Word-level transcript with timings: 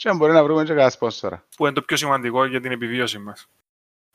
Και 0.00 0.08
αν 0.08 0.16
μπορεί 0.16 0.32
να 0.32 0.44
βρούμε 0.44 0.62
και 0.62 0.68
κανένα 0.68 0.90
σπόσορα. 0.90 1.44
Που 1.56 1.64
είναι 1.64 1.74
το 1.74 1.82
πιο 1.82 1.96
σημαντικό 1.96 2.44
για 2.44 2.60
την 2.60 2.72
επιβίωση 2.72 3.18
μας. 3.18 3.48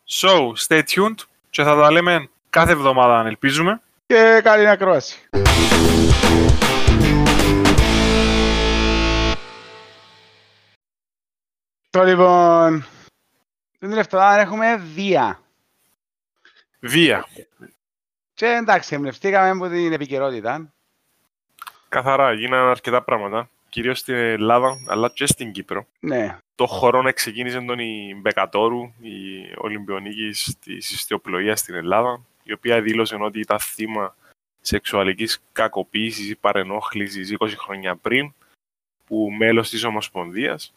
So, 0.09 0.52
stay 0.67 0.81
tuned 0.95 1.16
και 1.49 1.63
θα 1.63 1.76
τα 1.76 1.91
λέμε 1.91 2.30
κάθε 2.49 2.71
εβδομάδα 2.71 3.20
αν 3.20 3.26
ελπίζουμε. 3.26 3.81
Και 4.05 4.41
καλή 4.43 4.67
ακρόαση. 4.67 5.29
Το 11.90 12.04
λοιπόν, 12.04 12.85
την 13.79 13.90
τελευταία 13.90 14.40
έχουμε 14.40 14.76
βία. 14.76 15.41
Βία. 16.79 17.26
Και 18.34 18.45
εντάξει, 18.45 18.95
εμπνευστήκαμε 18.95 19.49
από 19.49 19.67
την 19.67 19.93
επικαιρότητα. 19.93 20.73
Καθαρά, 21.90 22.34
γίνανε 22.34 22.70
αρκετά 22.70 23.04
πράγματα. 23.04 23.49
Κυρίως 23.76 23.99
στην 23.99 24.15
Ελλάδα, 24.15 24.84
αλλά 24.87 25.09
και 25.09 25.26
στην 25.26 25.51
Κύπρο. 25.51 25.87
Ναι. 25.99 26.37
Το 26.55 26.65
χρόνο 26.65 27.13
ξεκίνησε 27.13 27.62
τον 27.62 27.79
η 27.79 28.15
Μπεκατόρου, 28.21 28.82
η 29.01 29.54
Ολυμπιονίκης 29.57 30.57
της 30.59 30.91
ιστιοπλοείας 30.91 31.59
στην 31.59 31.76
Ελλάδα, 31.76 32.26
η 32.43 32.54
οποία 32.54 32.82
δήλωσε 32.82 33.15
ότι 33.15 33.40
ήταν 33.40 33.59
θύμα 33.59 34.15
σεξουαλικής 34.62 35.43
κακοποίησης 35.51 36.29
ή 36.29 36.35
παρενόχλησης 36.35 37.35
20 37.37 37.54
χρόνια 37.57 37.95
πριν, 37.95 38.34
που 39.05 39.32
μέλος 39.37 39.70
της 39.70 39.84
Ομοσπονδίας. 39.84 40.73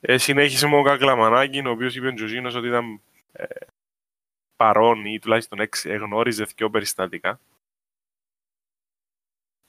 Ε, 0.00 0.18
συνέχισε 0.18 0.66
με 0.66 0.76
ο 0.76 0.82
Κακλαμανάκη, 0.82 1.58
ο 1.66 1.70
οποίος 1.70 1.96
είπε 1.96 2.06
ο 2.06 2.14
Τζοζίνος 2.14 2.54
ότι 2.54 2.66
ήταν 2.66 3.00
ε, 3.32 3.44
παρόν 4.56 5.04
ή 5.04 5.18
τουλάχιστον 5.18 5.58
εγνώριζε 5.84 6.44
δύο 6.44 6.70
περιστατικά. 6.70 7.40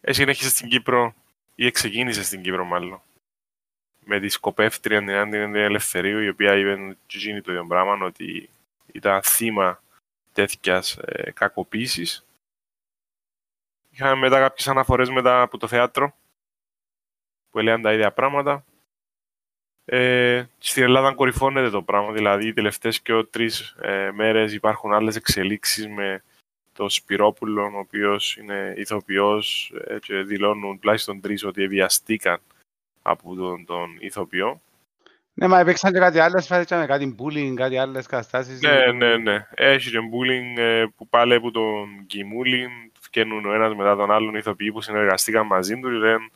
Ε, 0.02 0.14
συνέχισε 0.14 0.50
στην 0.50 0.70
Κύπρο, 0.70 1.14
ή 1.60 1.72
ξεκίνησε 1.72 2.24
στην 2.24 2.42
Κύπρο 2.42 2.66
μάλλον, 2.66 3.02
με 4.06 4.20
τη 4.20 4.30
σκοπεύτρια 4.30 5.00
την 5.30 5.56
Ελευθερίου, 5.56 6.20
η 6.20 6.30
οποία 6.30 6.56
είπε 6.56 6.98
Τζοζίνη 7.08 7.42
το 7.42 7.52
ίδιο 7.52 7.66
πράγμα, 7.68 8.06
ότι 8.06 8.50
ήταν 8.92 9.24
θύμα 9.24 9.82
τέτοιας 10.34 10.98
ε, 10.98 11.32
κακοποίησης. 11.32 12.26
Είχαμε 13.90 14.16
μετά 14.16 14.40
κάποιες 14.40 14.68
αναφορές 14.68 15.10
μετά 15.10 15.42
από 15.42 15.58
το 15.58 15.68
θέατρο, 15.68 16.16
που 17.50 17.60
έλεγαν 17.60 17.82
τα 17.82 17.94
ίδια 17.94 18.12
πράγματα. 18.12 18.66
Ε, 19.86 20.46
στην 20.58 20.84
Ελλάδα 20.84 21.14
κορυφώνεται 21.14 21.70
το 21.70 21.82
πράγμα, 21.82 22.12
δηλαδή 22.12 22.48
οι 22.48 22.54
τελευταίες 22.54 23.02
και 23.02 23.24
τρεις 23.24 23.76
ε, 23.82 24.12
μέρες 24.12 24.54
υπάρχουν 24.54 24.94
άλλες 24.94 25.16
εξελίξεις 25.16 25.88
με 25.88 26.24
το 26.80 26.90
Σπυρόπουλο, 26.90 27.64
ο 27.64 27.78
οποίος 27.78 28.38
είναι 28.38 28.74
ηθοποιός 28.78 29.74
ε, 29.88 30.00
και 30.00 30.22
δηλώνουν 30.22 30.80
τουλάχιστον 30.80 31.22
τρεις 31.22 31.44
ότι 31.44 31.68
βιαστήκαν 31.68 32.40
από 33.02 33.36
τον, 33.36 33.66
τον 33.66 33.98
ηθοποιό. 34.00 34.62
Ναι, 35.34 35.48
μα 35.48 35.60
έπαιξαν 35.60 35.94
και 35.94 36.00
κάτι 36.00 36.20
άλλο, 36.20 36.42
φάσαμε 36.42 36.86
κάτι 36.86 37.16
bullying, 37.20 37.54
κάτι 37.56 37.78
άλλες 37.78 38.08
καταστάσεις. 38.08 38.62
Ναι, 38.62 38.92
ναι, 38.92 39.18
ναι. 39.18 39.48
Έχει 39.54 39.90
και 39.90 39.98
bullying 39.98 40.58
ε, 40.58 40.86
που 40.96 41.08
πάλι 41.08 41.34
από 41.34 41.52
τον 41.52 42.06
Κιμούλιν, 42.08 42.70
φτιάχνουν 43.00 43.46
ο 43.46 43.54
ένας 43.54 43.76
μετά 43.76 43.96
τον 43.96 44.12
άλλον 44.12 44.36
ηθοποιοί 44.36 44.72
που 44.72 44.82
συνεργαστήκαν 44.82 45.46
μαζί 45.46 45.80
του, 45.80 45.90
λένε 45.90 46.30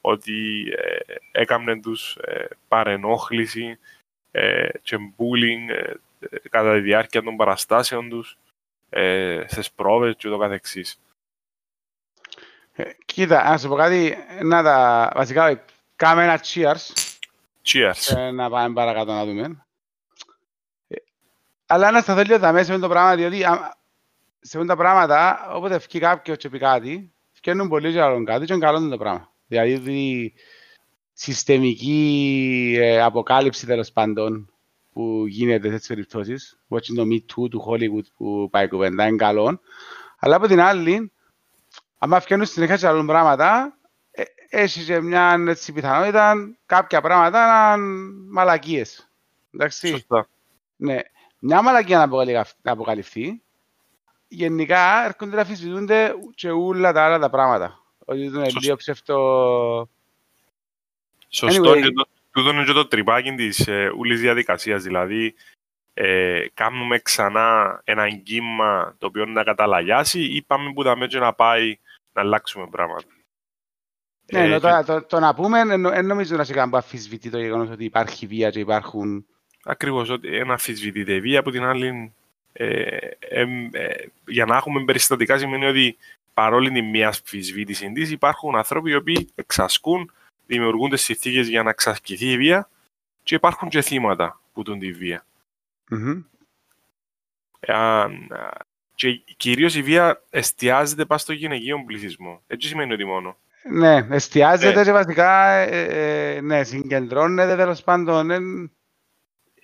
ότι 0.00 0.64
ε, 0.76 1.14
έκαναν 1.32 1.82
τους 1.82 2.16
ε, 2.16 2.48
παρενόχληση 2.68 3.78
ε, 4.30 4.68
και 4.82 4.96
bullying 5.16 5.68
ε, 5.68 5.92
κατά 6.50 6.74
τη 6.74 6.80
διάρκεια 6.80 7.22
των 7.22 7.36
παραστάσεων 7.36 8.08
τους 8.08 8.36
ε, 8.94 9.44
στις 9.46 9.72
πρόβες 9.72 10.14
και 10.16 10.28
ούτω 10.28 10.38
καθεξής. 10.38 11.00
Ε, 12.72 12.84
κοίτα, 13.04 13.50
να 13.50 13.58
σου 13.58 13.68
πω 13.68 13.74
κάτι, 13.74 14.16
να 14.42 14.62
τα 14.62 15.10
βασικά 15.14 15.64
κάμε 15.96 16.22
ένα 16.22 16.40
cheers. 16.44 16.92
Cheers. 17.64 18.16
Ε, 18.16 18.30
να 18.30 18.50
πάμε 18.50 18.74
παρακάτω 18.74 19.12
να 19.12 19.24
δούμε. 19.24 19.66
Ε, 20.88 20.96
αλλά 21.66 21.90
να 21.90 22.00
σταθώ 22.00 22.22
λίγο 22.22 22.38
τα 22.38 22.52
μέσα 22.52 22.72
με 22.72 22.78
το 22.78 22.88
πράγμα, 22.88 23.14
διότι 23.14 23.44
α, 23.44 23.76
σε 24.40 24.58
αυτά 24.58 24.74
τα 24.74 24.76
πράγματα, 24.76 25.48
όποτε 25.52 25.78
φύγει 25.78 25.98
κάποιος 25.98 26.36
και 26.36 26.48
πει 26.48 26.58
κάτι, 26.58 27.12
φτιάχνουν 27.32 27.68
πολύ 27.68 27.92
και 27.92 28.00
άλλον 28.00 28.24
κάτι 28.24 28.46
και 28.46 28.52
είναι 28.52 28.64
καλό 28.64 28.88
το 28.88 28.98
πράγμα. 28.98 29.32
Δηλαδή, 29.46 30.34
συστημική 31.12 32.76
ε, 32.80 33.02
αποκάλυψη 33.02 33.66
τέλος 33.66 33.92
πάντων 33.92 34.51
που 34.92 35.26
γίνεται 35.26 35.62
σε 35.62 35.70
τέτοιες 35.70 35.86
περιπτώσεις, 35.86 36.58
watching 36.68 36.94
το 36.96 37.02
Me 37.10 37.14
Too 37.14 37.50
του 37.50 37.64
Hollywood 37.68 38.06
που 38.16 38.48
πάει 38.50 38.68
κουβέντα, 38.68 39.06
είναι 39.06 39.16
καλό. 39.16 39.60
Αλλά 40.18 40.36
από 40.36 40.46
την 40.46 40.60
άλλη, 40.60 41.12
άμα 41.98 42.20
φτιάχνουν 42.20 42.48
συνέχεια 42.48 42.76
σε 42.76 42.88
άλλων 42.88 43.06
πράγματα, 43.06 43.78
ε, 44.10 44.22
έχεις 44.48 44.84
και 44.84 45.00
μια 45.00 45.44
έτσι, 45.48 45.72
πιθανότητα 45.72 46.34
κάποια 46.66 47.00
πράγματα 47.00 47.46
να 47.46 47.82
είναι 47.82 48.12
μαλακίες. 48.30 49.10
Εντάξει. 49.54 49.88
Σωστά. 49.88 50.28
Ναι. 50.76 50.98
Μια 51.38 51.62
μαλακία 51.62 52.06
να 52.62 52.72
αποκαλυφθεί, 52.72 53.42
γενικά 54.28 55.04
έρχονται 55.04 55.36
να 55.36 55.42
αφισβητούνται 55.42 56.14
και 56.34 56.50
όλα 56.50 56.92
τα 56.92 57.04
άλλα 57.04 57.18
τα 57.18 57.30
πράγματα. 57.30 57.82
Ότι 58.04 58.22
είναι 58.24 58.50
λίγο 58.60 58.76
ψευτο... 58.76 59.88
Σωστό. 61.28 61.70
Anyway. 61.70 61.82
Και 61.82 61.90
το, 61.90 62.06
τούτο 62.32 62.50
είναι 62.50 62.64
και 62.64 62.72
το 62.72 62.86
τρυπάκι 62.86 63.32
της 63.34 63.68
ε, 63.68 63.92
ούλης 63.96 64.20
διαδικασίας. 64.20 64.82
Δηλαδή, 64.82 65.34
ε, 65.94 66.44
κάνουμε 66.54 66.98
ξανά 66.98 67.80
ένα 67.84 68.10
κύμα 68.10 68.94
το 68.98 69.06
οποίο 69.06 69.26
να 69.26 69.42
καταλαγιάσει 69.44 70.20
ή 70.20 70.42
πάμε 70.42 70.72
που 70.72 70.82
τα 70.82 70.96
μέτια 70.96 71.20
να 71.20 71.32
πάει 71.32 71.78
να 72.12 72.22
αλλάξουμε 72.22 72.66
πράγματα. 72.70 73.08
Ναι, 74.32 74.44
Ε, 74.44 74.58
το, 74.58 74.68
και- 74.68 74.84
το, 74.86 75.02
το, 75.02 75.18
να 75.20 75.34
πούμε, 75.34 75.64
δεν 75.76 76.06
νομίζω 76.06 76.36
να 76.36 76.44
σε 76.44 76.52
κάνει 76.52 76.70
που 76.70 76.76
αφισβητεί 76.76 77.30
το 77.30 77.38
γεγονός 77.38 77.70
ότι 77.70 77.84
υπάρχει 77.84 78.26
βία 78.26 78.50
και 78.50 78.58
υπάρχουν... 78.58 79.26
Ακριβώς, 79.64 80.08
ότι 80.08 80.36
ένα 80.36 80.52
αμφισβητείται 80.52 81.12
η 81.14 81.20
βία, 81.20 81.38
από 81.38 81.50
την 81.50 81.64
άλλη, 81.64 82.12
ε, 82.52 82.96
εμ, 83.18 83.68
ε, 83.72 83.94
για 84.26 84.44
να 84.44 84.56
έχουμε 84.56 84.84
περιστατικά 84.84 85.38
σημαίνει 85.38 85.66
ότι 85.66 85.96
παρόλη 86.34 86.70
την 86.70 86.84
μία 86.84 87.06
αμφισβήτηση 87.06 87.92
της, 87.92 88.10
υπάρχουν 88.10 88.56
άνθρωποι 88.56 88.90
οι 88.90 88.94
οποίοι 88.94 89.28
εξασκούν, 89.34 90.12
δημιουργούνται 90.46 90.96
συνθήκες 90.96 91.48
για 91.48 91.62
να 91.62 91.70
εξασκηθεί 91.70 92.30
η 92.30 92.36
βία 92.36 92.68
και 93.22 93.34
υπάρχουν 93.34 93.68
και 93.68 93.82
θύματα 93.82 94.40
που 94.52 94.62
τούν 94.62 94.78
τη 94.78 94.92
βία. 94.92 95.26
Μμμ. 95.90 96.22
Αν, 97.66 98.12
α, 98.32 98.50
και 98.94 99.12
κυρίως 99.36 99.74
η 99.74 99.82
βία 99.82 100.22
εστιάζεται 100.30 101.04
πάνω 101.04 101.20
στο 101.20 101.32
γυναικείο 101.32 101.84
πληθυσμό. 101.86 102.42
Έτσι 102.46 102.68
σημαίνει 102.68 102.92
ότι 102.92 103.04
μόνο. 103.04 103.36
Ναι, 103.70 104.06
εστιάζεται 104.10 104.80
Ε. 104.80 104.84
και 104.84 104.92
βασικά, 104.92 105.48
ε, 105.52 106.34
ε, 106.36 106.40
ναι, 106.40 106.64
συγκεντρώνεται 106.64 107.56
τέλος 107.56 107.82
πάντων. 107.82 108.30
ε, 108.30 108.38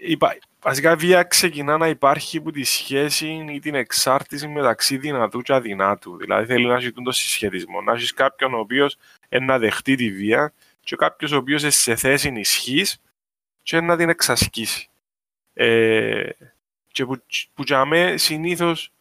Υπά- 0.00 0.38
Βασικά 0.60 0.92
η 0.92 0.96
βία 0.96 1.22
ξεκινά 1.22 1.76
να 1.76 1.88
υπάρχει 1.88 2.36
από 2.38 2.50
τη 2.50 2.64
σχέση 2.64 3.46
ή 3.52 3.58
την 3.58 3.74
εξάρτηση 3.74 4.48
μεταξύ 4.48 4.96
δυνατού 4.96 5.42
και 5.42 5.52
αδυνάτου. 5.52 6.16
Δηλαδή 6.16 6.46
θέλει 6.46 6.66
να 6.66 6.74
έχει 6.74 6.92
το 6.92 7.12
συσχετισμό. 7.12 7.80
Να 7.80 7.92
έχει 7.92 8.14
κάποιον 8.14 8.54
ο 8.54 8.58
οποίος 8.58 8.96
να 9.40 9.58
δεχτεί 9.58 9.94
τη 9.94 10.10
βία 10.12 10.52
και 10.88 10.96
κάποιος 10.96 11.32
ο 11.32 11.36
οποίος 11.36 11.62
είναι 11.62 11.70
σε 11.70 11.96
θέση 11.96 12.32
ισχύ 12.36 12.84
και 13.62 13.80
να 13.80 13.96
την 13.96 14.08
εξασκήσει. 14.08 14.88
Ε, 15.52 16.30
και 16.92 17.04
που, 17.04 17.22
που 17.54 17.62
για 17.62 17.84
μέ 17.84 18.16
συνήθως, 18.16 18.92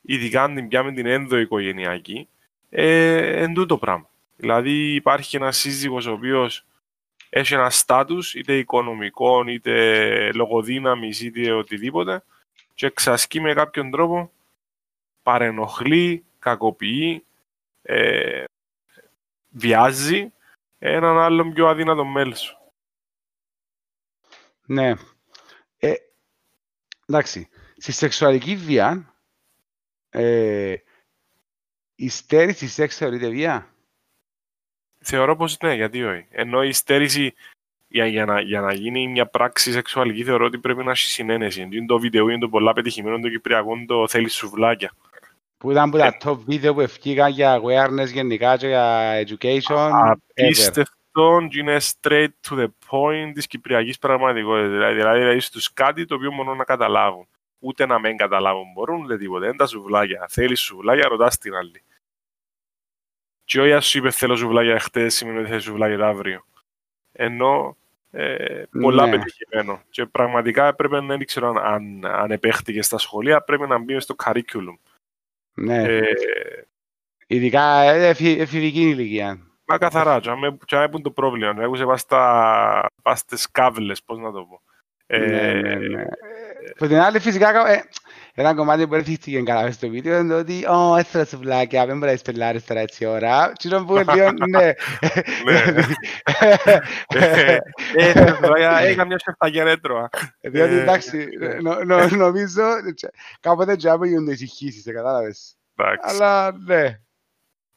ειδικά 0.00 0.42
αν 0.42 0.54
την 0.54 0.68
πιάμε 0.68 0.92
την 0.92 1.06
ενδοοικογενειακή, 1.06 2.28
ε, 2.70 3.42
εν 3.42 3.54
τούτο 3.54 3.78
πράγμα. 3.78 4.08
Δηλαδή 4.36 4.94
υπάρχει 4.94 5.36
ένας 5.36 5.56
σύζυγος 5.56 6.06
ο 6.06 6.12
οποίος 6.12 6.64
έχει 7.30 7.54
ένα 7.54 7.70
στάτους, 7.70 8.34
είτε 8.34 8.58
οικονομικό, 8.58 9.44
είτε 9.46 10.32
λογοδύναμης, 10.32 11.20
είτε 11.20 11.52
οτιδήποτε 11.52 12.24
και 12.74 12.86
εξασκεί 12.86 13.40
με 13.40 13.54
κάποιον 13.54 13.90
τρόπο, 13.90 14.32
παρενοχλεί, 15.22 16.24
κακοποιεί, 16.38 17.24
ε, 17.82 18.44
βιάζει 19.48 20.33
έναν 20.90 21.18
άλλον 21.18 21.52
πιο 21.52 21.68
αδύνατο 21.68 22.04
μέλος. 22.04 22.58
Ναι. 24.66 24.94
Ε, 25.78 25.94
εντάξει, 27.06 27.48
στη 27.76 27.92
σεξουαλική 27.92 28.56
βία, 28.56 29.14
ε, 30.10 30.74
η 31.94 32.08
στέρηση 32.08 32.68
σεξ 32.68 32.96
θεωρείται 32.96 33.28
βία; 33.28 33.74
Θεωρώ 35.06 35.36
πως 35.36 35.58
ναι, 35.62 35.74
γιατί 35.74 36.04
όχι. 36.04 36.26
Ενώ 36.30 36.62
η 36.62 36.72
στέρηση 36.72 37.34
για, 37.88 38.06
για, 38.06 38.24
να, 38.24 38.40
για 38.40 38.60
να 38.60 38.72
γίνει 38.72 39.08
μια 39.08 39.26
πράξη 39.26 39.72
σεξουαλική 39.72 40.24
θεωρώ 40.24 40.44
ότι 40.44 40.58
πρέπει 40.58 40.84
να 40.84 40.90
έχει 40.90 41.06
συνένεση. 41.06 41.60
Είναι 41.60 41.86
το 41.86 41.98
βίντεο 41.98 42.28
είναι 42.28 42.38
το 42.38 42.48
πολλά 42.48 42.72
πετυχημένο 42.72 43.18
το 43.18 43.28
Κυπριακό 43.28 43.84
το 43.86 44.08
θέλεις 44.08 44.34
σουβλάκια. 44.34 44.92
Που 45.64 45.70
ήταν 45.70 45.90
που 45.90 45.98
τα 45.98 46.06
ε, 46.06 46.16
top 46.24 46.38
βίντεο 46.38 46.74
που 46.74 46.80
ευκήγαν 46.80 47.30
για 47.30 47.60
awareness 47.62 48.06
γενικά 48.06 48.56
και 48.56 48.66
για 48.66 49.12
education. 49.26 49.90
Απίστευτο 50.34 51.46
και 51.50 51.58
είναι 51.58 51.76
straight 51.80 52.28
to 52.48 52.58
the 52.58 52.66
point 52.88 53.30
της 53.34 53.46
κυπριακής 53.46 53.98
πραγματικότητας. 53.98 54.70
Δηλαδή, 54.70 54.94
δηλαδή, 54.94 55.18
δηλαδή 55.18 55.40
στους 55.40 55.72
κάτι 55.72 56.04
το 56.04 56.14
οποίο 56.14 56.32
μόνο 56.32 56.54
να 56.54 56.64
καταλάβουν. 56.64 57.26
Ούτε 57.58 57.86
να 57.86 57.98
μην 57.98 58.16
καταλάβουν 58.16 58.72
μπορούν, 58.74 59.02
ούτε 59.02 59.18
τίποτα. 59.18 59.46
Είναι 59.46 59.56
τα 59.56 59.66
σουβλάκια. 59.66 60.26
Θέλεις 60.28 60.60
σουβλάκια, 60.60 61.08
ρωτάς 61.08 61.38
την 61.38 61.54
άλλη. 61.54 61.82
Και 63.44 63.60
όχι 63.60 63.72
ας 63.72 63.86
σου 63.86 63.98
είπε 63.98 64.10
θέλω 64.10 64.36
σουβλάκια 64.36 64.78
χτες, 64.78 65.14
σημαίνει 65.14 65.38
ότι 65.38 65.48
θέλεις 65.48 65.64
σουβλάκια 65.64 66.06
αύριο. 66.06 66.44
Ενώ 67.12 67.76
ε, 68.10 68.62
πολλά 68.80 69.06
ναι. 69.06 69.16
πετυχημένο. 69.16 69.82
Και 69.90 70.06
πραγματικά 70.06 70.66
έπρεπε 70.66 71.00
να 71.00 71.06
δεν 71.06 71.24
ξέρω 71.24 71.48
αν, 71.48 71.58
αν, 71.58 72.04
αν 72.04 72.30
επέχτηκε 72.30 72.82
στα 72.82 72.98
σχολεία, 72.98 73.40
πρέπει 73.40 73.66
να 73.66 73.78
μπει 73.78 74.00
στο 74.00 74.14
curriculum. 74.24 74.76
Ναι. 75.54 75.82
Ε, 75.82 76.02
Ειδικά 77.26 77.82
ε, 77.82 78.08
εφηβική 78.08 78.80
ηλικία. 78.80 79.38
Μα 79.66 79.78
καθαρά, 79.78 80.20
και 80.64 80.76
αν 80.76 81.02
το 81.02 81.10
πρόβλημα. 81.10 81.62
Έχουσε 81.62 81.84
πας 83.02 83.18
στις 83.18 83.50
κάβλες, 83.50 84.02
πώς 84.02 84.18
να 84.18 84.32
το 84.32 84.40
πω. 84.44 84.62
Ναι, 85.06 85.52
ναι, 85.52 85.74
ναι. 85.74 86.04
Που 86.76 86.86
την 86.86 86.96
άλλη 86.96 87.18
φυσικά 87.18 87.68
ε, 87.68 87.84
ένα 88.36 88.54
κομμάτι 88.54 88.86
που 88.86 88.94
έρθει 88.94 89.42
καλά 89.42 89.72
στο 89.72 89.88
βίντεο 89.88 90.18
είναι 90.18 90.34
ότι 90.34 90.66
«Ω, 90.66 90.96
έστερα 90.96 91.24
σουβλάκια, 91.24 91.86
δεν 91.86 91.98
μπορείς 91.98 92.22
πελάρεις 92.22 92.64
τώρα 92.64 92.80
έτσι 92.80 93.04
ώρα». 93.04 93.52
Τι 93.52 93.68
να 93.68 93.84
πούμε 93.84 94.04
λίγο, 94.12 94.30
ναι. 94.48 94.72
Έκανα 98.80 99.04
μια 99.04 99.18
σεφταγιά 99.18 99.64
έτρωα. 99.64 100.08
Διότι 100.40 100.74
εντάξει, 100.74 101.28
νομίζω 102.10 102.62
κάποτε 103.40 103.76
και 103.76 103.88
άπου 103.88 104.04
γίνονται 104.04 104.32
ησυχήσεις, 104.32 104.84
κατάλαβες. 104.84 105.56
Αλλά 106.00 106.52
ναι. 106.66 106.98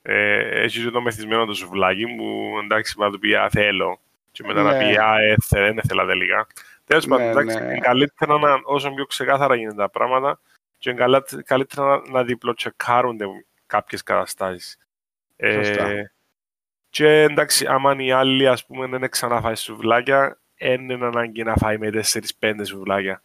Έχει 0.02 0.84
και 0.84 0.90
το 0.90 1.02
μεθυσμένο 1.02 1.46
το 1.46 1.54
σουβλάκι 1.54 2.06
μου, 2.06 2.60
εντάξει, 2.64 2.96
μα 2.98 3.10
του 3.10 3.20
πει 3.20 3.30
«Θέλω» 3.50 4.00
και 4.32 4.44
μετά 4.46 4.62
να 4.62 4.78
πει 4.78 4.98
«Α, 4.98 5.16
δεν 5.50 5.78
ήθελα 5.84 6.06
τελικά». 6.06 6.48
Τέλος 6.88 7.06
πάντων, 7.06 7.26
ναι, 7.26 7.32
εντάξει, 7.32 7.60
ναι. 7.60 7.78
καλύτερα 7.78 8.40
να, 8.40 8.60
όσο 8.64 8.92
πιο 8.92 9.06
ξεκάθαρα 9.06 9.56
γίνονται 9.56 9.78
τα 9.78 9.90
πράγματα 9.90 10.40
και 10.78 10.94
καλύτερα 11.46 11.88
να, 11.88 12.12
να 12.12 12.24
διπλοτσεκάρονται 12.24 13.26
κάποιες 13.66 14.04
καταστάσεις. 14.04 14.78
Ε, 15.36 16.04
και 16.90 17.08
εντάξει, 17.08 17.66
άμα 17.66 17.96
οι 17.98 18.12
άλλοι 18.12 18.48
ας 18.48 18.66
πούμε 18.66 18.88
δεν 18.88 19.10
ξαναφάει 19.10 19.56
σουβλάκια, 19.56 20.40
είναι 20.58 20.94
ανάγκη 20.94 21.44
να 21.44 21.56
φάει 21.56 21.78
με 21.78 21.90
4-5 22.40 22.54
σουβλάκια. 22.64 23.22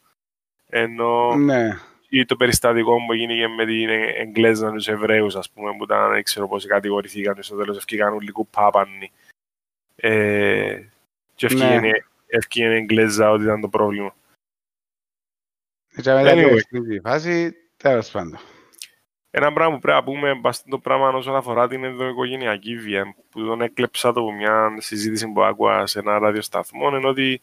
Ενώ 0.68 1.36
ναι. 1.36 1.78
ή 2.08 2.24
το 2.24 2.36
περιστατικό 2.36 2.96
που 3.06 3.12
έγινε 3.12 3.48
με 3.48 3.64
την 3.66 3.88
Εγγλέζα 3.88 4.72
τους 4.72 4.88
Εβραίους, 4.88 5.36
ας 5.36 5.50
πούμε, 5.50 5.76
που 5.76 5.84
ήταν, 5.84 6.10
δεν 6.10 6.22
ξέρω 6.22 6.48
πώς 6.48 6.66
κατηγορηθήκαν, 6.66 7.36
στο 7.42 7.56
τέλος 7.56 7.76
ευκήκαν 7.76 8.18
λίγο 8.20 8.44
πάπανοι. 8.50 9.12
Ε, 9.96 10.82
και 11.34 11.46
ευκήγαν 11.46 11.80
ναι 11.80 11.90
ευκαιρία 12.32 12.76
Εγγλέζα 12.76 13.31
ότι 13.31 13.43
ήταν 13.43 13.61
το 13.61 13.69
πρόβλημα. 13.69 14.14
Έτσι 15.94 16.11
anyway. 16.14 16.61
την 16.70 17.00
φάση, 17.00 17.55
τέλος 17.76 18.11
πάντων. 18.11 18.38
Ένα 19.31 19.52
πράγμα 19.52 19.75
που 19.75 19.81
πρέπει 19.81 19.96
να 19.99 20.05
πούμε 20.05 20.40
το 20.69 20.79
πράγμα 20.79 21.08
όσον 21.08 21.37
αφορά 21.37 21.69
την 21.69 21.84
ενδοοικογενειακή 21.84 22.76
βία, 22.76 23.14
που 23.31 23.44
τον 23.44 23.61
έκλεψα 23.61 24.12
το 24.12 24.20
από 24.20 24.32
μια 24.32 24.76
συζήτηση 24.79 25.29
που 25.29 25.43
άκουα 25.43 25.87
σε 25.87 25.99
ένα 25.99 26.19
ραδιοσταθμό, 26.19 26.96
είναι 26.96 27.08
ότι 27.08 27.40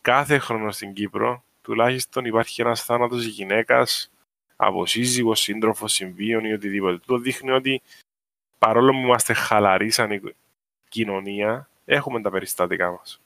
κάθε 0.00 0.38
χρόνο 0.38 0.70
στην 0.70 0.92
Κύπρο 0.92 1.44
τουλάχιστον 1.62 2.24
υπάρχει 2.24 2.60
ένας 2.60 2.84
θάνατος 2.84 3.24
γυναίκας 3.24 4.10
από 4.56 4.86
σύζυγο, 4.86 5.34
σύντροφος, 5.34 5.92
συμβίων 5.92 6.44
ή 6.44 6.52
οτιδήποτε. 6.52 7.00
Το 7.06 7.18
δείχνει 7.18 7.50
ότι 7.50 7.82
παρόλο 8.58 8.92
που 8.92 8.98
είμαστε 8.98 9.32
χαλαροί 9.32 9.90
σαν 9.90 10.34
κοινωνία, 10.88 11.68
έχουμε 11.84 12.20
τα 12.20 12.30
περιστατικά 12.30 12.90
μας. 12.90 13.20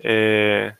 Ε, 0.00 0.70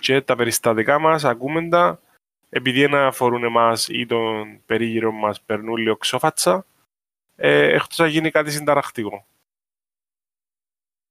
και 0.00 0.20
τα 0.20 0.36
περιστατικά 0.36 0.98
μας 0.98 1.24
ακούμε 1.24 1.68
τα 1.68 2.00
επειδή 2.48 2.88
να 2.88 3.06
αφορούν 3.06 3.44
εμάς 3.44 3.88
ή 3.88 4.06
τον 4.06 4.60
περίγυρο 4.66 5.12
μας 5.12 5.40
περνούν 5.40 5.76
λίγο 5.76 5.96
ξόφατσα 5.96 6.66
ε, 7.36 7.74
εκτός 7.74 7.98
να 7.98 8.06
γίνει 8.06 8.30
κάτι 8.30 8.50
συνταρακτικό. 8.50 9.26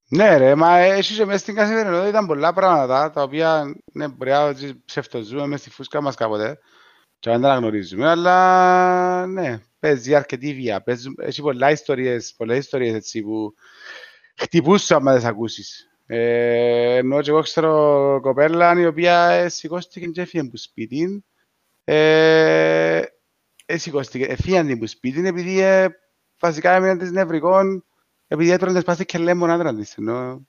Ναι 0.08 0.36
ρε, 0.36 0.54
μα 0.54 0.78
εσύ 0.78 1.14
και 1.14 1.24
μέσα 1.24 1.38
στην 1.38 1.54
καθημερινότητα 1.54 2.08
ήταν 2.08 2.26
πολλά 2.26 2.52
πράγματα 2.52 3.10
τα 3.10 3.22
οποία 3.22 3.74
ναι, 3.92 4.08
μπορεί 4.08 4.30
να 4.30 4.54
ψευτοζούμε 4.84 5.46
μέσα 5.46 5.62
στη 5.62 5.70
φούσκα 5.70 6.00
μας 6.00 6.14
κάποτε 6.14 6.58
και 7.18 7.30
δεν 7.30 7.40
τα 7.40 7.54
γνωρίζουμε, 7.54 8.08
αλλά 8.08 9.26
ναι, 9.26 9.60
παίζει 9.78 10.14
αρκετή 10.14 10.54
βία. 10.54 10.82
Παίζει, 10.82 11.08
έχει 11.16 11.42
πολλά 11.42 11.70
ιστορίες, 11.70 12.34
πολλές 12.36 12.58
ιστορίες 12.58 12.94
έτσι 12.94 13.22
που 13.22 13.54
χτυπούσαν 14.36 14.96
άμα 14.98 15.12
δεν 15.12 15.26
ακούσεις. 15.26 15.89
Ε, 16.12 16.96
ενώ 16.96 17.20
και 17.20 17.30
εγώ 17.30 17.40
ξέρω 17.40 18.18
κοπέλα 18.22 18.80
η 18.80 18.86
οποία 18.86 19.48
σηκώστηκε 19.48 20.06
και 20.06 20.20
έφυγε 20.20 20.42
από 20.46 20.56
σπίτι. 20.56 21.24
Ε, 21.84 23.02
σηκώστηκε, 23.66 24.24
έφυγε 24.24 24.58
από 24.58 24.86
σπίτι 24.86 25.26
επειδή 25.26 25.60
ε, 25.60 25.88
βασικά 26.38 26.74
έμειναν 26.74 26.98
της 26.98 27.10
νευρικών 27.10 27.84
επειδή 28.28 28.50
έτρωνε 28.50 28.74
τις 28.74 28.84
πάθη 28.84 29.04
και 29.04 29.18
λέμε 29.18 29.52
άντρα 29.52 29.74
της. 29.74 29.94
Ενώ... 29.94 30.46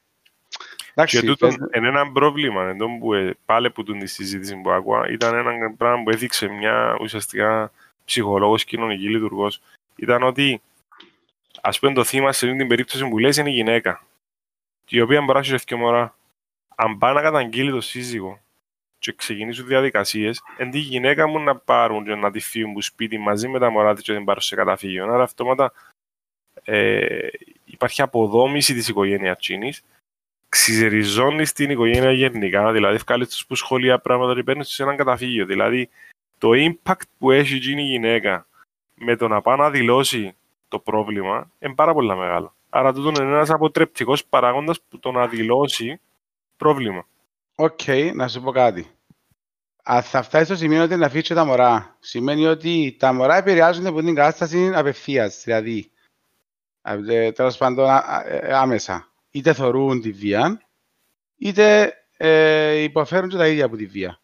Και 1.05 1.21
τούτο 1.21 1.47
είναι 1.47 1.87
ένα 1.87 2.11
πρόβλημα, 2.11 2.63
ενώ 2.69 2.87
που 2.99 3.13
ε, 3.13 3.37
πάλι 3.45 3.71
που 3.71 3.83
την 3.83 4.07
συζήτηση 4.07 4.55
που 4.55 4.71
άκουα, 4.71 5.09
ήταν 5.09 5.35
ένα 5.35 5.73
πράγμα 5.77 6.03
που 6.03 6.09
έδειξε 6.09 6.47
μια 6.47 6.97
ουσιαστικά 7.01 7.71
ψυχολόγος, 8.05 8.63
κοινωνική 8.63 9.09
λειτουργός, 9.09 9.61
ήταν 9.95 10.23
ότι 10.23 10.61
ας 11.61 11.79
πούμε 11.79 11.93
το 11.93 12.03
θύμα 12.03 12.31
σε 12.31 12.45
αυτή 12.45 12.57
την 12.57 12.67
περίπτωση 12.67 13.07
που 13.07 13.17
λέει 13.17 13.33
είναι 13.37 13.49
η 13.49 13.53
γυναίκα 13.53 14.05
η 14.91 15.01
οποία 15.01 15.21
μπορεί 15.21 15.49
να 15.49 15.55
έχει 15.55 15.75
μωρά. 15.75 16.15
Αν 16.75 16.97
πάει 16.97 17.13
να 17.13 17.21
καταγγείλει 17.21 17.71
το 17.71 17.81
σύζυγο 17.81 18.39
και 18.99 19.13
ξεκινήσουν 19.13 19.67
διαδικασίες, 19.67 20.41
εν 20.57 20.71
τη 20.71 20.79
γυναίκα 20.79 21.27
μου 21.27 21.39
να 21.39 21.55
πάρουν 21.55 22.05
και 22.05 22.15
να 22.15 22.31
τη 22.31 22.39
φύγουν 22.39 22.73
που 22.73 22.81
σπίτι 22.81 23.17
μαζί 23.17 23.47
με 23.47 23.59
τα 23.59 23.69
μωρά 23.69 23.93
της 23.93 24.03
και 24.03 24.13
την 24.13 24.25
πάρουν 24.25 24.41
σε 24.41 24.55
καταφύγιο. 24.55 25.13
Άρα 25.13 25.23
αυτόματα 25.23 25.73
ε, 26.63 27.27
υπάρχει 27.65 28.01
αποδόμηση 28.01 28.73
της 28.73 28.87
οικογένειας 28.87 29.37
τζείνης, 29.37 29.83
ξεριζώνει 30.49 31.43
την 31.43 31.69
οικογένεια 31.69 32.11
γενικά, 32.11 32.71
δηλαδή 32.71 32.97
βκάλλεις 32.97 33.27
τους 33.27 33.45
που 33.45 33.55
σχολεία 33.55 33.99
πράγματα 33.99 34.35
και 34.35 34.43
παίρνεις 34.43 34.69
σε 34.69 34.83
έναν 34.83 34.95
καταφύγιο. 34.95 35.45
Δηλαδή 35.45 35.89
το 36.37 36.49
impact 36.53 37.01
που 37.17 37.31
έχει 37.31 37.55
η 37.55 37.81
γυναίκα 37.81 38.47
με 38.95 39.15
το 39.15 39.27
να 39.27 39.41
πάει 39.41 39.57
να 39.57 39.69
δηλώσει 39.69 40.35
το 40.67 40.79
πρόβλημα 40.79 41.51
είναι 41.59 41.75
πάρα 41.75 41.93
πολύ 41.93 42.15
μεγάλο. 42.15 42.55
Άρα 42.73 42.93
τούτο 42.93 43.23
είναι 43.23 43.31
ένας 43.31 43.49
αποτρεπτικός 43.49 44.25
παράγοντας 44.25 44.81
που 44.81 44.99
το 44.99 45.08
να 45.08 45.17
δηλώσει 45.17 45.99
πρόβλημα. 46.57 47.07
OK, 47.55 47.79
okay, 47.85 48.11
να 48.13 48.27
σου 48.27 48.41
πω 48.41 48.51
κάτι. 48.51 48.87
Αν 49.83 50.01
θα 50.01 50.21
φτάσει 50.21 50.45
στο 50.45 50.55
σημείο 50.55 50.83
ότι 50.83 50.95
να 50.95 51.05
αφήσει 51.05 51.33
τα 51.33 51.45
μωρά, 51.45 51.97
σημαίνει 51.99 52.45
ότι 52.45 52.95
τα 52.99 53.13
μωρά 53.13 53.35
επηρεάζονται 53.37 53.87
από 53.87 53.99
την 54.01 54.15
κατάσταση 54.15 54.71
απευθείας. 54.75 55.43
Δηλαδή, 55.43 55.91
ε, 56.81 57.31
τέλος 57.31 57.57
πάντων 57.57 57.89
ε, 58.25 58.53
άμεσα. 58.53 59.11
Είτε 59.31 59.53
θεωρούν 59.53 60.01
τη 60.01 60.11
βία, 60.11 60.61
είτε 61.37 61.93
ε, 62.17 62.73
υποφέρουν 62.73 63.29
και 63.29 63.37
τα 63.37 63.47
ίδια 63.47 63.65
από 63.65 63.75
τη 63.75 63.85
βία. 63.85 64.19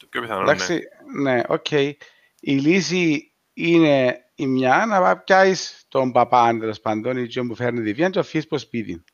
Το 0.00 0.06
πιο 0.06 0.20
πιθανό, 0.20 0.40
Εντάξει, 0.40 0.80
ναι. 1.14 1.32
Ναι, 1.32 1.42
οκ. 1.48 1.66
Okay. 1.70 1.92
Η 2.40 2.52
λύση 2.52 3.32
είναι 3.58 4.24
η 4.34 4.46
μια 4.46 4.86
να 4.86 5.16
πιάσεις 5.16 5.84
τον 5.88 6.12
παπά, 6.12 6.56
τέλος 6.58 6.80
πάντων, 6.80 7.16
ή 7.16 7.46
που 7.46 7.54
φέρνει 7.54 7.82
τη 7.82 7.92
βία, 7.92 8.10
και 8.10 8.18
αφήσει 8.18 8.46
προς 8.46 8.60
σπίτι. 8.60 9.04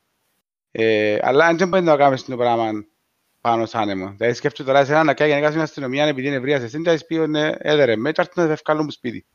Ε, 0.71 1.19
αλλά 1.23 1.47
αν 1.47 1.57
δεν 1.57 1.69
μπορεί 1.69 1.83
να 1.83 1.97
κάνεις 1.97 2.25
το 2.25 2.37
πράγμα 2.37 2.85
πάνω 3.41 3.67
σαν 3.67 3.83
άνεμο. 3.83 4.15
Δηλαδή 4.17 4.35
σκέφτομαι 4.35 4.73
τώρα 4.73 4.85
σε 4.85 4.93
ένα 4.93 5.03
να 5.03 5.15
κάνει 5.15 5.47
στην 5.47 5.61
αστυνομία 5.61 6.07
επειδή 6.07 6.27
είναι 6.27 6.37
ευρείας 6.37 6.59
σε 6.59 6.65
εσύ, 6.65 6.83
και 6.83 7.05
πει 7.07 7.15
ότι 7.15 7.57
έδερε 7.59 7.97
με, 7.97 8.13
και 8.13 8.29
να 8.35 8.43
ευκαλούν 8.43 8.83
από 8.83 8.91
σπίτι. 8.91 9.27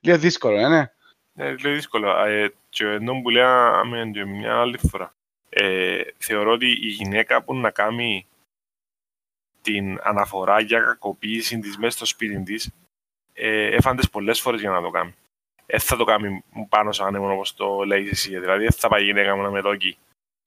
Λίγο 0.00 0.18
δύσκολο, 0.18 0.58
ε, 0.58 0.68
ναι. 0.68 0.92
Ναι, 1.32 1.50
λίγο 1.50 1.74
δύσκολο. 1.74 2.24
Ε, 2.24 2.52
και 2.68 2.84
ενώ 2.84 3.20
που 3.22 3.30
λέμε 3.30 4.10
και 4.12 4.24
μια 4.24 4.60
άλλη 4.60 4.78
φορά, 4.78 5.14
ε, 5.48 6.00
θεωρώ 6.18 6.52
ότι 6.52 6.66
η 6.66 6.88
γυναίκα 6.88 7.42
που 7.42 7.54
να 7.54 7.70
κάνει 7.70 8.26
την 9.62 9.98
αναφορά 10.02 10.60
για 10.60 10.80
κακοποίηση 10.80 11.58
της 11.58 11.76
μέσα 11.76 11.96
στο 11.96 12.04
σπίτι 12.04 12.42
της, 12.42 12.70
ε, 13.38 13.66
έφανε 13.66 14.00
πολλές 14.12 14.40
φορές 14.40 14.60
για 14.60 14.70
να 14.70 14.82
το 14.82 14.90
κάνει 14.90 15.14
δεν 15.70 15.80
θα 15.80 15.96
το 15.96 16.04
κάνει 16.04 16.44
πάνω 16.68 16.92
σαν 16.92 17.06
άνεμο 17.06 17.32
όπως 17.32 17.54
το 17.54 17.82
λέει 17.82 18.08
εσύ. 18.08 18.38
Δηλαδή 18.38 18.62
δεν 18.62 18.72
θα 18.72 18.88
πάει 18.88 19.02
η 19.02 19.04
γυναίκα 19.04 19.36
μου 19.36 19.42
να 19.42 19.50
με 19.50 19.60
δόκει. 19.60 19.98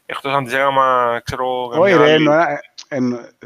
Εκτός 0.05 0.33
αν 0.33 0.43
της 0.43 0.53
έκανα, 0.53 1.21
ξέρω... 1.25 1.65
Όχι 1.65 1.93
ρε, 1.93 2.17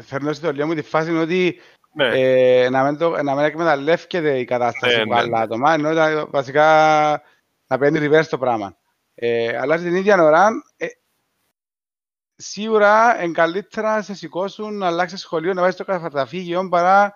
φέρνω 0.02 0.32
στη 0.32 0.46
δουλειά 0.46 0.66
μου 0.66 0.74
τη 0.74 0.82
φάση 0.82 1.16
ότι 1.16 1.60
ναι. 1.92 2.06
ε, 2.06 2.68
να 2.70 2.84
μην, 2.84 2.98
το, 2.98 3.22
να 3.22 3.34
μην 3.34 3.44
εκμεταλλεύκεται 3.44 4.38
η 4.38 4.44
κατάσταση 4.44 4.96
ναι, 4.96 5.02
που 5.02 5.08
ναι, 5.08 5.18
άλλα 5.18 5.40
άτομα, 5.40 5.72
ενώ 5.72 6.26
βασικά 6.30 6.64
να 7.66 7.78
παίρνει 7.78 8.08
reverse 8.08 8.26
το 8.30 8.38
πράγμα. 8.38 8.76
Ε, 9.14 9.58
αλλά 9.58 9.78
στην 9.78 9.94
ίδια 9.94 10.22
ώρα, 10.22 10.48
ε, 10.76 10.86
σίγουρα 12.36 13.22
είναι 13.22 13.32
καλύτερα 13.32 13.94
να 13.94 14.02
σε 14.02 14.14
σηκώσουν, 14.14 14.78
να 14.78 14.86
αλλάξεις 14.86 15.20
σχολείο, 15.20 15.54
να 15.54 15.60
βάζεις 15.60 15.76
το 15.76 15.84
καταφύγιο 15.84 16.68
παρά 16.68 17.14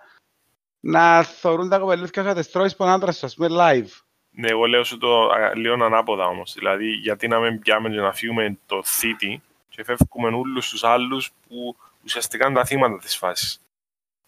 να 0.81 1.23
θεωρούν 1.23 1.69
τα 1.69 1.79
κοπελούθια 1.79 2.21
σου 2.21 2.27
να 2.27 2.35
τις 2.35 2.51
τρώεις 2.51 2.75
πον 2.75 2.89
άντρας 2.89 3.17
σου, 3.17 3.25
ας 3.25 3.35
πούμε, 3.35 3.47
live. 3.51 3.89
Ναι, 4.31 4.47
εγώ 4.47 4.65
λέω 4.65 4.83
σου 4.83 4.97
το 4.97 5.29
α, 5.29 5.55
λίγο 5.55 5.73
ανάποδα 5.73 6.25
όμως. 6.25 6.53
Δηλαδή, 6.53 6.89
γιατί 6.89 7.27
να 7.27 7.39
μην 7.39 7.59
πιάμε 7.59 7.89
και 7.89 7.99
να 7.99 8.13
φύγουμε 8.13 8.57
το 8.65 8.83
θήτη 8.83 9.41
και 9.69 9.83
φεύγουμε 9.83 10.27
όλους 10.37 10.69
τους 10.69 10.83
άλλους 10.83 11.31
που 11.47 11.75
ουσιαστικά 12.03 12.47
είναι 12.47 12.55
τα 12.55 12.65
θύματα 12.65 12.97
της 12.97 13.15
φάσης. 13.17 13.61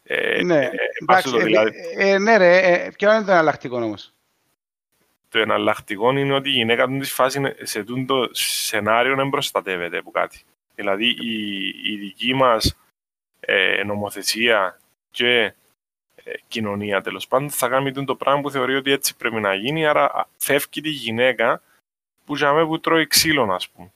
Ε, 0.03 0.43
ναι, 0.43 0.63
ε, 0.63 0.72
εντάξει, 1.01 1.31
το, 1.31 1.39
ε, 1.39 1.43
δηλαδή, 1.43 1.72
ε, 1.98 2.10
ε, 2.10 2.17
ναι 2.17 2.38
ρε, 2.38 2.57
ε, 2.57 2.91
ποιο 2.98 3.13
είναι 3.13 3.24
το 3.24 3.31
εναλλακτικό 3.31 3.77
όμως; 3.77 4.13
το 5.29 5.39
εναλλακτικό 5.39 6.12
είναι 6.12 6.33
ότι 6.33 6.50
η 6.50 6.53
γυναίκα 6.53 6.86
του 6.88 6.98
της 6.98 7.13
φάσης 7.13 7.36
είναι- 7.36 7.55
σε 7.62 7.83
τούτο 7.83 8.27
το 8.27 8.29
σενάριο 8.33 9.15
δεν 9.15 9.29
προστατεύεται 9.29 9.98
από 9.98 10.12
κάτι. 10.12 10.41
Δηλαδή 10.75 11.05
η, 11.05 11.67
η 11.83 11.95
δική 11.98 12.33
μας 12.33 12.77
ε, 13.39 13.83
νομοθεσία 13.83 14.79
και 15.12 15.27
ε, 15.43 15.53
κοινωνία 16.48 17.01
τέλος 17.01 17.27
πάντων 17.27 17.50
θα 17.50 17.68
κάνει 17.68 17.92
τούτο 17.92 18.06
το 18.06 18.15
πράγμα 18.15 18.42
που 18.42 18.51
θεωρεί 18.51 18.75
ότι 18.75 18.92
έτσι 18.92 19.15
πρέπει 19.15 19.36
να 19.39 19.53
γίνει, 19.53 19.86
άρα 19.88 20.06
α, 20.06 20.25
φεύγει 20.38 20.82
τη 20.82 20.89
γυναίκα 20.89 21.62
που 22.25 22.36
για 22.36 22.53
μένα 22.53 22.68
που 22.68 22.80
τρώει 22.80 23.08
ξύλο, 23.08 23.53
ας 23.53 23.70
πούμε. 23.70 23.92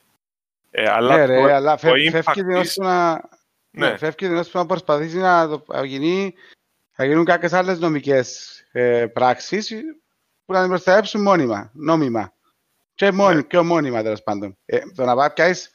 Ε, 0.72 0.90
αλλά 0.90 1.16
ναι 1.18 1.26
ρε, 1.26 1.42
το- 1.42 1.54
αλλά 1.54 1.72
το 1.72 1.78
φεύγει 1.78 2.10
impact 2.14 2.22
φεύγει 2.24 2.42
την 2.44 2.48
της- 2.48 2.58
ώσπου 2.70 2.84
να, 2.84 3.14
ναι, 3.72 3.90
ναι. 3.90 3.98
φεύγει 3.98 4.28
την 4.28 4.38
ώσπου 4.38 4.58
να 4.58 4.66
προσπαθήσει 4.66 5.18
να, 5.18 5.48
το, 5.48 5.64
να, 5.68 5.86
γίνει, 5.86 6.34
να 6.96 7.06
γίνουν 7.06 7.26
κάποιες 7.26 7.54
άλλες 7.54 7.80
νομικές 7.80 8.60
ε, 8.72 9.06
πράξεις 9.14 9.72
που 10.46 10.54
να 10.54 10.60
την 10.60 10.70
προστατεύσουν 10.70 11.22
μόνιμα, 11.22 11.72
νόμιμα. 11.74 12.34
Και 12.96 13.12
μόνοι, 13.12 13.36
Ναι. 13.36 13.44
πιο 13.44 13.64
μόνιμα 13.64 14.04
τέλος 14.04 14.24
πάντων. 14.24 14.58
Ε, 14.66 14.80
το 14.96 15.06
να 15.06 15.16
πάει 15.16 15.30
πιάσεις 15.32 15.66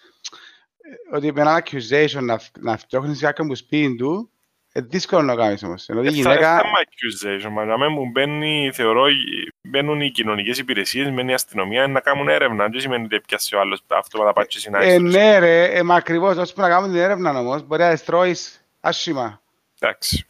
ε, 1.11 1.17
ότι 1.17 1.33
με 1.33 1.41
ένα 1.41 1.63
accusation 1.65 2.23
να, 2.23 2.39
φ- 2.39 2.59
να 2.59 2.77
φτιάχνεις 2.77 3.21
κάποιον 3.21 3.49
που 3.49 3.55
σπίτι 3.55 3.97
του, 3.97 4.31
ε, 4.31 4.32
δύσκολο 4.73 5.23
να 5.23 5.35
το 5.35 5.41
κάνεις 5.41 5.63
όμως. 5.63 5.89
Ενώ 5.89 6.03
η 6.03 6.07
Ε, 6.07 6.11
θα- 6.11 6.15
γυναίκα... 6.17 6.57
θέμα 6.57 6.79
accusation, 6.85 7.51
μα 7.53 7.65
για 7.65 7.79
μένα 7.79 7.91
μου 7.91 8.11
μπαίνει, 8.11 8.71
θεωρώ, 8.75 9.09
οι- 9.09 9.49
μπαίνουν 9.69 10.01
οι 10.01 10.11
κοινωνικές 10.11 10.59
υπηρεσίες, 10.59 11.11
μπαίνει 11.13 11.31
η 11.31 11.35
αστυνομία 11.35 11.87
να 11.87 12.01
κάνουν 12.01 12.29
έρευνα. 12.29 12.69
Δεν 12.69 12.81
σημαίνει 12.81 13.05
ότι 13.05 13.17
έπιασε 13.17 13.57
ο 13.57 13.61
άλλος 13.61 13.83
αυτό 13.89 14.19
που 14.19 14.25
θα 14.25 14.33
πάει 14.33 14.47
και 14.47 14.57
Ε, 14.57 14.61
συνάξει. 14.61 14.99
ναι 14.99 15.39
ρε, 15.39 15.65
ε, 15.65 15.83
μα 15.83 15.95
ακριβώς, 15.95 16.37
ώσπου 16.37 16.61
να 16.61 16.69
κάνουμε 16.69 16.93
την 16.93 17.03
έρευνα 17.03 17.39
όμως, 17.39 17.63
μπορεί 17.67 17.83
να 17.83 17.91
διστρώεις 17.91 18.65
άσχημα. 18.81 19.43
Εντάξει. 19.79 20.27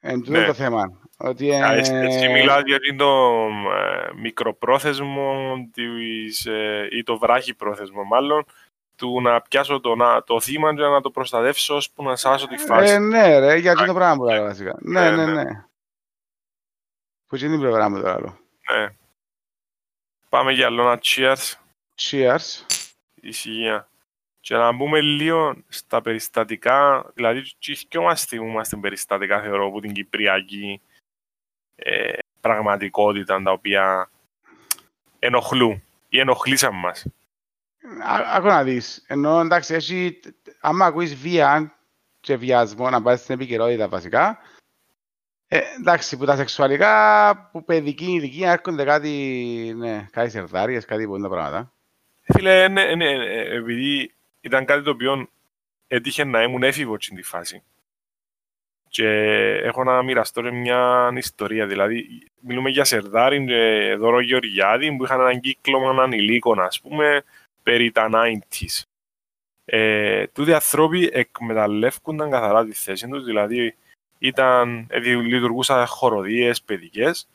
Εν 0.00 0.22
τούτο 0.22 0.38
Ναι. 0.40 0.46
το 0.46 0.54
θέμα. 0.54 0.98
Ότι, 1.16 1.52
Α, 1.54 1.72
Εσύ 1.72 1.92
ε, 1.94 2.06
εσύ 2.06 2.28
μιλάς 2.28 2.62
για 2.66 2.78
το 2.96 3.46
ε, 3.76 4.12
μικροπρόθεσμο 4.20 5.54
της, 5.72 6.46
ε, 6.46 6.88
ή 6.90 7.02
το 7.02 7.18
βράχη 7.18 7.54
πρόθεσμο 7.54 8.02
μάλλον 8.04 8.44
του 8.96 9.20
να 9.20 9.40
πιάσω 9.40 9.80
το, 9.80 9.94
να, 9.94 10.22
το 10.22 10.40
θύμα 10.40 10.74
και 10.74 10.82
να 10.82 11.00
το 11.00 11.10
προστατεύσω 11.10 11.74
ώσπου 11.74 12.02
να 12.02 12.16
σάσω 12.16 12.46
τη 12.46 12.56
φάση. 12.56 12.92
Ε, 12.92 12.98
ναι, 12.98 13.38
ρε, 13.38 13.56
για 13.56 13.72
αυτό 13.72 13.84
το 13.84 13.94
πράγμα 13.94 14.16
που 14.16 14.24
λέω 14.24 14.42
βασικά. 14.42 14.76
Ναι, 14.80 15.10
Ναι, 15.10 15.16
ναι, 15.16 15.32
ναι. 15.32 15.42
ναι. 15.42 15.64
Που 17.26 17.36
είναι 17.36 17.48
την 17.48 17.60
πλευρά 17.60 17.88
μου 17.90 18.00
το 18.00 18.08
άλλο. 18.08 18.38
Ναι. 18.72 18.88
Πάμε 20.28 20.52
για 20.52 20.66
άλλο 20.66 20.82
ένα 20.82 21.00
cheers. 21.02 21.52
Cheers. 22.00 22.64
ησυχία. 23.14 23.88
Και 24.40 24.56
να 24.56 24.72
μπούμε 24.72 25.00
λίγο 25.00 25.56
στα 25.68 26.00
περιστατικά, 26.00 27.10
δηλαδή 27.14 27.42
και 27.58 27.78
και 27.88 27.98
μας 27.98 28.24
θυμούμαστε 28.24 28.76
περιστατικά 28.76 29.40
θεωρώ 29.40 29.66
από 29.66 29.80
την 29.80 29.92
Κυπριακή 29.92 30.80
ε, 31.74 32.12
πραγματικότητα 32.40 33.42
τα 33.42 33.50
οποία 33.52 34.10
ενοχλούν 35.18 35.82
ή 36.08 36.18
ενοχλήσαν 36.18 36.74
μας. 36.74 37.06
Α- 38.02 38.36
Άκου 38.36 38.46
να 38.46 38.62
δεις. 38.64 39.04
Ενώ 39.06 39.40
εντάξει, 39.40 39.74
έχει, 39.74 40.20
άμα 40.60 40.86
ακούεις 40.86 41.14
βία 41.16 41.74
και 42.20 42.36
βιασμό, 42.36 42.90
να 42.90 43.02
πάει 43.02 43.16
στην 43.16 43.34
επικαιρότητα 43.34 43.88
βασικά, 43.88 44.38
ε, 45.48 45.60
εντάξει, 45.80 46.16
που 46.16 46.24
τα 46.24 46.36
σεξουαλικά, 46.36 47.48
που 47.52 47.64
παιδική 47.64 48.04
ηλικία 48.04 48.52
έρχονται 48.52 48.84
κάτι, 48.84 49.10
ναι, 49.76 50.08
κάτι 50.10 50.30
σερδάριες, 50.30 50.84
κάτι 50.84 51.06
πολλά 51.06 51.28
πράγματα. 51.28 51.72
Φίλε, 52.22 52.68
ναι, 52.68 52.84
ναι, 52.84 52.94
ναι, 52.94 53.34
επειδή 53.38 54.14
ήταν 54.40 54.64
κάτι 54.64 54.82
το 54.82 54.90
οποίο 54.90 55.28
έτυχε 55.86 56.24
να 56.24 56.42
ήμουν 56.42 56.62
έφηβος 56.62 57.04
στην 57.04 57.16
τη 57.16 57.22
φάση. 57.22 57.62
Και 58.88 59.08
έχω 59.62 59.84
να 59.84 60.02
μοιραστώ 60.02 60.42
και 60.42 60.50
μια 60.50 61.12
ιστορία. 61.16 61.66
Δηλαδή, 61.66 62.28
μιλούμε 62.40 62.70
για 62.70 62.84
Σερδάριν 62.84 63.46
και 63.46 63.94
Δώρο 63.98 64.20
Γεωργιάδη 64.20 64.96
που 64.96 65.04
είχαν 65.04 65.20
έναν 65.20 65.40
κύκλωμα 65.40 66.02
ανηλίκων, 66.02 66.60
ας 66.60 66.80
πούμε, 66.80 67.24
περί 67.64 67.90
τα 67.90 68.08
90s. 68.12 68.82
Ε, 69.64 70.26
τούτοι 70.26 70.50
οι 70.50 70.54
άνθρωποι 70.54 71.10
εκμεταλλεύκονταν 71.12 72.30
καθαρά 72.30 72.64
τη 72.64 72.72
θέση 72.72 73.08
τους, 73.08 73.24
δηλαδή 73.24 73.76
ήταν, 74.18 74.86
ε, 74.90 75.00
δι- 75.00 75.20
λειτουργούσαν 75.20 75.86
χοροδίες 75.86 76.62
παιδικές 76.62 77.28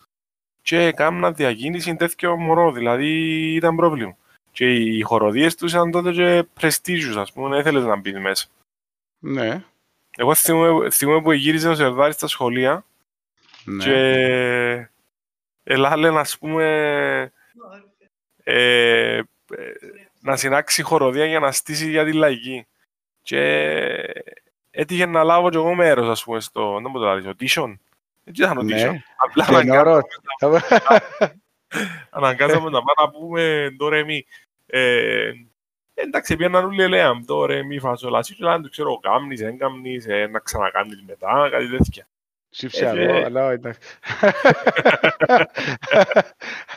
και 0.61 0.81
έκαναν 0.81 1.35
διακίνηση 1.35 1.95
τέτοιο 1.95 2.37
μωρό, 2.37 2.71
δηλαδή 2.71 3.09
ήταν 3.55 3.75
πρόβλημα. 3.75 4.17
Και 4.51 4.73
οι 4.73 5.01
χοροδίες 5.01 5.55
τους 5.55 5.71
ήταν 5.71 5.91
τότε 5.91 6.11
και 6.11 6.45
prestigious, 6.59 7.15
ας 7.17 7.31
πούμε, 7.31 7.57
έθελες 7.57 7.83
να 7.83 7.95
μπεις 7.95 8.19
μέσα. 8.19 8.47
Ναι, 9.19 9.63
Εγώ 10.17 10.35
θυμούμαι, 10.35 10.89
θυμούμαι 10.89 11.21
που 11.21 11.31
γύριζε 11.31 11.69
ο 11.69 11.75
Σερδάρης 11.75 12.15
στα 12.15 12.27
σχολεία 12.27 12.85
ναι. 13.65 13.83
και 13.83 14.89
ελάλε, 15.63 16.19
ας 16.19 16.37
πούμε, 16.37 16.63
ε, 18.43 19.13
ε, 19.13 19.21
να 20.21 20.35
συνάξει 20.35 20.81
χοροδία 20.81 21.25
για 21.25 21.39
να 21.39 21.51
στήσει 21.51 21.89
για 21.89 22.05
τη 22.05 22.13
λαϊκή. 22.13 22.67
Και 23.21 23.41
έτυχε 24.71 25.05
να 25.05 25.23
λάβω 25.23 25.49
και 25.49 25.57
εγώ 25.57 25.75
μέρος, 25.75 26.07
ας 26.07 26.23
πούμε, 26.23 26.39
στο, 26.39 26.79
δεν 26.81 26.91
μπορώ 26.91 27.15
να 27.15 27.21
το 27.21 27.29
audition. 27.29 27.75
Έτσι 28.23 28.41
ήταν 28.41 28.59
audition. 28.59 28.91
Ναι. 28.91 29.01
Απλά 29.17 29.45
Τενόρος. 29.45 30.03
αναγκάζαμε 32.09 32.69
να 32.69 32.81
πάμε 32.83 32.93
να 32.97 33.09
πούμε 33.09 33.75
το 33.77 33.89
ρε 33.89 34.03
μη. 34.03 34.25
Ε, 34.65 35.31
εντάξει, 35.93 36.35
πήγαιναν 36.35 36.65
όλοι 36.65 36.83
ελέαν 36.83 37.25
το 37.25 37.45
ρε 37.45 37.63
μη 37.63 37.79
φασολασί 37.79 38.35
και 38.35 38.43
λένε, 38.43 38.67
ξέρω, 38.69 38.99
κάμνεις, 38.99 39.39
δεν 39.39 39.57
κάμνεις, 39.57 40.05
ε, 40.07 40.27
να 40.27 40.39
ξανακάμνεις 40.39 41.03
μετά, 41.07 41.47
κάτι 41.51 41.69
τέτοια. 41.69 42.07
Σύψε 42.49 42.85
Ε, 42.85 42.89
εγώ, 42.89 43.13
ε. 43.13 43.23
αλλά 43.23 43.51
εντάξει. 43.51 43.79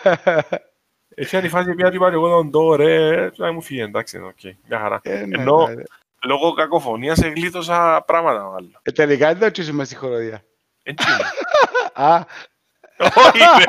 Έτσι 1.15 1.37
αν 1.37 1.45
η 1.45 1.49
φάση 1.49 1.75
πια 1.75 1.91
είπα 1.93 2.09
και 2.09 2.15
εγώ 2.15 2.29
τον 2.29 2.51
το 2.51 2.75
ρε, 2.75 3.29
και 3.31 3.43
να 3.43 3.53
μου 3.53 3.63
φύγει, 3.63 3.81
εντάξει, 3.81 4.19
οκ, 4.19 4.41
μια 4.69 4.79
χαρά. 4.79 5.01
Ε, 5.03 5.25
ναι, 5.27 5.39
Ενώ- 5.41 5.69
ναι. 5.69 5.83
Λόγω 6.25 6.53
κακοφωνίας 6.53 7.23
εγλίτωσα 7.23 8.03
πράγματα 8.07 8.43
μάλλον. 8.45 8.79
Ε, 8.83 8.91
Τελικά 8.93 9.27
δεν 9.29 9.39
το 9.39 9.51
τσίσουμε 9.51 9.85
στη 9.85 9.95
χοροδία. 9.97 10.45
Έτσι 10.83 11.07
είναι. 11.11 11.25
Α, 12.09 12.21
Όχι, 13.15 13.39
ρε. 13.39 13.65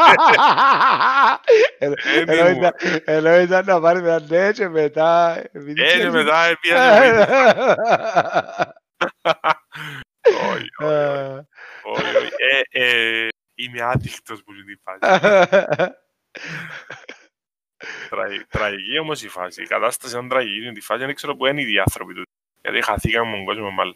Ενώ- 1.78 1.94
Ε, 2.16 2.24
ενώ 2.28 2.44
μη 2.44 2.54
μου. 2.54 2.58
ήταν- 2.58 3.02
Ενώ 3.06 3.36
ήταν 3.40 3.66
να 3.66 3.80
πάρει 3.82 4.02
μια 4.02 4.20
ναι 4.30 4.52
και 4.52 4.68
μετά... 4.68 5.38
επειδή 5.52 5.72
Ε, 5.72 5.74
και 5.74 5.84
ξέρεις- 5.86 6.14
μετά 6.14 6.44
ε, 6.46 6.54
πήγαινε. 6.62 7.28
Όχι, 10.24 10.68
όχι, 10.78 10.92
Ε, 10.94 11.46
όχι, 11.84 12.16
όχι. 12.18 12.30
Ε, 12.72 12.84
ε, 12.86 13.28
Είμαι 13.56 13.82
άδεικτος 13.82 14.44
που 14.44 14.52
είναι 14.54 14.72
η 14.72 14.80
φάση. 14.84 15.00
Τραγι- 15.00 15.94
Τραγική 18.50 19.00
όμως 19.00 19.24
η 19.24 19.28
φάση. 19.30 19.62
Η 19.62 19.68
κατάσταση 19.68 20.18
είναι 20.18 20.28
τραγική. 20.28 20.56
Είναι 20.66 20.74
η 20.75 20.82
φάση 20.82 21.06
δεν 21.06 21.16
ξέρω 21.16 21.36
που 21.36 21.46
είναι 21.46 21.62
οι 21.62 21.80
άνθρωποι 21.80 22.13
του. 22.13 22.22
Γιατί 22.62 22.82
χαθήκαμε 22.82 23.30
με 23.30 23.36
τον 23.36 23.46
κόσμο 23.46 23.72
μάλλον. 23.72 23.96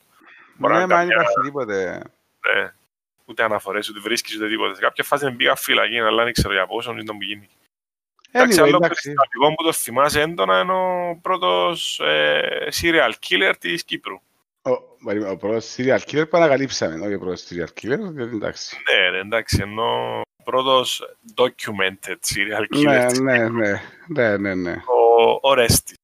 Μπορεί 0.55 0.73
να 0.73 0.79
Ναι, 0.79 0.85
είναι 0.85 0.93
μα 0.93 0.99
δεν 0.99 1.07
κάποια- 1.09 1.21
υπάρχει 1.21 1.41
τίποτε. 1.43 2.01
ναι, 2.55 2.71
Ούτε 3.25 3.43
αναφορές, 3.43 3.89
ούτε 3.89 3.99
βρίσκεις, 3.99 4.35
ούτε 4.35 4.47
τίποτα. 4.47 4.75
Σε 4.75 4.81
κάποια 4.81 5.03
φάση 5.03 5.23
δεν 5.25 5.35
πήγα 5.35 5.55
φυλακή, 5.55 5.99
αλλά 5.99 6.23
δεν 6.23 6.33
ξέρω 6.33 6.53
για 6.53 6.67
πόσο 6.67 6.91
ήταν 6.97 7.17
που 7.17 7.23
γίνει. 7.23 7.49
Εντάξει, 8.31 8.57
Anyway, 8.59 8.63
άλλο 8.67 8.75
εντάξει. 8.77 9.01
περιστατικό 9.01 9.53
που 9.53 9.63
το 9.63 9.71
θυμάσαι 9.73 10.21
έντονα 10.21 10.59
είναι 10.59 10.73
ο 10.73 11.19
πρώτος 11.21 11.99
ε, 11.99 12.67
serial 12.81 13.11
killer 13.29 13.53
της 13.59 13.83
Κύπρου. 13.83 14.19
Ο- 14.61 14.81
περίμενε, 15.05 15.31
Ο 15.31 15.37
πρώτος 15.37 15.75
serial 15.77 15.99
killer 15.99 16.29
παρακαλύψαμε, 16.29 17.05
όχι 17.05 17.13
ο 17.13 17.19
πρώτος 17.19 17.47
serial 17.49 17.81
killer, 17.81 17.97
διότι 17.99 18.35
εντάξει. 18.35 18.77
Ναι, 18.89 19.09
ρε, 19.09 19.19
εντάξει, 19.19 19.57
ενώ 19.61 20.19
ο 20.19 20.36
πρώτος 20.51 21.15
documented 21.35 22.17
serial 22.33 22.65
killer 22.75 22.83
Ναι, 22.83 23.05
της 23.05 23.19
ναι, 23.19 23.49
ναι, 23.49 23.81
ναι, 24.07 24.37
ναι, 24.37 24.55
ναι. 24.55 24.71
ο, 24.71 25.39
ο 25.41 25.53
Ρέστης. 25.53 25.95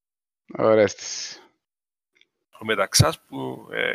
Ορέστης. 0.57 1.41
ο 2.59 2.65
Μεταξάς 2.65 3.19
που 3.19 3.67
ε, 3.71 3.93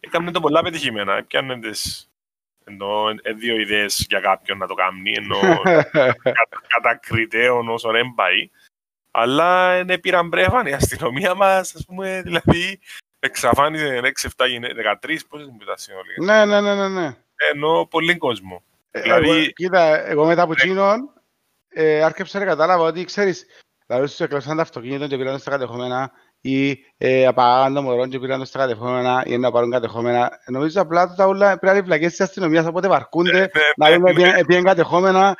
έκανε 0.00 0.30
το 0.30 0.40
πολλά 0.40 0.62
πετυχημένα. 0.62 1.16
Έπιανε 1.16 1.60
τις 1.60 2.10
ενώ, 2.64 3.08
ε, 3.22 3.32
δύο 3.32 3.56
ιδέες 3.56 4.06
για 4.08 4.20
κάποιον 4.20 4.58
να 4.58 4.66
το 4.66 4.74
κάνει, 4.74 5.12
ενώ 5.16 5.62
κατα, 6.22 6.62
κατακριτέων 6.66 7.68
όσο 7.68 7.90
δεν 7.90 8.12
πάει. 8.14 8.50
Αλλά 9.10 9.78
είναι 9.78 9.98
πήραν 9.98 10.28
πρέφαν 10.28 10.66
η 10.66 10.72
αστυνομία 10.72 11.34
μας, 11.34 11.74
ας 11.74 11.84
πούμε, 11.86 12.22
δηλαδή 12.22 12.80
εξαφάνισε 13.18 14.00
6-7 14.36 14.48
γυναίκες, 14.48 14.84
13, 15.02 15.18
πόσες 15.28 15.46
μου 15.46 15.58
ήταν 15.60 15.78
συνολικά. 15.78 16.24
Ναι, 16.24 16.44
ναι, 16.44 16.60
ναι, 16.60 16.74
ναι, 16.74 16.88
ναι. 16.88 17.16
Ενώ 17.52 17.86
πολύ 17.86 18.16
κόσμο. 18.16 18.64
Ε, 18.90 19.00
Δηλαδή- 19.00 19.28
εγώ- 19.30 19.46
Κοίτα, 19.46 20.06
εγώ 20.08 20.24
μετά 20.26 20.42
από 20.42 20.52
εκείνον 20.52 21.12
ε, 21.68 22.02
άρχισα 22.02 22.38
να 22.38 22.44
κατάλαβα 22.44 22.84
ότι 22.84 23.04
ξέρεις, 23.04 23.46
δηλαδή 23.86 24.06
στους 24.06 24.20
εκλώσαν 24.20 24.56
τα 24.56 24.62
αυτοκίνητα 24.62 25.06
και 25.06 25.16
πήραν 25.16 25.38
στα 25.38 25.50
κατεχόμενα 25.50 26.10
ή 26.40 26.70
ε, 26.98 27.26
απαγάγαν 27.26 27.74
το 27.74 27.82
μωρό 27.82 28.06
και 28.06 28.18
πήραν 28.18 28.38
το 28.38 28.44
στα 28.44 28.58
κατεχόμενα 28.58 29.22
ή 29.26 29.38
να 29.38 29.50
πάρουν 29.50 29.70
κατεχόμενα. 29.70 30.30
Νομίζω 30.46 30.80
απλά 30.80 31.14
τα 31.14 31.26
όλα 31.26 31.46
πρέπει 31.48 31.66
να 31.66 31.72
είναι 31.72 31.82
φυλακές 31.82 32.10
της 32.10 32.20
αστυνομίας, 32.20 32.66
οπότε 32.66 32.88
βαρκούνται, 32.88 33.32
Ναι, 33.38 33.46
να 33.76 33.88
ναι, 33.88 33.94
δούμε 33.96 34.12
ναι. 34.12 34.32
ποιοι 34.32 34.44
είναι 34.48 34.62
κατεχόμενα. 34.62 35.36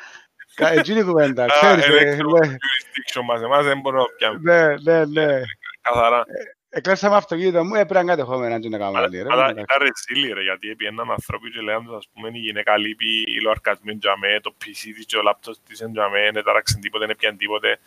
Κα- 0.55 0.71
Έτσι 0.71 0.91
είναι 0.91 1.01
η 1.01 1.03
κουβέντα, 1.03 1.43
Α, 1.45 1.47
ξέρεις. 1.47 1.85
ε, 1.85 1.89
electoral 1.91 2.47
ναι. 2.47 2.55
jurisdiction 2.55 3.21
μας, 3.27 3.41
εμάς 3.41 3.65
δεν 3.65 3.79
μπορούμε 3.79 4.01
να 4.01 4.07
πιάμε. 4.17 4.39
Ναι, 4.41 4.75
ναι, 4.81 5.05
ναι. 5.05 5.41
Καθαρά. 5.81 6.25
Εκλέψαμε 6.73 7.15
αυτοκίνητο 7.15 7.63
μου, 7.65 7.75
έπρεπε 7.75 8.03
να 8.03 8.15
κατεχόμενα 8.15 8.59
και 8.59 8.69
να 8.69 8.77
κάνουμε 8.77 8.97
Αλλά 8.97 9.07
άλλη. 9.07 9.21
ρε, 9.21 9.27
αλλά 9.31 9.43
εντάξει. 9.49 9.63
ήταν 9.63 9.87
ρεζίλι 9.87 10.33
ρε, 10.33 10.41
γιατί 10.41 10.69
έπιεναν 10.69 11.11
ανθρώποι 11.11 11.51
και 11.51 11.61
λέγαν 11.61 11.85
τους, 11.85 11.95
ας 11.95 12.07
πούμε, 12.13 12.29
η 12.33 12.37
γυναίκα 12.39 12.77
λείπει, 12.77 13.21
η 13.21 13.41
λοαρκασμή 13.41 13.97
τζαμέ, 13.97 14.39
το 14.41 14.53
PC 14.61 14.65
της 14.95 15.05
και 15.05 15.17
ο 15.17 15.21
λάπτος 15.21 15.57
της 15.67 15.79
εν 15.81 15.91
τζαμέ, 15.93 16.29
δεν 16.33 16.43
τάραξαν 16.43 16.81
τίποτε, 16.81 17.05
δεν 17.05 17.13
έπιαν 17.15 17.37
τίποτε. 17.37 17.79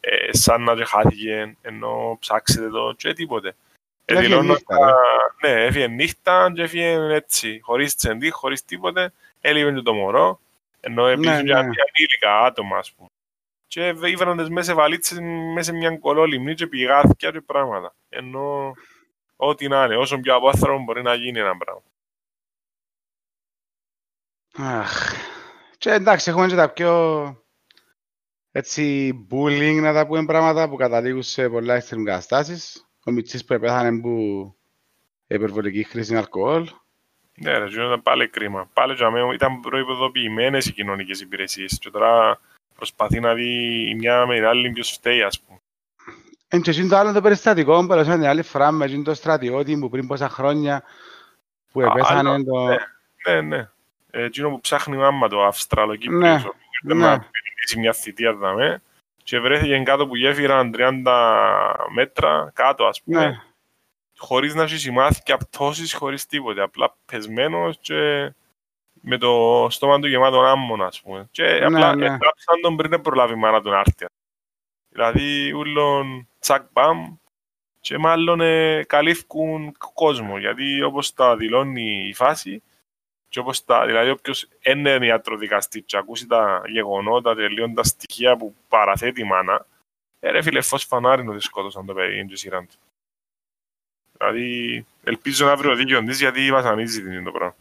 Ε, 0.00 0.32
σαν 0.32 0.62
να 0.62 0.74
και 0.74 0.84
χάθηκε, 0.84 1.56
ενώ 1.62 2.16
ψάξετε 2.20 2.68
το 2.68 2.94
και 2.96 3.12
τίποτε. 3.12 3.48
Ε, 4.04 4.12
Έφυγε 4.14 4.28
δηλώνω 4.28 4.52
νύχτα, 4.52 4.76
τα- 4.76 4.94
Ναι, 5.42 5.64
έφυγε 5.64 5.86
νύχτα 5.86 6.52
και 6.54 6.62
έφυγε 6.62 6.92
έτσι, 7.14 7.58
χωρίς 7.62 7.94
τσεντή, 7.94 8.30
χωρίς 8.30 8.64
τίποτε. 8.64 9.12
Έλειπε 9.40 9.72
και 9.72 9.80
το 9.80 9.92
μωρό, 9.94 10.40
ενώ 10.80 11.06
επίσης 11.06 11.30
Ναι, 11.30 11.42
και 11.42 11.52
ναι. 11.52 11.58
ανήλικα 11.58 12.38
άτομα, 12.44 12.76
ας 12.78 12.92
πούμε. 12.92 13.08
Και 13.70 13.94
ήβραν 14.04 14.36
τις 14.36 14.48
μέσα 14.48 14.70
σε 14.70 14.74
βαλίτσες, 14.74 15.18
μέσα 15.54 15.70
σε 15.70 15.76
μια 15.76 15.98
κολόλυμνή 15.98 16.54
και 16.54 16.66
πηγάθηκια 16.66 17.30
και 17.30 17.40
πράγματα. 17.40 17.94
Ενώ 18.08 18.72
ό,τι 19.36 19.68
να 19.68 19.84
είναι, 19.84 19.96
όσο 19.96 20.18
πιο 20.18 20.34
απόθραμα 20.34 20.82
μπορεί 20.82 21.02
να 21.02 21.14
γίνει 21.14 21.38
ένα 21.38 21.56
πράγμα. 21.56 21.82
Αχ. 24.78 25.14
Και 25.78 25.90
εντάξει, 25.90 26.30
έχουμε 26.30 26.46
και 26.46 26.54
τα 26.54 26.72
πιο 26.72 26.94
έτσι 28.50 29.12
bullying 29.30 29.78
να 29.80 29.92
τα 29.92 30.06
πούμε 30.06 30.24
πράγματα 30.24 30.68
που 30.68 30.76
καταλήγουν 30.76 31.22
σε 31.22 31.48
πολλά 31.48 31.82
extreme 31.82 32.04
καταστάσεις. 32.04 32.88
Ο 33.04 33.10
Μιτσής 33.10 33.44
που 33.44 33.52
επέθανε 33.52 34.00
που 34.00 34.54
υπερβολική 35.26 35.84
χρήση 35.84 36.16
αλκοόλ. 36.16 36.70
Ναι, 37.34 37.58
ρε, 37.58 37.64
αυτό 37.64 37.82
ήταν 37.82 38.02
πάλι 38.02 38.28
κρίμα. 38.28 38.70
Πάλι 38.72 38.94
για 38.94 39.10
μένα 39.10 39.34
ήταν 39.34 39.60
προϋποδοποιημένες 39.60 40.66
οι 40.66 40.72
κοινωνικές 40.72 41.20
υπηρεσίες 41.20 41.78
και 41.78 41.90
τώρα 41.90 42.40
προσπαθεί 42.80 43.20
να 43.20 43.34
δει 43.34 43.88
η 43.90 43.94
μια 43.94 44.26
με 44.26 44.34
την 44.34 44.46
άλλη 44.46 44.70
ποιος 44.70 44.90
φταίει, 44.90 45.22
ας 45.22 45.40
πούμε. 45.40 45.58
Εν 46.48 46.62
και 46.62 46.70
εκείνο 46.70 46.88
το 46.88 46.96
άλλο 46.96 47.12
το 47.12 47.20
περιστατικό 47.20 47.80
που 47.80 47.86
παρουσιάσαμε 47.86 48.22
την 48.22 48.30
άλλη 48.30 48.42
φορά 48.42 48.70
με 48.70 48.84
εκείνο 48.84 49.02
το 49.02 49.14
στρατιώτη 49.14 49.78
που 49.78 49.88
πριν 49.88 50.06
πόσα 50.06 50.28
χρόνια 50.28 50.82
που 51.72 51.80
Α, 51.80 51.84
επέθανε 51.84 52.30
άλλο, 52.30 52.44
το... 52.44 52.66
ναι. 52.66 52.76
Ναι, 53.26 53.40
ναι. 53.40 53.68
Ε, 54.10 54.24
εκείνο 54.24 54.50
που 54.50 54.60
ψάχνει 54.60 54.96
η 54.96 54.98
μάμα 54.98 55.28
το 55.28 55.44
Αυστραλοκύπριος, 55.44 56.20
Ναι, 56.20 56.30
ο 56.30 56.34
οποίος 56.34 56.80
ήταν 56.84 56.96
ναι. 56.96 57.04
να 57.04 57.12
επιχειρήσει 57.12 57.78
μια 57.78 57.92
θητεία 57.92 58.34
δαμέ 58.34 58.82
και 59.22 59.40
βρέθηκε 59.40 59.82
κάτω 59.84 60.06
που 60.06 60.16
γέφυραν 60.16 60.74
30 60.76 61.02
μέτρα 61.94 62.50
κάτω, 62.54 62.84
ας 62.84 63.02
πούμε, 63.02 63.26
Ναι, 63.26 63.42
χωρίς 64.18 64.54
να 64.54 64.62
έχει 64.62 64.78
σημάθηκε 64.78 65.32
απτώσεις, 65.32 65.94
χωρίς 65.94 66.26
τίποτε. 66.26 66.62
Απλά 66.62 66.96
πεσμένος 67.06 67.78
και 67.80 68.32
με 69.00 69.18
το 69.18 69.66
στόμα 69.70 69.98
του 69.98 70.08
γεμάτο 70.08 70.40
άμμον, 70.40 70.82
ας 70.82 71.00
πούμε. 71.00 71.28
Και 71.30 71.42
Ναι, 71.42 71.64
απλά 71.64 71.94
ναι. 71.94 72.04
έγραψαν 72.04 72.60
τον 72.62 72.76
πριν 72.76 73.00
προλάβει 73.00 73.32
η 73.32 73.36
μάνα 73.36 73.62
τον 73.62 73.74
άρτια. 73.74 74.08
Δηλαδή, 74.88 75.52
ούλον 75.52 76.28
τσακ 76.38 76.62
μπαμ 76.72 77.16
και 77.80 77.98
μάλλον 77.98 78.40
ε, 78.40 78.84
καλύφκουν 78.84 79.76
κόσμο. 79.94 80.38
Γιατί 80.38 80.82
όπως 80.82 81.12
τα 81.14 81.36
δηλώνει 81.36 82.08
η 82.08 82.14
φάση, 82.14 82.62
και 83.28 83.38
όπως 83.38 83.64
τα, 83.64 83.86
δηλαδή 83.86 84.10
όποιος 84.10 84.48
είναι 84.60 85.06
ιατροδικαστής 85.06 85.82
και 85.86 85.96
ακούσει 85.96 86.26
τα 86.26 86.62
γεγονότα 86.66 87.34
και 87.34 87.48
λίγο 87.48 87.72
τα 87.74 87.82
στοιχεία 87.82 88.36
που 88.36 88.54
παραθέτει 88.68 89.20
η 89.20 89.24
μάνα, 89.24 89.66
ε, 90.20 90.30
ρε 90.30 90.42
φίλε, 90.42 90.60
φως 90.60 90.84
φανάρι 90.84 91.28
ότι 91.28 91.40
σκότωσαν 91.40 91.86
το 91.86 91.94
παιδί 91.94 92.26
και 92.26 92.36
σειράν 92.36 92.66
του. 92.66 92.74
Δηλαδή, 94.18 94.86
ελπίζω 95.04 95.46
να 95.46 95.56
βρει 95.56 95.68
ο 95.68 95.74
δίκαιο 95.74 96.04
της 96.04 96.18
γιατί 96.20 96.50
βασανίζει 96.50 97.02
την 97.02 97.24
το 97.24 97.30
πράγμα. 97.30 97.54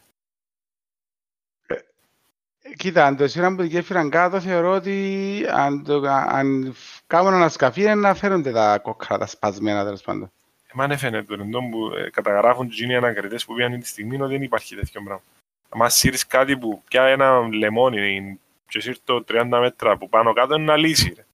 Κοίτα, 2.80 3.06
αν 3.06 3.18
το 3.18 3.28
σύραν 3.28 3.56
που 3.56 3.64
γέφυραν 3.64 4.10
κάτω, 4.10 4.40
θεωρώ 4.40 4.72
ότι 4.74 5.46
αν, 5.54 5.84
το, 5.84 6.02
αν 6.10 6.76
κάνουν 7.08 7.34
ανασκαφή 7.34 7.82
είναι 7.82 7.96
να 7.96 8.14
φέρονται 8.14 8.52
τα 8.52 8.78
κόκκαλα, 8.78 9.20
τα 9.20 9.26
σπασμένα 9.26 9.84
τέλος 9.84 10.02
πάντων. 10.02 10.32
Εμά 10.74 10.88
δεν 10.88 10.98
φαίνεται 10.98 11.36
το 11.36 11.42
εντό 11.44 11.60
που 11.60 11.92
ε, 11.96 12.10
καταγράφουν 12.10 12.68
τους 12.68 12.80
γίνει 12.80 12.96
ανακριτές 12.96 13.46
που 13.46 13.54
πήγαν 13.54 13.80
τη 13.80 13.88
στιγμή 13.88 14.22
ότι 14.22 14.32
δεν 14.32 14.42
υπάρχει 14.42 14.76
τέτοιο 14.76 15.02
πράγμα. 15.04 15.22
Αν 15.70 15.90
σύρεις 15.90 16.28
κάτι 16.28 16.58
που 16.58 16.82
πια 16.90 17.04
ένα 17.04 17.48
λεμόνι 17.54 18.40
και 18.68 18.82
σύρει 18.82 18.98
το 19.04 19.24
30 19.28 19.44
μέτρα 19.62 19.98
που 19.98 20.10
πάνω 20.10 20.34
κάτω 20.34 20.56
είναι 20.56 20.64
να 20.64 20.76
λύσει. 20.78 21.14
Ρε. 21.16 21.26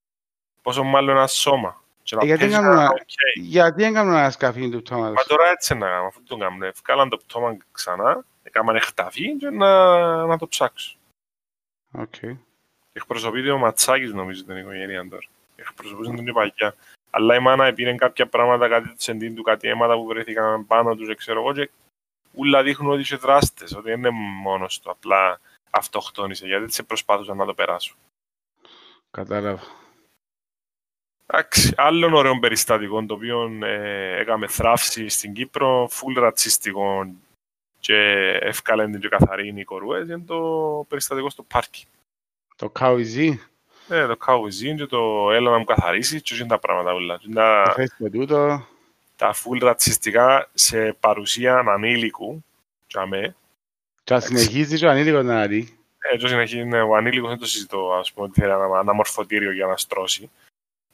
Πόσο 0.61 0.83
μάλλον 0.83 1.15
ένα 1.17 1.27
σώμα. 1.27 1.81
Και 2.03 2.15
να 2.15 2.21
Ε, 2.21 2.25
γιατί 2.25 2.41
πέσει 2.43 2.53
κάνουν 2.55 2.71
ένα 2.71 2.81
ένα- 2.81 2.89
οκ. 2.89 2.99
Γιατί 3.35 3.81
δεν 3.81 3.93
κάνουν 3.93 4.13
ανασκαφή 4.15 4.69
του 4.69 4.75
Μα 4.75 4.81
πτώματος. 4.81 5.25
τώρα 5.27 5.49
έτσι 5.49 5.73
να 5.75 5.87
κάνουμε, 5.87 6.07
αφού 6.07 6.23
το 6.23 6.37
κάνουν. 6.37 6.63
Ευκάλαν 6.63 7.09
το 7.09 7.17
πτώμα 7.17 7.57
ξανά, 7.71 8.25
έκαναν 8.43 8.75
εκταφή 8.75 9.37
και 9.37 9.49
να, 9.49 10.25
να 10.25 10.37
το 10.37 10.47
ψάξουν. 10.47 10.94
Οκ. 11.97 12.37
Εκπροσωπείται 12.93 13.51
ο 13.51 13.57
Ματσάκης 13.57 14.13
νομίζω 14.13 14.43
την 14.43 14.57
οικογένεια 14.57 15.07
τώρα. 15.09 15.27
Εκπροσωπούσαν 15.55 16.15
τον 16.15 16.25
και 16.25 16.31
παγιά. 16.31 16.75
Αλλά 17.09 17.35
η 17.35 17.39
μάνα 17.39 17.73
πήρε 17.73 17.95
κάποια 17.95 18.27
πράγματα, 18.27 18.67
κάτι 18.67 18.87
του 18.87 18.95
σεντίν 18.97 19.35
του, 19.35 19.43
κάτι 19.43 19.67
αίματα 19.67 19.95
που 19.95 20.05
βρέθηκαν 20.05 20.67
πάνω 20.67 20.95
τους, 20.95 21.15
ξέρω 21.15 21.39
εγώ, 21.39 21.53
και 21.53 21.69
ούλα 22.31 22.63
δείχνουν 22.63 22.91
ότι 22.91 23.01
είσιεν 23.01 23.15
δράστες, 23.15 23.75
ότι 23.75 23.89
δεν 23.89 23.97
είναι 23.97 24.09
μόνος 24.09 24.79
του, 24.79 24.91
απλά 24.91 25.39
αυτοκτόνησε, 25.69 26.47
γιατί 26.47 26.63
έτσι 26.63 26.83
προσπάθουσαν 26.83 27.37
να 27.37 27.45
το 27.45 27.53
περάσουν. 27.53 27.95
Κατάλαβα. 29.11 29.63
Εντάξει, 31.25 31.73
άλλον 31.77 32.13
ωραίον 32.13 32.39
περιστατικόν, 32.39 33.07
το 33.07 33.13
οποίο 33.13 33.59
ε, 33.63 34.19
έκαμε 34.19 34.47
θραύση 34.47 35.09
στην 35.09 35.33
Κύπρο, 35.33 35.87
φουλ 35.91 36.13
ρατσιστικό 36.13 37.13
και 37.85 38.37
ευκάλεν 38.41 38.91
την 38.91 39.01
και 39.01 39.07
καθαρή 39.07 39.53
η 39.55 39.63
κορουές, 39.63 40.07
είναι 40.07 40.23
το 40.25 40.39
περιστατικό 40.87 41.29
στο 41.29 41.43
πάρκι. 41.43 41.85
Το 42.55 42.69
καουιζί, 42.69 43.41
Ναι, 43.87 44.05
το 44.05 44.17
καουζίν 44.17 44.77
και 44.77 44.85
το 44.85 45.31
έλα 45.31 45.51
να 45.51 45.57
μου 45.57 45.63
καθαρίσεις 45.63 46.21
και 46.21 46.35
είναι 46.35 46.47
τα 46.47 46.59
πράγματα 46.59 46.93
όλα. 46.93 47.17
Και 47.17 47.27
το 47.27 47.33
Τα, 47.33 47.71
φέστο 47.75 48.09
τούτο. 48.09 48.67
τα 49.15 49.33
φουλ 49.33 49.57
ρατσιστικά 49.59 50.49
σε 50.53 50.93
παρουσία 50.99 51.57
ανήλικου, 51.57 52.45
και 52.87 52.99
με. 53.05 53.35
Και 54.03 54.13
αν 54.13 54.21
συνεχίζεις 54.21 54.79
και 54.79 54.85
ο 54.85 54.89
ανήλικος 54.89 55.23
να 55.23 55.47
δει. 55.47 55.77
Έτσι 56.11 56.27
συνεχίζει, 56.27 56.63
ναι, 56.63 56.81
ο 56.81 56.95
ανήλικος 56.95 57.29
δεν 57.29 57.39
το 57.39 57.45
συζητώ, 57.45 57.93
ας 57.93 58.13
πούμε, 58.13 58.27
ότι 58.27 58.39
θέλει 58.39 58.51
ένα, 58.51 58.79
ένα 58.79 58.93
μορφωτήριο 58.93 59.51
για 59.51 59.65
να 59.65 59.77
στρώσει. 59.77 60.29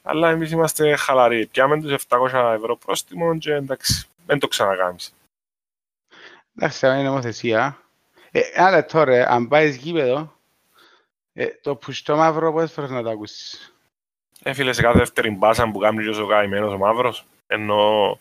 Αλλά 0.01 0.29
εμείς 0.29 0.51
είμαστε 0.51 0.95
χαλαροί. 0.95 1.45
Πιάμε 1.45 1.81
τους 1.81 1.91
700 2.07 2.53
ευρώ 2.55 2.77
πρόστιμο 2.77 3.37
και 3.37 3.53
εντάξει, 3.53 4.07
δεν 4.25 4.39
το 4.39 4.47
ξανακάμεις. 4.47 5.13
Εντάξει, 6.55 6.85
αυτό 6.85 6.99
είναι 6.99 7.07
νομοθεσία. 7.09 7.81
Ε, 8.31 8.39
ένα 8.53 8.69
λεπτό 8.71 9.03
ρε, 9.03 9.31
αν 9.31 9.47
πάεις 9.47 9.75
γήπεδο, 9.75 10.35
ε, 11.33 11.47
το 11.61 11.75
πουστό 11.75 12.15
μαύρο 12.15 12.51
πόσες 12.51 12.71
φορές 12.71 12.89
να 12.89 13.03
το 13.03 13.09
ακούσεις; 13.09 13.75
Ε, 14.43 14.53
φίλε, 14.53 14.73
σε 14.73 14.81
κάθε 14.81 14.97
δεύτερη 14.97 15.29
μπάσα 15.29 15.71
που 15.71 15.79
κάνει 15.79 16.03
και 16.03 16.21
ο 16.21 16.27
καημένος 16.27 16.73
ο 16.73 16.77
μαύρος, 16.77 17.25
ενώ 17.47 18.19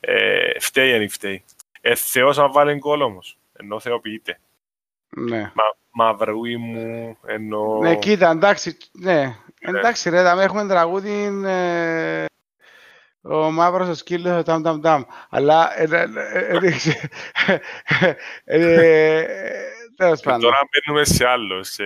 ε, 0.00 0.60
φταίει 0.60 1.02
ή 1.02 1.08
φταίει. 1.08 1.44
Ε, 1.80 1.94
Θεός 1.94 2.38
αν 2.38 2.52
βάλει 2.52 2.74
γκολ 2.74 3.00
όμως, 3.00 3.38
ενώ 3.52 3.80
θεοποιείται. 3.80 4.40
Ναι. 5.08 5.40
Μα, 5.40 5.64
μαυρούι 5.90 6.56
μου, 6.56 7.16
ενώ... 7.26 7.78
Ναι, 7.78 7.96
κοίτα, 7.96 8.30
εντάξει, 8.30 8.76
ναι. 8.92 9.36
Εντάξει 9.60 10.10
ρε, 10.10 10.22
θα 10.22 10.42
έχουμε 10.42 10.66
τραγούδι 10.66 11.42
ε, 11.44 12.24
ο 13.22 13.50
μαύρος 13.50 13.88
ο 13.88 13.94
σκύλος, 13.94 14.38
ο 14.38 14.42
ταμ 14.42 14.62
ταμ 14.62 14.80
ταμ. 14.80 15.02
Αλλά, 15.30 15.80
ε, 15.80 15.88
ε, 15.90 16.06
ε, 16.32 16.68
ε, 17.46 18.14
ε, 18.44 19.20
ε, 19.20 19.26
τέλος 19.96 20.20
Και 20.20 20.24
πάντων. 20.28 20.40
τώρα 20.40 20.58
μπαίνουμε 20.70 21.04
σε 21.04 21.26
άλλο, 21.26 21.62
σε 21.62 21.82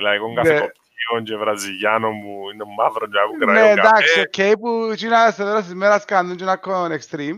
λαϊκό 0.00 0.28
Ναι. 0.28 0.34
καφεκοπτήριο 0.34 1.22
και 1.24 1.36
βραζιλιάνο 1.36 2.08
που 2.08 2.50
είναι 2.54 2.64
μαύρο 2.76 3.06
και 3.06 3.18
άκου 3.24 3.36
Ναι, 3.36 3.44
κραγιό 3.44 3.70
εντάξει, 3.72 4.14
καφέ. 4.32 4.50
οκ, 4.52 4.58
που 4.58 4.88
εκείνα 4.92 5.30
στο 5.30 5.44
τέλος 5.44 5.64
της 5.64 5.74
μέρας 5.74 6.04
κάνουν 6.04 6.36
και 6.36 6.42
ένα 6.42 6.52
ακόμα 6.52 6.88
extreme. 6.88 7.36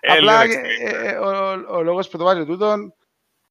Ε, 0.00 0.12
Απλά 0.12 0.44
λένε 0.46 0.54
ε, 0.54 0.58
extreme. 0.58 1.12
ε, 1.12 1.16
ο, 1.16 1.28
ο, 1.70 1.76
ο 1.76 1.82
λόγος 1.82 2.08
που 2.08 2.18
το 2.18 2.24
βάζω 2.24 2.44
τούτον 2.44 2.94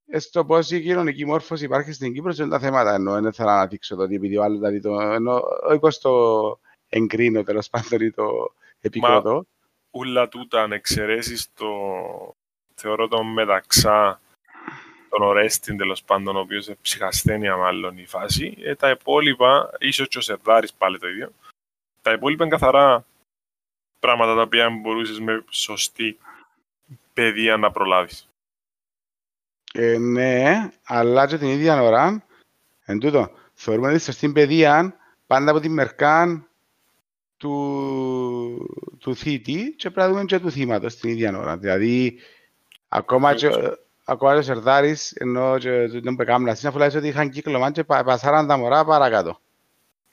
ε, 0.08 0.20
στο 0.20 0.46
πώς 0.46 0.72
η 0.72 0.82
κοινωνική 0.82 1.26
μόρφωση 1.26 1.66
υπάρχει 1.66 1.92
στην 1.92 2.14
Κύπρο 2.14 2.34
και 2.34 2.42
είναι 2.42 2.52
τα 2.52 2.60
θέματα 2.60 2.94
εννοώ, 2.94 3.22
δεν 3.22 3.34
θέλω 3.34 3.50
να 3.50 3.56
αναδείξω 3.56 3.96
το 3.96 4.02
ότι 4.02 4.16
επειδή 4.16 4.38
ο 4.38 4.44
άλλος 4.44 4.58
δηλαδή 4.58 4.82
το 4.82 5.00
εννοώ, 5.00 5.42
όχι 5.70 5.80
πως 5.80 6.00
το 6.00 6.12
εγκρίνω 6.90 7.44
τέλος 7.44 7.70
πάντων 7.70 8.00
ή 8.08 8.12
το 8.12 8.24
επικροτώ. 8.84 9.46
Ούλα 9.92 10.28
τούτα, 10.28 10.62
αν 10.62 10.72
εξαιρέσεις 10.72 11.48
το... 11.54 11.68
Θεωρώ 12.76 13.08
τον 13.08 13.34
μεταξά 13.34 14.22
τον 15.10 15.22
Ορέστην 15.22 15.78
τέλος 15.78 16.04
πάντων, 16.04 16.36
ο 16.36 16.40
οποίος 16.40 16.68
είναι 16.68 16.78
ψυχασθένεια 16.82 17.58
μάλλον 17.58 17.98
η 17.98 18.06
φάση. 18.06 18.58
Ε, 18.60 18.76
τα 18.76 18.90
υπόλοιπα, 18.90 19.70
ίσως 19.80 20.08
και 20.08 20.18
ο 20.18 20.22
Σερδάρης 20.22 20.74
πάλι 20.74 21.00
το 21.00 21.08
ίδιο, 21.08 21.32
τα 22.02 22.12
υπόλοιπα 22.12 22.44
είναι 22.44 22.58
καθαρά 22.58 23.06
πράγματα 24.00 24.36
τα 24.36 24.42
οποία 24.42 24.70
μπορούσες 24.70 25.20
με 25.20 25.44
σωστή 25.50 26.18
παιδεία 27.14 27.58
να 27.58 27.72
προλάβεις. 27.72 28.30
Ε, 29.74 29.98
ναι, 29.98 30.70
αλλά 30.84 31.28
και 31.28 31.38
την 31.38 31.48
ίδια 31.48 31.82
ώρα, 31.82 32.26
εν 32.86 33.00
τούτο, 33.00 33.32
θεωρούμε 33.54 33.88
ότι 33.88 34.12
στην 34.12 34.34
παιδεία, 34.34 34.98
πάντα 35.28 35.52
από 35.52 35.60
τη 35.60 35.70
μερκά 35.70 36.48
του, 37.44 38.98
του 39.00 39.16
θήτη 39.16 39.74
και 39.78 39.90
πρέπει 39.90 40.08
να 40.08 40.14
δούμε 40.14 40.26
και 40.26 40.40
του 40.40 40.52
θύματος 40.52 40.96
την 40.96 41.10
ίδια 41.10 41.38
ώρα. 41.38 41.58
Δηλαδή, 41.58 42.20
ακόμα 42.88 43.34
και, 43.34 43.50
ακόμα 44.06 44.34
και 44.34 44.40
ο 44.40 44.42
Σερδάρης, 44.42 45.12
ενώ 45.12 45.58
και 45.58 45.88
τον 46.04 46.16
Πεκάμνα, 46.16 46.52
αφού 46.52 46.78
λέει 46.78 46.88
ότι 46.96 47.08
είχαν 47.08 47.30
κύκλωμα 47.30 47.72
και 47.72 47.84
πασάραν 47.84 48.48
τα 48.48 48.58
μωρά 48.58 48.86
παρακάτω. 48.86 49.40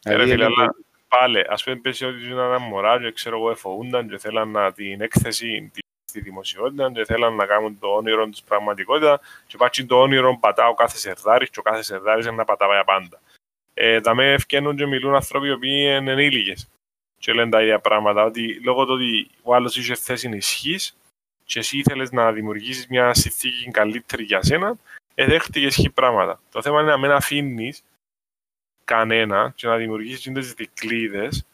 Ε, 0.04 0.14
ρε 0.14 0.26
φίλε, 0.26 0.44
αλλά 0.44 0.74
πάλι, 1.08 1.44
ας 1.48 1.64
πούμε 1.64 1.76
πέσει 1.76 2.04
ότι 2.04 2.24
είναι 2.24 2.42
ένα 2.42 2.58
μωρά 2.58 3.00
και 3.00 3.12
ξέρω 3.12 3.36
εγώ 3.36 3.50
εφοούνταν 3.50 4.08
και 4.08 4.18
θέλαν 4.18 4.50
να 4.50 4.72
την 4.72 5.00
έκθεση 5.00 5.70
στη 6.04 6.20
δημοσιότητα 6.20 6.92
και 6.92 7.04
θέλαν 7.04 7.34
να 7.34 7.46
κάνουν 7.46 7.78
το 7.78 7.86
όνειρο 7.88 8.28
της 8.28 8.42
πραγματικότητας 8.42 9.20
και 9.46 9.56
πάτσι 9.56 9.86
το 9.86 10.00
όνειρο 10.00 10.38
πατά 10.40 10.68
ο 10.68 10.74
κάθε 10.74 10.96
Σερδάρης 10.96 11.50
και 11.50 11.58
ο 11.58 11.62
κάθε 11.62 11.82
Σερδάρης 11.82 12.26
είναι 12.26 12.36
να 12.36 12.44
πατά 12.44 12.66
για 12.66 12.84
πάντα. 12.84 13.20
Ε, 13.74 14.00
τα 14.00 14.14
με 14.14 14.32
ευκαινούν 14.32 14.76
και 14.76 14.86
μιλούν 14.86 15.14
άνθρωποι 15.14 15.46
οι 15.46 15.52
οποίοι 15.52 15.98
είναι 15.98 16.12
ενήλικες 16.12 16.68
και 17.20 17.32
λένε 17.32 17.50
τα 17.50 17.62
ίδια 17.62 17.78
πράγματα, 17.78 18.24
ότι 18.24 18.60
λόγω 18.64 18.84
του 18.84 18.92
ότι 18.92 19.30
ο 19.42 19.54
άλλος 19.54 19.76
είχε 19.76 19.94
θέση 19.94 20.28
ισχύ 20.28 20.76
και 21.44 21.58
εσύ 21.58 21.78
ήθελες 21.78 22.12
να 22.12 22.32
δημιουργήσεις 22.32 22.86
μια 22.86 23.14
συνθήκη 23.14 23.70
καλύτερη 23.70 24.22
για 24.22 24.42
σένα, 24.42 24.76
εδέχτηκες 25.14 25.76
ισχύ 25.76 25.90
πράγματα. 25.90 26.40
Το 26.50 26.62
θέμα 26.62 26.80
είναι 26.80 26.90
να 26.90 26.98
μην 26.98 27.10
αφήνεις 27.10 27.82
κανένα 28.84 29.52
και 29.56 29.66
να 29.66 29.76
δημιουργήσεις 29.76 30.32
τις 30.32 30.54
δικλείδες 30.54 31.44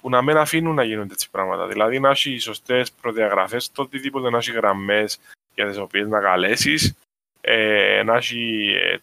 που 0.00 0.10
να 0.10 0.22
μην 0.22 0.36
αφήνουν 0.36 0.74
να 0.74 0.84
γίνονται 0.84 1.12
έτσι 1.12 1.30
πράγματα. 1.30 1.66
Δηλαδή 1.66 2.00
να 2.00 2.10
έχει 2.10 2.38
σωστές 2.38 2.92
προδιαγραφές, 2.92 3.72
το 3.72 3.82
οτιδήποτε 3.82 4.30
να 4.30 4.38
έχει 4.38 4.52
γραμμές 4.52 5.20
για 5.54 5.68
τις 5.68 5.78
οποίες 5.78 6.08
να 6.08 6.20
καλέσεις, 6.20 6.94
ε, 7.40 8.02
να 8.04 8.16
έχει 8.16 8.72
ε, 8.80 8.96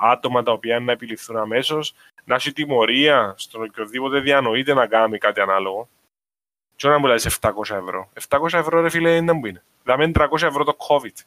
άτομα 0.00 0.42
τα 0.42 0.52
οποία 0.52 0.80
να 0.80 0.92
επιληφθούν 0.92 1.36
αμέσως, 1.36 1.94
να 2.26 2.34
έχει 2.34 2.52
τιμωρία 2.52 3.34
στον 3.36 3.62
οποιοδήποτε 3.62 4.20
διανοείται 4.20 4.74
να 4.74 4.86
κάνει 4.86 5.18
κάτι 5.18 5.40
ανάλογο. 5.40 5.88
Τι 6.76 6.88
να 6.88 6.98
μου 6.98 7.06
λέει 7.06 7.16
700 7.40 7.50
ευρώ. 7.70 8.10
700 8.28 8.52
ευρώ 8.52 8.80
ρε 8.80 8.90
φίλε 8.90 9.20
δεν 9.20 9.40
που 9.40 9.46
είναι. 9.46 9.62
Δηλαδή 9.82 10.12
300 10.14 10.42
ευρώ 10.42 10.64
το 10.64 10.76
COVID. 10.88 11.24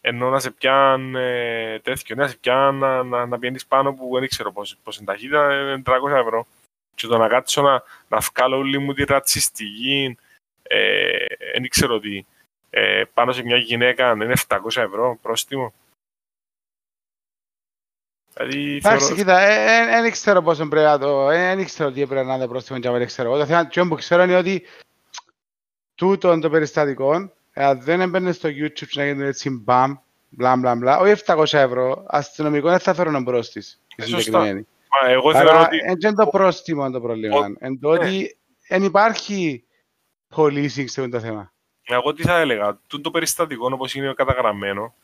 Ενώ 0.00 0.30
να 0.30 0.38
σε 0.38 0.50
πιάνει 0.50 1.18
ε, 1.18 1.78
τέτοιο, 1.78 2.16
να 2.16 2.28
σε 2.28 2.36
πιάνει 2.36 2.78
να, 2.78 3.02
να, 3.02 3.26
να 3.26 3.38
πιένεις 3.38 3.66
πάνω 3.66 3.94
που 3.94 4.18
δεν 4.18 4.28
ξέρω 4.28 4.52
πώς, 4.52 4.76
πώς 4.82 4.96
είναι 4.96 5.06
ταχύτητα, 5.06 5.60
είναι 5.60 5.82
300 5.86 6.10
ευρώ. 6.10 6.46
Και 6.94 7.06
το 7.06 7.18
να 7.18 7.28
κάτσω 7.28 7.62
να, 7.62 7.82
να 8.08 8.18
βγάλω 8.18 8.56
όλη 8.56 8.78
μου 8.78 8.92
τη 8.92 9.04
ρατσιστική, 9.04 10.18
ε, 10.62 11.26
δεν 11.52 11.68
ξέρω 11.68 12.00
τι, 12.00 12.24
ε, 12.70 13.02
πάνω 13.14 13.32
σε 13.32 13.42
μια 13.42 13.56
γυναίκα 13.56 14.12
είναι 14.12 14.34
700 14.48 14.58
ευρώ 14.76 15.18
πρόστιμο. 15.22 15.72
Δηλαδή, 18.36 18.76
Εντάξει, 18.76 19.14
κοίτα, 19.14 19.46
δεν 19.86 20.04
ε, 20.04 20.10
ξέρω 20.10 20.42
πόσο 20.42 20.68
πρέπει 20.68 20.86
να 20.86 20.98
το... 20.98 21.26
Δεν 21.26 21.64
ξέρω 21.64 21.90
τι 21.90 22.06
πρέπει 22.06 22.26
να 22.26 22.34
είναι 22.34 22.48
πρόστιμο 22.48 22.78
και 22.78 22.90
δεν 22.90 23.06
ξέρω. 23.06 23.38
Το 23.38 23.46
θέμα 23.46 23.68
που 23.88 23.94
ξέρω 23.94 24.22
είναι 24.22 24.36
ότι 24.36 24.62
τούτο 25.94 26.38
το 26.38 26.50
περιστατικό, 26.50 27.32
αν 27.54 27.80
δεν 27.82 28.00
έμπαινε 28.00 28.32
στο 28.32 28.48
YouTube 28.48 28.86
και 28.88 29.00
να 29.00 29.06
γίνει 29.06 29.26
έτσι 29.26 29.50
μπαμ, 29.50 29.94
μπλα 30.28 30.56
μπλα 30.56 30.74
μπλα, 30.74 30.98
όχι 30.98 31.22
700 31.26 31.44
ευρώ, 31.52 32.04
αστυνομικό 32.08 32.68
δεν 32.68 32.78
θα 32.78 32.94
φέρουν 32.94 33.22
μπρος 33.22 33.50
της. 33.50 33.80
Ε, 33.96 34.04
σωστά. 34.04 34.64
εγώ 35.08 35.32
θεωρώ 35.32 35.60
ότι... 35.60 35.76
Είναι 35.76 36.14
το 36.14 36.26
πρόστιμο 36.26 36.90
το 36.90 37.00
πρόβλημα. 37.00 37.52
Εν 37.58 37.80
το 37.80 37.88
ότι 37.88 38.36
δεν 38.68 38.82
υπάρχει 38.82 39.64
policing 40.34 40.84
σε 40.88 41.00
αυτό 41.00 41.08
το 41.08 41.20
θέμα. 41.20 41.52
Εγώ 41.82 42.12
τι 42.12 42.22
θα 42.22 42.38
έλεγα, 42.38 42.80
το 43.02 43.10
περιστατικό 43.10 43.68
όπως 43.72 43.94
είναι 43.94 44.12
καταγραμμένο, 44.14 44.94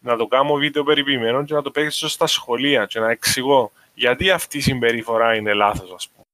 να 0.00 0.16
το 0.16 0.26
κάνω 0.26 0.54
βίντεο 0.54 0.84
περιποιημένο 0.84 1.44
και 1.44 1.54
να 1.54 1.62
το 1.62 1.70
παίξω 1.70 2.08
στα 2.08 2.26
σχολεία 2.26 2.86
και 2.86 3.00
να 3.00 3.10
εξηγώ 3.10 3.72
γιατί 3.94 4.30
αυτή 4.30 4.58
η 4.58 4.60
συμπεριφορά 4.60 5.34
είναι 5.34 5.52
λάθος, 5.52 5.92
ας 5.92 6.08
πούμε. 6.08 6.24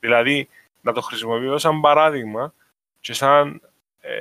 Δηλαδή, 0.00 0.48
να 0.80 0.92
το 0.92 1.00
χρησιμοποιώ 1.00 1.58
σαν 1.58 1.80
παράδειγμα 1.80 2.52
και 3.00 3.12
σαν 3.12 3.60
ε, 4.00 4.20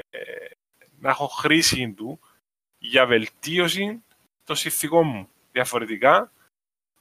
να 1.00 1.10
έχω 1.10 1.28
χρήση 1.28 1.94
του 1.98 2.20
για 2.78 3.06
βελτίωση 3.06 4.04
των 4.46 4.56
συνθηκών 4.56 5.08
μου. 5.08 5.30
Διαφορετικά, 5.52 6.32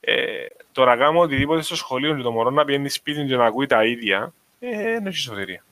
ε, 0.01 0.47
το 0.73 0.85
να 0.85 0.97
κάνω 0.97 1.21
οτιδήποτε 1.21 1.63
στο 1.63 1.77
σχολείο 1.77 2.17
και 2.17 2.23
το 2.23 2.33
μωρό 2.33 2.51
να 2.51 2.65
πιένει 2.65 2.89
σπίτι 2.89 3.27
και 3.27 3.37
να 3.37 3.47
ακούει 3.47 3.67
τα 3.67 3.85
ίδια, 3.85 4.33
ε, 4.61 4.83
δεν 4.83 5.07
έχει 5.07 5.17
σωτηρία. 5.17 5.65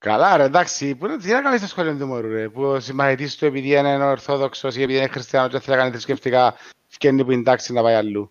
Καλά 0.00 0.36
ρε, 0.36 0.42
εντάξει, 0.42 0.94
που, 0.94 1.16
τι 1.16 1.32
να 1.32 1.42
κάνεις 1.42 1.58
στο 1.58 1.68
σχολείο 1.68 1.96
του 1.96 2.06
μωρού 2.06 2.28
ρε, 2.28 2.48
που 2.48 2.62
ο 2.62 2.80
συμμαχητής 2.80 3.36
του 3.36 3.44
επειδή 3.44 3.68
είναι 3.68 4.04
ορθόδοξος 4.04 4.76
ή 4.76 4.82
επειδή 4.82 4.98
είναι 4.98 5.08
χριστιανός 5.08 5.50
και 5.52 5.58
θέλει 5.58 5.76
να 5.76 5.82
κάνει 5.82 5.92
θρησκευτικά, 5.92 6.54
φτιάχνει 6.86 7.24
που 7.24 7.30
είναι 7.30 7.42
τάξη 7.42 7.72
να 7.72 7.82
πάει 7.82 7.94
αλλού. 7.94 8.30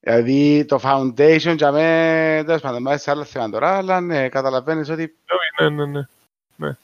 Δηλαδή 0.00 0.64
το 0.64 0.80
foundation 0.82 1.54
για 1.56 1.72
μέ, 1.72 2.42
τέλος 2.46 2.60
πάντων, 2.60 2.82
μάλιστα 2.82 3.04
σε 3.04 3.16
άλλο 3.16 3.24
θέμα 3.24 3.50
τώρα, 3.50 3.76
αλλά 3.76 4.00
ναι, 4.00 4.28
καταλαβαίνεις 4.28 4.88
ότι... 4.88 5.16
Ναι, 5.60 5.68
ναι, 5.68 5.86
ναι, 5.86 6.08
ναι. 6.56 6.76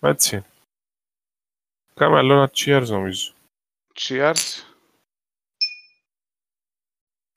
Έτσι. 0.00 0.44
Κάμε 1.94 2.18
άλλο 2.18 2.34
ένα 2.34 2.50
cheers 2.54 2.86
νομίζω. 2.86 3.32
Cheers. 3.94 4.62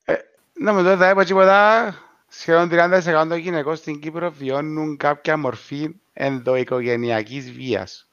Ε, 0.04 0.15
να 0.54 0.74
με 0.74 0.84
τώρα 0.84 1.10
είπα 1.10 1.24
τίποτα, 1.24 1.96
Σχεδόν 2.34 2.70
30% 2.72 3.26
των 3.30 3.38
γυναικών 3.38 3.76
στην 3.76 4.00
Κύπρο 4.00 4.32
βιώνουν 4.32 4.98
κάποια 4.98 5.38
μορφή 5.38 5.96
ενδοοικογενειακής 6.13 7.52
βίας. 7.52 8.08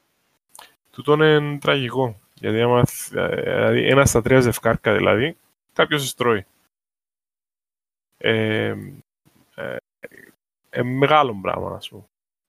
Τούτο 0.91 1.13
είναι 1.13 1.57
τραγικό. 1.57 2.19
Γιατί 2.33 2.61
άμα, 2.61 2.83
δηλαδή, 3.09 3.87
ένα 3.87 4.05
στα 4.05 4.21
τρία 4.21 4.39
ζευκάρκα 4.39 4.95
δηλαδή, 4.95 5.37
κάποιος 5.73 6.03
εστρώει. 6.03 6.45
Ε, 8.17 8.75
ε, 9.55 9.75
ε, 10.69 10.83
μεγάλο 10.83 11.39
πράγμα, 11.41 11.75
ας 11.75 11.89
πούμε. 11.89 12.03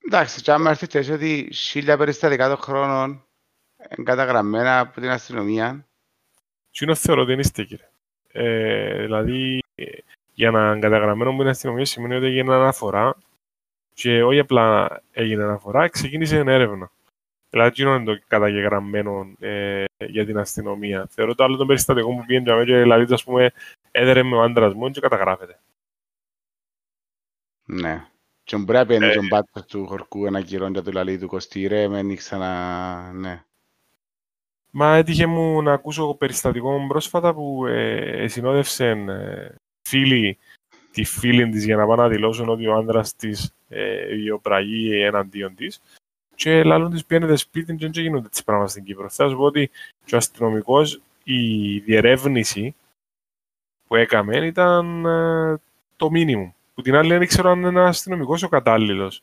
Εντάξει, 0.07 0.43
και 0.43 0.53
άμα 0.53 0.71
έρθει 0.71 1.13
ότι 1.13 1.49
χίλια 1.53 1.97
περιστατικά 1.97 2.49
των 2.49 2.57
χρόνων 2.57 3.25
καταγραμμένα 4.05 4.79
από 4.79 5.01
την 5.01 5.11
αστυνομία. 5.11 5.87
Τι 6.71 6.85
είναι 6.85 6.95
θεωρώ 6.95 7.23
ότι 7.23 7.33
είναι 7.33 7.43
στέκει. 7.43 7.79
Ε, 8.33 9.03
δηλαδή, 9.03 9.63
για 10.41 10.51
να 10.51 10.79
καταγραμμένο 10.79 11.35
που 11.35 11.41
είναι 11.41 11.51
αστυνομία 11.51 11.85
σημαίνει 11.85 12.15
ότι 12.15 12.27
έγινε 12.27 12.55
αναφορά 12.55 13.17
και 13.95 14.23
όχι 14.23 14.39
απλά 14.39 15.01
έγινε 15.11 15.43
αναφορά, 15.43 15.89
ξεκίνησε 15.89 16.43
μια 16.43 16.55
έρευνα. 16.55 16.91
Δηλαδή, 17.51 17.83
είναι 17.83 18.05
το 18.05 18.21
καταγεγραμμένο 18.27 19.35
ε, 19.39 19.85
για 19.99 20.27
την 20.27 20.39
αστυνομία. 20.39 21.07
Θεωρώ 21.11 21.35
το 21.35 21.45
άλλο 21.45 21.57
το 21.57 21.67
περιστατικό 21.67 22.09
που 22.09 22.25
πήγαινε 22.27 22.65
και 22.65 22.77
δηλαδή, 22.77 23.15
ας 23.15 23.25
πούμε, 23.25 23.53
έδερε 23.91 24.23
με 24.23 24.37
ο 24.37 24.43
άντρας 24.43 24.75
μου 24.75 24.91
και 24.91 25.01
καταγράφεται. 25.01 25.61
Ναι. 27.65 28.07
Και 28.45 28.57
μπορεί 28.57 28.79
να 28.79 28.87
πιένει 28.87 29.13
τον 29.13 29.29
πάτσο 29.29 29.65
του 29.65 29.87
χορκού 29.87 30.27
ένα 30.27 30.43
κυρό 30.43 30.69
για 30.69 30.83
το 30.83 30.93
λαλί 30.93 31.19
του 31.19 31.27
κοστήρε, 31.27 31.89
με 31.89 32.03
νίξα 32.03 32.37
να... 32.37 33.13
Ναι. 33.13 33.45
Μα 34.71 34.97
έτυχε 34.97 35.27
μου 35.27 35.63
να 35.63 35.73
ακούσω 35.73 36.15
περιστατικό 36.15 36.87
πρόσφατα 36.89 37.35
που 37.35 37.67
ε, 37.67 38.29
συνόδευσε 38.29 38.95
ε, 39.93 39.99
φίλοι 39.99 40.39
τη 40.93 41.05
φίλη 41.05 41.49
της 41.49 41.65
για 41.65 41.77
να 41.77 41.87
πάνε 41.87 42.03
να 42.03 42.09
δηλώσουν 42.09 42.49
ότι 42.49 42.67
ο 42.67 42.75
άντρας 42.75 43.15
της 43.15 43.55
ε, 43.69 44.15
βιοπραγεί 44.15 45.03
εναντίον 45.03 45.55
της 45.55 45.81
και 46.35 46.65
λάλλον 46.65 46.91
της 46.91 47.05
πιένεται 47.05 47.37
σπίτι 47.37 47.77
και 47.77 47.89
δεν 47.89 48.03
γίνονται 48.03 48.29
τις 48.29 48.45
πράγματα 48.45 48.71
στην 48.71 48.85
Κύπρο. 48.85 49.09
Θα 49.09 49.29
σου 49.29 49.37
πω 49.37 49.45
ότι 49.45 49.71
ο 50.13 50.17
αστυνομικός 50.17 51.01
η 51.25 51.79
διερεύνηση 51.79 52.75
που 53.87 53.97
έκαμε 53.97 54.47
ήταν 54.47 55.05
ε, 55.05 55.61
το 55.97 56.11
μήνυμο. 56.11 56.55
Που 56.75 56.83
την 56.83 56.95
άλλη 56.95 57.09
δεν 57.09 57.23
ήξερα 57.23 57.51
αν 57.51 57.63
είναι 57.63 57.81
αστυνομικός 57.81 58.43
ο 58.43 58.49
κατάλληλος 58.49 59.23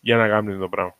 για 0.00 0.16
να 0.16 0.28
κάνει 0.28 0.58
το 0.58 0.68
πράγμα. 0.68 0.96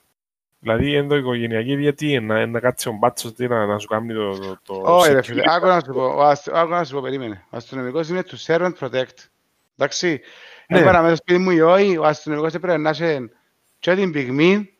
Δηλαδή 0.64 0.94
ενδοοικογενειακή 0.94 1.76
βία 1.76 1.94
τι 1.94 2.12
είναι, 2.12 2.46
να 2.46 2.60
κάτσει 2.60 2.88
ο 2.88 2.92
μπάτσος 2.92 3.32
να, 3.36 3.66
να 3.66 3.78
σου 3.78 3.86
κάνει 3.86 4.14
το... 4.14 4.38
το, 4.64 4.80
Όχι 4.84 5.12
ρε 5.12 5.22
φίλε, 5.22 5.42
άκου 5.46 5.66
να 5.66 5.80
σου 5.80 5.92
πω, 5.92 6.20
άκου 6.52 6.70
να 6.70 6.84
σου 6.84 6.94
πω, 6.94 7.00
περίμενε. 7.00 7.44
Ο 7.50 7.56
αστυνομικός 7.56 8.08
είναι 8.08 8.22
του 8.22 8.38
servant 8.38 8.72
protect. 8.80 9.28
Εντάξει, 9.76 10.20
ναι. 10.68 10.78
έπαρα 10.78 11.02
μέσα 11.02 11.16
σπίτι 11.16 11.38
μου 11.38 11.50
ή 11.50 11.60
όχι, 11.60 11.96
ο 11.96 12.04
αστυνομικός 12.04 12.54
έπρεπε 12.54 12.78
να 12.78 12.90
είσαι 12.90 13.30
και 13.78 13.94
την 13.94 14.12
πυγμή 14.12 14.70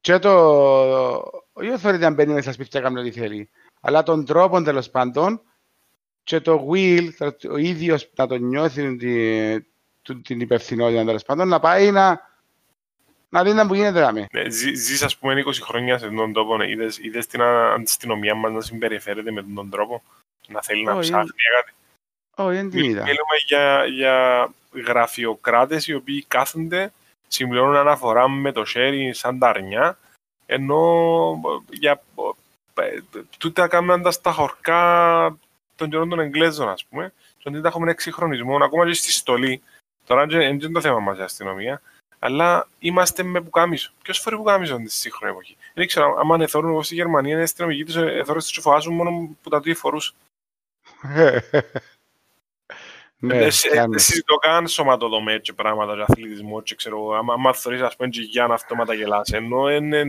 και 0.00 0.18
το... 0.18 0.32
Όχι 1.52 1.76
θεωρείται 1.76 2.06
αν 2.06 2.14
μπαίνει 2.14 2.30
μέσα 2.30 2.42
στα 2.42 2.52
σπίτια 2.52 2.80
κάνει 2.80 3.00
ό,τι 3.00 3.10
θέλει, 3.10 3.50
αλλά 3.80 4.02
τον 4.02 4.24
τρόπο 4.24 4.62
τέλος 4.62 4.90
πάντων 4.90 5.40
και 6.24 6.40
το 6.40 6.68
will, 6.72 7.08
ο 7.50 7.56
ίδιος 7.56 8.10
να 8.14 8.26
τον 8.26 8.42
νιώθει 8.42 8.96
την, 8.96 10.22
την 10.22 10.40
υπευθυνότητα 10.40 11.04
τέλος 11.04 11.22
πάντων, 11.22 11.48
να 11.48 11.60
πάει 11.60 11.90
να 11.90 12.20
να 13.32 13.42
δεις 13.42 13.54
να 13.54 13.66
που 13.66 13.74
γίνεται 13.74 14.00
δάμε. 14.00 14.26
Ναι, 14.32 14.50
ζεις 14.50 15.02
ας 15.02 15.16
πούμε 15.16 15.42
20 15.46 15.52
χρόνια 15.62 15.98
σε 15.98 16.08
τον 16.08 16.32
τόπο, 16.32 16.56
ναι. 16.56 16.68
είδες, 16.68 16.98
είδες 16.98 17.26
την 17.26 17.42
αστυνομία 17.42 18.34
μας 18.34 18.52
να 18.52 18.60
συμπεριφέρεται 18.60 19.30
με 19.30 19.42
τον 19.54 19.70
τρόπο, 19.70 20.02
να 20.48 20.62
θέλει 20.62 20.84
να 20.84 20.98
ψάχνει 20.98 21.30
κάτι. 21.54 21.72
Όχι, 22.36 22.56
δεν 22.56 22.70
την 22.70 22.84
είδα. 22.84 23.02
Μιλούμε 23.02 23.36
για, 23.46 23.84
για 23.84 24.48
γραφειοκράτες 24.86 25.86
οι 25.86 25.94
οποίοι 25.94 26.24
κάθονται, 26.28 26.92
συμπληρώνουν 27.28 27.76
αναφορά 27.76 28.28
με 28.28 28.52
το 28.52 28.64
χέρι 28.64 29.14
σαν 29.14 29.38
τα 29.38 29.48
αρνιά, 29.48 29.98
ενώ 30.46 31.40
για, 31.70 32.02
τούτα 33.38 33.68
κάνουν 33.68 34.12
στα 34.12 34.32
χορκά 34.32 35.36
των 35.76 35.90
καιρών 35.90 36.08
των 36.08 36.20
Εγγλέζων, 36.20 36.68
ας 36.68 36.84
πούμε, 36.84 37.12
και 37.38 37.48
ότι 37.48 37.60
τα 37.60 37.68
έχουμε 37.68 37.90
εξυγχρονισμό, 37.90 38.56
ακόμα 38.56 38.86
και 38.86 38.92
στη 38.92 39.12
στολή, 39.12 39.62
Τώρα 40.06 40.26
δεν 40.26 40.40
είναι 40.40 40.68
το 40.68 40.80
θέμα 40.80 40.98
μας 40.98 41.18
η 41.18 41.22
αστυνομία, 41.22 41.80
αλλά 42.24 42.68
είμαστε 42.78 43.22
με 43.22 43.40
πουκάμισο. 43.40 43.92
Ποιος 44.02 44.18
φορεί 44.18 44.36
πουκάμισο 44.36 44.74
στη 44.74 44.90
σύγχρονη 44.90 45.32
εποχή; 45.32 45.56
Δεν 45.74 45.86
ξέρω, 45.86 46.16
άμα 46.18 46.34
είναι 46.34 46.46
θόρουν 46.46 46.70
εγώ 46.70 46.82
στη 46.82 46.94
Γερμανία, 46.94 47.32
είναι 47.32 47.42
αστυνομικοί 47.42 47.84
τους 47.84 47.96
εθώρες 47.96 48.46
τους 48.46 48.62
φοβάζουν 48.62 48.94
μόνο 48.94 49.36
που 49.42 49.50
τα 49.50 49.60
του 49.60 49.74
φορούς. 49.74 50.14
Ναι, 53.24 53.38
δεν 53.38 53.98
συζητώ 53.98 54.36
καν 54.36 54.68
σωματοδομέ 54.68 55.38
και 55.38 55.52
πράγματα 55.52 55.94
και 55.94 56.04
αθλητισμό 56.08 56.62
και 56.62 56.74
ξέρω 56.74 56.96
εγώ. 56.96 57.14
Άμα 57.14 57.52
θεωρείς 57.52 57.80
ας 57.80 57.96
πούμε 57.96 58.08
και 58.08 58.20
για 58.20 58.46
να 58.46 58.54
αυτόματα 58.54 58.94
γελάς. 58.94 59.32
Ενώ 59.32 59.70
είναι... 59.70 60.04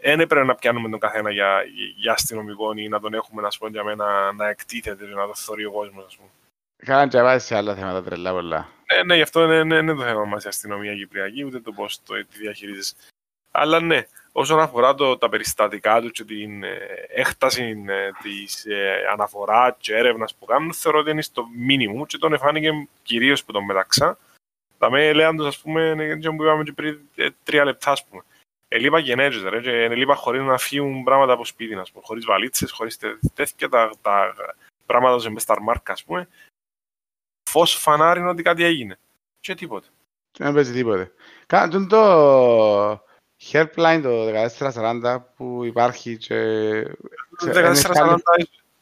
Δεν 0.00 0.20
έπρεπε 0.20 0.44
να 0.44 0.54
πιάνουμε 0.54 0.88
τον 0.88 0.98
καθένα 0.98 1.30
για, 1.30 1.62
για 1.96 2.12
αστυνομικό 2.12 2.72
ή 2.76 2.88
να 2.88 3.00
τον 3.00 3.14
έχουμε 3.14 3.42
να, 3.42 3.48
πούμε, 3.58 3.70
για 3.70 3.84
μένα, 3.84 4.32
να 4.32 4.48
εκτίθεται 4.48 5.04
να 5.04 5.26
το 5.26 5.34
θεωρεί 5.34 5.64
ο 5.64 5.72
κόσμος. 5.72 6.04
Ας 6.04 6.16
πούμε. 6.16 6.28
Κάναν 6.76 7.08
και 7.08 7.22
βάζει 7.22 7.44
σε 7.46 7.56
άλλα 7.56 7.74
θέματα 7.74 8.02
τρελά 8.02 8.32
πολλά. 8.32 8.68
Ναι, 8.94 9.02
ναι, 9.02 9.14
γι' 9.16 9.22
αυτό 9.22 9.44
είναι, 9.44 9.54
είναι, 9.54 9.76
είναι 9.76 9.94
το 9.94 10.02
θέμα 10.02 10.24
μας 10.24 10.44
η 10.44 10.48
αστυνομία 10.48 10.94
Κυπριακή, 10.94 11.44
ούτε 11.44 11.60
το 11.60 11.72
πώς 11.72 12.02
το 12.02 12.14
τη 12.14 12.38
διαχειρίζεσαι. 12.38 12.94
Αλλά 13.50 13.80
ναι, 13.80 14.06
όσον 14.32 14.60
αφορά 14.60 14.94
το, 14.94 15.18
τα 15.18 15.28
περιστατικά 15.28 16.00
τους 16.00 16.10
και 16.10 16.24
την 16.24 16.64
ε, 16.64 16.78
έκταση 17.08 17.84
ε, 17.86 18.10
της 18.22 18.64
ε, 18.66 19.06
αναφορά 19.12 19.76
και 19.78 19.94
έρευνας 19.94 20.34
που 20.34 20.44
κάνουν, 20.44 20.72
θεωρώ 20.72 20.98
ότι 20.98 21.10
είναι 21.10 21.22
στο 21.22 21.44
μήνυμο 21.56 22.06
και 22.06 22.18
τον 22.18 22.32
εφάνηκε 22.32 22.88
κυρίως 23.02 23.44
που 23.44 23.52
τον 23.52 23.64
μεταξά. 23.64 24.18
Τα 24.78 24.90
με 24.90 25.12
λέαν 25.12 25.46
ας 25.46 25.58
πούμε, 25.58 26.16
και 26.20 26.30
που 26.30 26.42
είπαμε 26.42 26.62
και 26.62 26.72
πριν 26.72 26.98
ε, 27.14 27.28
τρία 27.42 27.64
λεπτά, 27.64 27.90
ας 27.90 28.04
πούμε. 28.04 28.22
Ελείπα 28.68 28.98
γενέζες, 28.98 29.42
ρε, 29.42 29.60
και 29.60 29.70
ελείπα 29.70 30.14
χωρίς 30.14 30.42
να 30.42 30.58
φύγουν 30.58 31.04
πράγματα 31.04 31.32
από 31.32 31.44
σπίτι, 31.44 31.74
ας 31.74 31.90
πούμε, 31.90 32.04
χωρίς 32.06 32.24
βαλίτσες, 32.24 32.70
χωρίς 32.70 32.98
τέτοια 33.34 33.68
τα, 33.68 33.92
τα 34.02 34.34
πράγματα 34.86 35.30
που 35.30 35.38
στα 35.38 35.62
μάρκα, 35.62 35.92
ας 35.92 36.04
πούμε. 36.04 36.28
Φως 37.56 37.74
φανάρι 37.74 38.20
είναι 38.20 38.28
ότι 38.28 38.42
κάτι 38.42 38.64
έγινε. 38.64 38.98
Και 39.40 39.54
τίποτε. 39.54 39.86
Και 40.30 40.44
δεν 40.44 40.54
παίζει 40.54 40.72
τίποτε. 40.72 41.12
Κάνουν 41.46 41.88
το 41.88 42.92
helpline 43.50 44.00
το 44.02 44.26
1440 44.58 45.16
που 45.36 45.64
υπάρχει 45.64 46.16
και... 46.16 46.82
Το 47.38 47.50
1440 47.54 48.16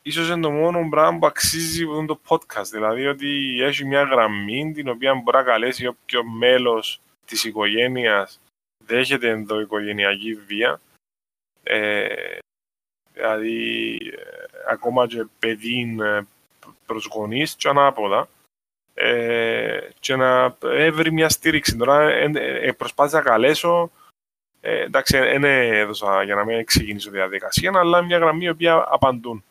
ίσως 0.02 0.28
είναι 0.28 0.40
το 0.40 0.50
μόνο 0.50 0.88
πράγμα 0.90 1.18
που 1.18 1.26
αξίζει 1.26 1.84
το 2.06 2.20
podcast. 2.28 2.66
Δηλαδή 2.70 3.06
ότι 3.06 3.60
έχει 3.62 3.84
μια 3.84 4.02
γραμμή 4.02 4.72
την 4.72 4.88
οποία 4.88 5.14
μπορεί 5.14 5.36
να 5.36 5.42
καλέσει 5.42 5.86
όποιο 5.86 6.24
μέλος 6.24 7.00
της 7.24 7.44
οικογένειας 7.44 8.40
δέχεται 8.86 9.28
ενδοοικογενειακή 9.28 10.34
βία. 10.34 10.80
Ε, 11.62 12.14
δηλαδή 13.12 13.96
ε, 14.12 14.70
ακόμα 14.70 15.06
και 15.06 15.26
παιδί 15.38 15.96
ε, 16.00 16.20
προς 16.86 17.08
γονείς 17.12 17.54
και 17.54 17.68
ανάποδα 17.68 18.28
ε, 18.94 19.78
και 19.98 20.16
να 20.16 20.56
έβρει 20.60 21.12
μια 21.12 21.28
στήριξη. 21.28 21.76
Τώρα 21.76 22.10
ε, 22.10 22.30
ε, 22.62 22.72
προσπάθησα 22.72 23.16
να 23.16 23.22
καλέσω 23.22 23.90
ε, 24.66 24.82
εντάξει, 24.82 25.18
δεν 25.18 25.44
έδωσα 25.44 26.22
για 26.22 26.34
να 26.34 26.44
μην 26.44 26.64
ξεκινήσω 26.64 27.10
τη 27.10 27.16
διαδικασία, 27.16 27.72
αλλά 27.74 28.02
μια 28.02 28.18
γραμμή 28.18 28.44
η 28.44 28.48
οποία 28.48 28.84
απαντούν. 28.88 29.44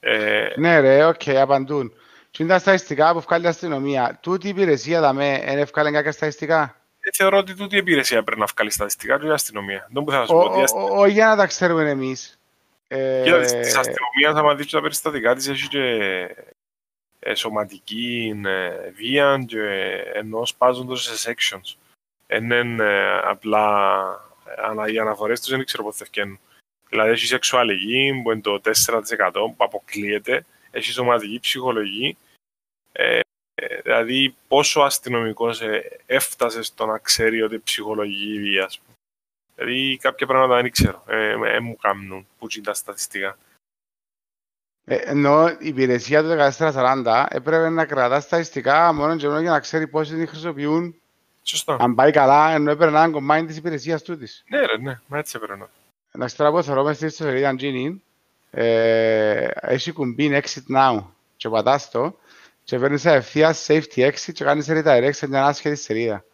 Ε, 0.00 0.48
ναι 0.56 0.80
ρε, 0.80 1.04
ok, 1.04 1.20
okay, 1.24 1.34
απαντούν. 1.34 1.92
Τι 2.30 2.42
είναι 2.42 2.52
τα 2.52 2.58
στατιστικά 2.58 3.12
που 3.12 3.20
βγάλει 3.20 3.44
η 3.44 3.48
αστυνομία. 3.48 4.18
Τούτη 4.22 4.46
η 4.46 4.50
υπηρεσία 4.50 5.00
δαμε, 5.00 5.42
δεν 5.44 5.58
εύκαλε 5.58 5.90
κάποια 5.90 6.12
στατιστικά; 6.12 6.76
Ε, 7.00 7.10
θεωρώ 7.12 7.38
ότι 7.38 7.54
τούτη 7.54 7.74
η 7.74 7.78
υπηρεσία 7.78 8.22
πρέπει 8.22 8.40
να 8.40 8.46
βγάλει 8.54 8.70
στατιστικά 8.70 9.18
και 9.18 9.26
η 9.26 9.30
αστυνομία. 9.30 9.88
Δεν 9.92 10.04
που 10.04 10.10
θα 10.10 10.26
σου 10.26 10.32
πω. 10.32 11.00
Όχι 11.00 11.12
για 11.12 11.26
να 11.26 11.36
τα 11.36 11.46
ξέρουμε 11.46 11.90
εμείς. 11.90 12.38
Ε... 12.88 13.22
Κοίτα, 13.24 13.40
της 13.40 13.76
αστυνομίας, 13.76 14.34
άμα 14.34 14.54
δείξω 14.54 14.76
τα 14.76 14.82
περιστατικά 14.82 15.34
της, 15.34 15.48
έχει 15.48 15.68
και 15.68 15.80
ε, 15.80 16.28
σωματική 17.34 18.40
ε, 18.44 18.90
βία 18.90 19.44
και 19.46 19.60
ενώ 20.14 20.46
σπάζονται 20.46 20.96
σε 20.96 21.30
sections. 21.30 21.74
Είναι 22.26 22.84
ε, 22.84 23.18
απλά 23.18 24.06
οι 24.92 24.98
αναφορές 24.98 25.40
τους 25.40 25.50
δεν 25.50 25.64
ξέρω 25.64 25.82
πότε 25.82 25.96
θα 25.96 26.04
ευκαινούν. 26.04 26.40
Δηλαδή 26.88 27.10
έχεις 27.10 27.28
σεξουαλική 27.28 28.20
που 28.22 28.30
είναι 28.30 28.40
το 28.40 28.60
4% 28.64 29.30
που 29.32 29.54
αποκλείεται, 29.56 30.44
έχεις 30.70 30.94
σωματική 30.94 31.40
ψυχολογική. 31.40 32.16
Ε, 32.92 33.20
δηλαδή 33.82 34.36
πόσο 34.48 34.80
αστυνομικός 34.80 35.60
έφτασες 36.06 36.66
στο 36.66 36.86
να 36.86 36.98
ξέρει 36.98 37.42
ότι 37.42 37.58
ψυχολογική 37.58 38.38
βία, 38.38 38.64
ας 38.64 38.78
πούμε. 38.78 38.96
Δηλαδή 39.54 39.96
κάποια 39.96 40.26
πράγματα 40.26 40.60
δεν 40.62 40.70
ξέρω, 40.70 41.04
ε, 41.06 41.30
ε, 41.30 41.60
μου 41.60 41.76
κάνουν 41.76 42.26
που 42.38 42.46
είναι 42.56 42.64
τα 42.64 42.74
στατιστικά. 42.74 43.38
Ε, 44.90 44.94
ενώ 44.94 45.48
η 45.48 45.56
υπηρεσία 45.60 46.22
του 46.22 46.52
1440 46.58 47.24
έπρεπε 47.28 47.68
να 47.68 47.84
κρατά 47.84 48.20
στατιστικά 48.20 48.92
μόνο 48.92 49.16
και 49.16 49.26
μόνο 49.26 49.40
για 49.40 49.50
να 49.50 49.60
ξέρει 49.60 49.86
πόσοι 49.86 50.14
την 50.14 50.28
χρησιμοποιούν 50.28 50.94
Σωστά. 51.42 51.76
Αν 51.80 51.94
πάει 51.94 52.10
καλά, 52.10 52.52
ενώ 52.52 52.70
έπαιρνε 52.70 52.98
ένα 52.98 53.10
κομμάτι 53.10 53.46
της 53.46 53.56
υπηρεσίας 53.56 54.02
τούτης. 54.02 54.44
Ναι, 54.48 54.58
ρε, 54.58 54.78
ναι, 54.78 55.00
μα 55.06 55.18
έτσι 55.18 55.34
έπαιρνε. 55.36 55.68
Εντάξει, 56.12 56.36
τώρα 56.36 56.50
που 56.50 56.62
θεωρώ 56.62 56.82
μέσα 56.82 57.08
στη 57.08 57.10
σελίδα 57.10 57.54
Gini, 57.58 57.96
ε, 58.50 59.48
έχει 59.60 59.92
κουμπί 59.92 60.42
Exit 60.42 60.76
Now 60.76 61.02
και 61.36 61.48
πατάς 61.48 61.90
το 61.90 62.18
και 62.64 62.78
παίρνεις 62.78 63.04
ευθείας 63.04 63.66
Safety 63.68 64.08
Exit 64.08 64.32
και 64.32 64.44
κάνεις 64.44 64.66
redirect 64.70 65.10
σε 65.12 65.28
μια 65.28 65.46
άσχετη 65.46 65.76
σελίδα. 65.76 66.24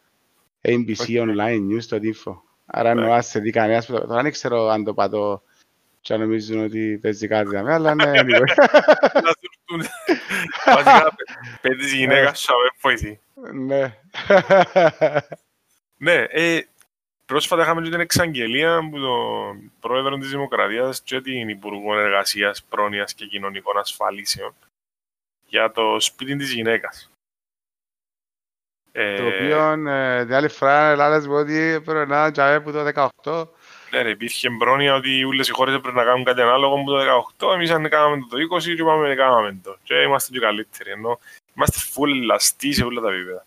ABC 0.62 0.94
okay. 0.96 1.20
Online 1.20 1.60
News, 1.70 1.84
το 1.88 1.98
info. 2.02 2.36
Άρα 2.66 2.90
εννοώ 2.90 3.12
ας 3.12 3.26
σε 3.26 3.38
δει 3.38 3.50
κανένας, 3.50 3.86
τώρα 3.86 4.22
δεν 4.22 4.32
ξέρω 4.32 4.68
αν 4.68 4.84
το 4.84 4.94
πατώ 4.94 5.42
και 6.04 6.16
νομίζουν 6.16 6.64
ότι 6.64 6.98
παίζει 7.02 7.28
κάτι 7.28 7.48
δάμε, 7.50 7.72
αλλά 7.72 7.94
ναι, 7.94 8.22
λίγο. 8.22 8.44
Να 9.14 9.32
δουν. 9.66 9.82
Βασικά, 10.64 11.14
παίζεις 11.60 11.92
γυναίκα 11.92 12.34
σου, 12.34 12.52
βοηθεί. 12.80 13.20
Ναι. 13.52 13.98
ναι, 15.96 16.24
ε, 16.28 16.60
πρόσφατα 17.26 17.62
είχαμε 17.62 17.82
την 17.82 18.00
εξαγγελία 18.00 18.76
από 18.76 18.98
τον 18.98 19.72
πρόεδρο 19.80 20.18
της 20.18 20.30
Δημοκρατίας 20.30 21.02
και 21.02 21.20
την 21.20 21.48
Υπουργό 21.48 21.98
Εργασίας, 21.98 22.62
Πρόνοιας 22.62 23.14
και 23.14 23.26
Κοινωνικών 23.26 23.78
Ασφαλίσεων 23.78 24.54
για 25.46 25.70
το 25.70 26.00
σπίτι 26.00 26.36
της 26.36 26.52
γυναίκας. 26.52 27.10
Ε, 28.92 29.16
το 29.16 29.26
οποίο 29.26 29.88
ε, 29.90 30.24
την 30.24 30.34
άλλη 30.34 30.48
φορά 30.48 30.90
Ελλάδα 30.90 31.28
ότι 31.28 31.54
έπρεπε 31.54 32.06
να 32.06 32.26
είναι 32.26 32.54
από 32.54 32.72
το 32.72 33.10
18 33.22 33.46
ναι, 33.94 34.02
ρε, 34.02 34.10
υπήρχε 34.10 34.50
μπρόνια 34.50 34.94
ότι 34.94 35.24
όλες 35.24 35.48
οι 35.48 35.52
χώρες 35.52 35.74
έπρεπε 35.74 35.96
να 35.96 36.04
κάνουν 36.04 36.24
κάτι 36.24 36.40
ανάλογο 36.40 36.78
με 36.78 36.84
το 36.84 37.24
18, 37.48 37.54
εμείς 37.54 37.70
αν 37.70 37.88
κάναμε 37.88 38.26
το 38.30 38.56
20 38.56 38.62
και 38.62 38.70
είπαμε 38.70 39.08
να 39.08 39.14
κάναμε 39.14 39.60
το. 39.62 39.76
Και 39.82 39.94
είμαστε 39.94 40.32
και 40.32 40.40
καλύτεροι, 40.40 40.90
ενώ 40.90 41.18
είμαστε 41.56 41.78
full 41.94 42.24
λαστοί 42.24 42.72
σε 42.72 42.84
όλα 42.84 43.00
τα 43.00 43.12
επίπεδα. 43.12 43.46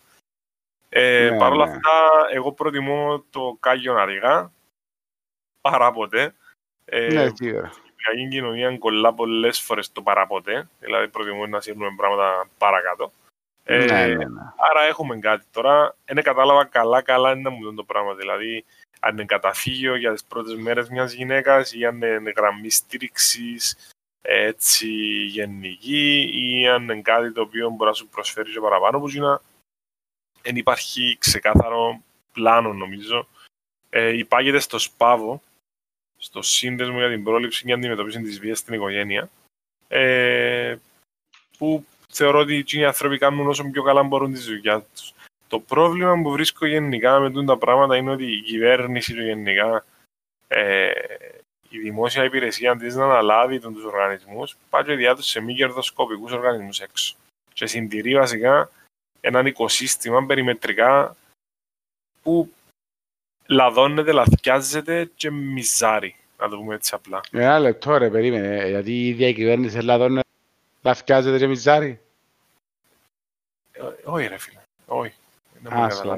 Ε, 0.90 1.30
ναι, 1.30 1.38
Παρ' 1.38 1.52
όλα 1.52 1.66
ναι. 1.66 1.72
αυτά, 1.72 1.92
εγώ 2.32 2.52
προτιμώ 2.52 3.24
το 3.30 3.58
κάγιο 3.60 3.96
αργά, 3.96 4.52
παρά 5.62 5.92
ποτέ. 5.92 6.34
Ε, 6.86 7.14
ναι, 7.14 7.30
σίγουρα. 7.34 7.72
Στην 7.72 8.30
κοινωνία 8.30 8.78
κολλά 8.78 9.14
πολλές 9.14 9.60
φορές 9.60 9.92
το 9.92 10.02
παραποτέ, 10.02 10.70
δηλαδή 10.80 11.08
προτιμώ 11.08 11.48
να 11.48 11.62
σύρνουμε 11.62 11.94
πράγματα 11.98 12.50
παρακάτω. 12.58 13.12
Ε, 13.64 13.78
ναι, 13.78 14.06
ναι, 14.06 14.16
ναι. 14.16 14.42
Άρα 14.70 14.82
έχουμε 14.88 15.20
κάτι. 15.20 15.46
Τώρα 15.52 15.96
δεν 16.06 16.24
κατάλαβα 16.24 16.66
καλά-καλά 16.66 17.36
να 17.36 17.50
μου 17.50 17.74
το 17.74 17.84
πράγμα. 17.84 18.14
Δηλαδή, 18.14 18.66
αν 19.00 19.14
είναι 19.14 19.26
καταφύγιο 19.26 19.96
για 19.96 20.14
τις 20.14 20.24
πρώτες 20.24 20.56
μέρες 20.56 20.90
μιας 20.90 21.14
γυναίκας 21.14 21.74
ή 21.74 21.86
αν 21.86 21.96
είναι 21.96 22.34
γραμμή 22.36 22.70
στήριξης 22.70 23.78
έτσι 24.22 24.88
γενική 25.26 26.30
ή 26.34 26.68
αν 26.68 26.84
είναι 26.84 27.02
κάτι 27.02 27.32
το 27.32 27.42
οποίο 27.42 27.70
μπορεί 27.70 27.90
να 27.90 27.96
σου 27.96 28.08
προσφέρει 28.08 28.52
και 28.52 28.60
παραπάνω 28.60 29.00
που 29.00 29.10
να 29.10 29.42
δεν 30.42 30.56
υπάρχει 30.56 31.18
ξεκάθαρο 31.20 32.02
πλάνο 32.34 32.74
νομίζω. 32.74 33.28
Ε, 33.90 34.18
υπάγεται 34.18 34.60
στο 34.60 34.80
ΣΠΑΒΟ, 34.80 35.42
στο 36.18 36.42
Σύνδεσμο 36.42 36.98
για 36.98 37.10
την 37.10 37.24
Πρόληψη 37.24 37.66
και 37.66 37.74
Αντιμετωπίση 37.74 38.22
της 38.22 38.40
Βίας 38.40 38.60
στην 38.60 38.74
Οικογένεια, 38.74 39.30
ε, 39.88 40.76
που 41.58 41.86
θεωρώ 42.10 42.40
ότι 42.40 42.66
οι 42.68 42.86
άνθρωποι 42.86 43.18
κάνουν 43.18 43.48
όσο 43.48 43.64
πιο 43.64 43.84
καλά 43.84 44.04
μπορούν 44.04 44.34
τη 44.34 44.40
δουλειά 44.40 44.82
τους. 44.82 45.14
Το 45.48 45.60
πρόβλημα 45.60 46.22
που 46.22 46.32
βρίσκω 46.32 46.66
γενικά 46.66 47.20
με 47.20 47.46
τα 47.46 47.58
πράγματα 47.58 47.96
είναι 47.96 48.12
ότι 48.12 48.32
η 48.32 48.42
κυβέρνηση 48.42 49.14
του 49.14 49.24
γενικά, 49.24 49.86
ε, 50.48 50.92
η 51.70 51.80
δημόσια 51.80 52.24
υπηρεσία 52.24 52.72
αντί 52.72 52.88
να 52.88 53.04
αναλάβει 53.04 53.60
τους 53.60 53.84
οργανισμούς, 53.84 54.58
πάει 54.70 54.84
και 54.84 54.96
διάδοση 54.96 55.30
σε 55.30 55.40
μη 55.40 55.54
κερδοσκοπικούς 55.54 56.32
οργανισμούς 56.32 56.80
έξω. 56.80 57.16
Και 57.54 57.66
συντηρεί 57.66 58.14
βασικά 58.14 58.72
έναν 59.22 59.46
οικοσύστημα 59.46 60.26
περιμετρικά 60.26 61.16
που 62.22 62.52
λαδώνεται, 63.46 64.12
λαθιάζεται 64.12 65.12
και 65.16 65.32
μιζάρει. 65.32 66.16
Να 66.40 66.50
το 66.50 66.58
πούμε 66.58 66.76
έτσι 66.76 66.96
απλά. 66.96 67.22
Ένα 67.32 67.60
λεπτό 67.60 67.98
ρε, 67.98 68.10
περίμενε. 68.10 68.68
Γιατί 68.68 68.92
η 68.92 69.08
ίδια 69.08 69.28
η 69.28 69.34
κυβέρνηση 69.34 69.82
λαδώνεται, 69.82 70.28
λαθιάζεται 70.82 71.38
και 71.38 71.48
μιζάρει. 71.48 72.00
Ε, 73.72 73.82
όχι 74.04 74.28
ρε 74.28 74.38
φίλε, 74.38 74.62
όχι. 74.86 75.17
Ah, 75.70 76.18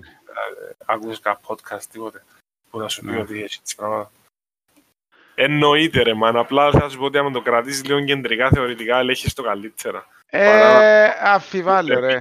Άκουσες 0.85 1.19
κάποιο 1.19 1.55
podcast, 1.55 1.81
τίποτε, 1.91 2.23
που 2.69 2.79
να 2.79 2.87
σου 2.87 3.01
πει 3.05 3.15
ότι 3.15 3.43
έχει 3.43 3.61
τις 3.61 3.75
πράγματα. 3.75 4.11
Εννοείται 5.35 6.01
ρε 6.03 6.13
μάνα, 6.13 6.39
απλά 6.39 6.71
θα 6.71 6.89
σου 6.89 6.97
πω 6.97 7.05
ότι 7.05 7.17
αν 7.17 7.31
το 7.31 7.41
κρατήσεις 7.41 7.85
λίγο 7.85 8.03
κεντρικά 8.03 8.49
θεωρητικά, 8.49 8.99
έχεις 8.99 9.33
το 9.33 9.43
καλύτερα. 9.43 10.07
Ε, 10.25 11.05
αφιβάλλω 11.23 11.99
ρε. 11.99 12.19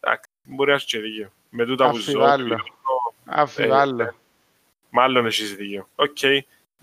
Εντάξει, 0.00 0.30
μπορεί 0.42 0.70
να 0.70 0.76
έχει 0.76 0.86
και 0.86 0.98
δίκιο. 0.98 1.30
Με 1.50 1.64
τούτα 1.66 1.90
που 1.90 1.96
ζω, 1.96 2.10
Αφιβάλλω. 2.22 2.54
ε, 2.54 2.58
Αφιβάλλω. 3.24 4.14
μάλλον 4.90 5.26
έχεις 5.26 5.54
δίκιο. 5.54 5.88
Οκ. 5.94 6.18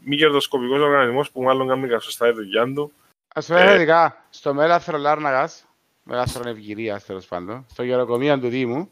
Μη 0.08 0.16
κερδοσκοπικός 0.18 0.80
οργανισμός 0.80 1.32
που 1.32 1.42
μάλλον 1.44 1.68
κάνει 1.68 2.02
σωστά 2.02 2.26
τη 2.28 2.32
δουλειά 2.34 2.74
του. 2.74 2.92
Ας 3.36 3.46
πούμε 3.48 3.62
Ε. 3.62 3.74
ειδικά, 3.76 4.26
στο 4.30 4.54
Μέλαθρο 4.54 4.98
Λάρνακας, 4.98 5.66
Μέλαθρο 6.04 6.50
Ευγηρίας 6.50 7.06
τέλος 7.06 7.26
πάντων, 7.26 7.66
στο 7.70 7.84
γεροκομείο 7.84 8.40
του 8.40 8.48
Δήμου, 8.48 8.92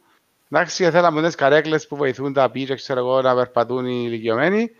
εντάξει, 0.55 0.89
θέλαμε 0.89 1.21
τις 1.21 1.35
καρέκλες 1.35 1.87
που 1.87 1.95
βοηθούν 1.95 2.33
τα 2.33 2.51
πίτια, 2.51 2.75
ξέρω 2.75 2.99
εγώ, 2.99 3.21
να 3.21 3.35
περπατούν 3.35 3.85
οι 3.85 4.03
ηλικιωμένοι 4.05 4.71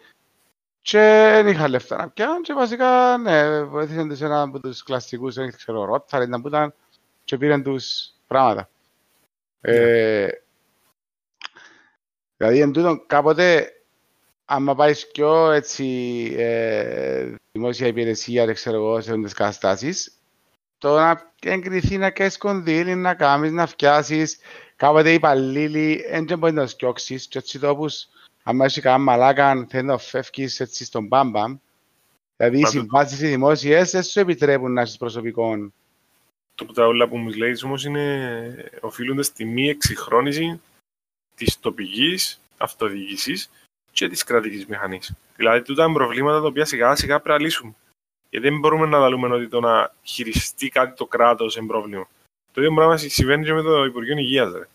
και 0.81 0.99
δεν 1.33 1.47
είχαν 1.47 1.69
λεφτά 1.69 1.97
να 1.97 2.09
πιάνουν 2.09 2.41
και 2.41 2.53
βασικά, 2.53 3.17
ναι, 3.17 3.63
βοήθησαν 3.63 4.09
τους 4.09 4.21
ένα 4.21 4.41
από 4.41 4.59
τους 4.59 4.83
κλασσικούς, 4.83 5.35
δεν 5.35 5.55
ξέρω, 5.55 5.85
Rotary 5.85 6.21
ήταν 6.21 6.41
που 6.41 6.47
ήταν 6.47 6.73
και 7.23 7.37
πήραν 7.37 7.63
τους 7.63 8.13
πράγματα. 8.27 8.69
Ε, 9.61 10.27
δηλαδή, 12.37 12.59
εν 12.59 12.71
τούτον, 12.71 13.03
κάποτε, 13.07 13.71
άμα 14.45 14.75
πάεις 14.75 15.07
πιο 15.07 15.51
έτσι, 15.51 15.85
ε, 16.37 17.35
δημόσια 17.51 17.87
υπηρεσία, 17.87 18.45
δεν 18.45 18.55
ξέρω 18.55 18.77
εγώ, 18.77 19.01
σε 19.01 19.09
αυτές 19.09 19.23
τις 19.25 19.33
καταστάσεις, 19.33 20.17
το 20.77 20.95
να 20.95 21.33
εγκριθεί 21.43 21.97
να 21.97 22.09
κάνεις 22.09 22.37
κονδύλι, 22.37 22.95
να 22.95 23.13
κάνεις, 23.13 23.51
να 23.51 23.65
φτιάσεις, 23.65 24.37
κάποτε 24.75 25.11
οι 25.11 25.13
υπαλλήλοι, 25.13 26.05
δεν 26.25 26.37
μπορείς 26.37 26.55
να 26.55 26.61
το 26.61 26.67
σκιώξεις, 26.67 27.27
και 27.27 27.37
έτσι 27.37 27.59
τόπους, 27.59 28.07
άμα 28.43 28.65
έχει 28.65 28.81
κανένα 28.81 29.03
μαλάκα, 29.03 29.65
θέλει 29.69 29.87
να 29.87 29.97
φεύγεις 29.97 30.59
έτσι 30.59 30.85
στον 30.85 31.07
μπαμπαμ, 31.07 31.57
δηλαδή 32.35 32.57
οι 32.57 32.61
Μα 32.61 32.65
το- 32.69 32.77
συμβάσεις 32.77 33.21
οι 33.21 33.27
δημόσιες 33.27 33.91
δεν 33.91 34.03
σου 34.03 34.19
επιτρέπουν 34.19 34.73
να 34.73 34.81
έχεις 34.81 34.97
προσωπικό. 34.97 35.71
Το 36.55 36.65
που 36.65 36.73
τα 36.73 36.85
όλα 36.85 37.07
που 37.07 37.17
μου 37.17 37.29
λέει 37.29 37.57
όμως 37.65 37.85
είναι 37.85 38.69
οφείλονται 38.81 39.23
στη 39.23 39.45
μη 39.45 39.69
εξυγχρόνιση 39.69 40.61
της 41.35 41.59
τοπικής 41.59 42.39
αυτοδιοίκησης 42.57 43.49
και 43.91 44.07
της 44.09 44.23
κρατικής 44.23 44.65
μηχανής. 44.65 45.13
Δηλαδή, 45.35 45.61
τούτα 45.61 45.83
είναι 45.83 45.93
προβλήματα 45.93 46.41
τα 46.41 46.47
οποία 46.47 46.65
σιγά 46.65 46.95
σιγά 46.95 47.19
πρέπει 47.19 47.37
να 47.39 47.45
λύσουμε. 47.45 47.73
Γιατί 48.29 48.49
δεν 48.49 48.59
μπορούμε 48.59 48.85
να 48.85 49.09
δούμε 49.09 49.27
ότι 49.35 49.47
το 49.47 49.59
να 49.59 49.93
χειριστεί 50.03 50.69
κάτι 50.69 50.95
το 50.95 51.05
κράτος 51.05 51.55
είναι 51.55 51.67
πρόβλημα. 51.67 52.07
Το 52.53 52.61
ίδιο 52.61 52.73
πράγμα 52.73 52.97
συμβαίνει 52.97 53.45
και 53.45 53.53
με 53.53 53.61
το 53.61 53.85
Υπουργείο 53.85 54.17
Υγείας. 54.17 54.51
Ρε. 54.51 54.67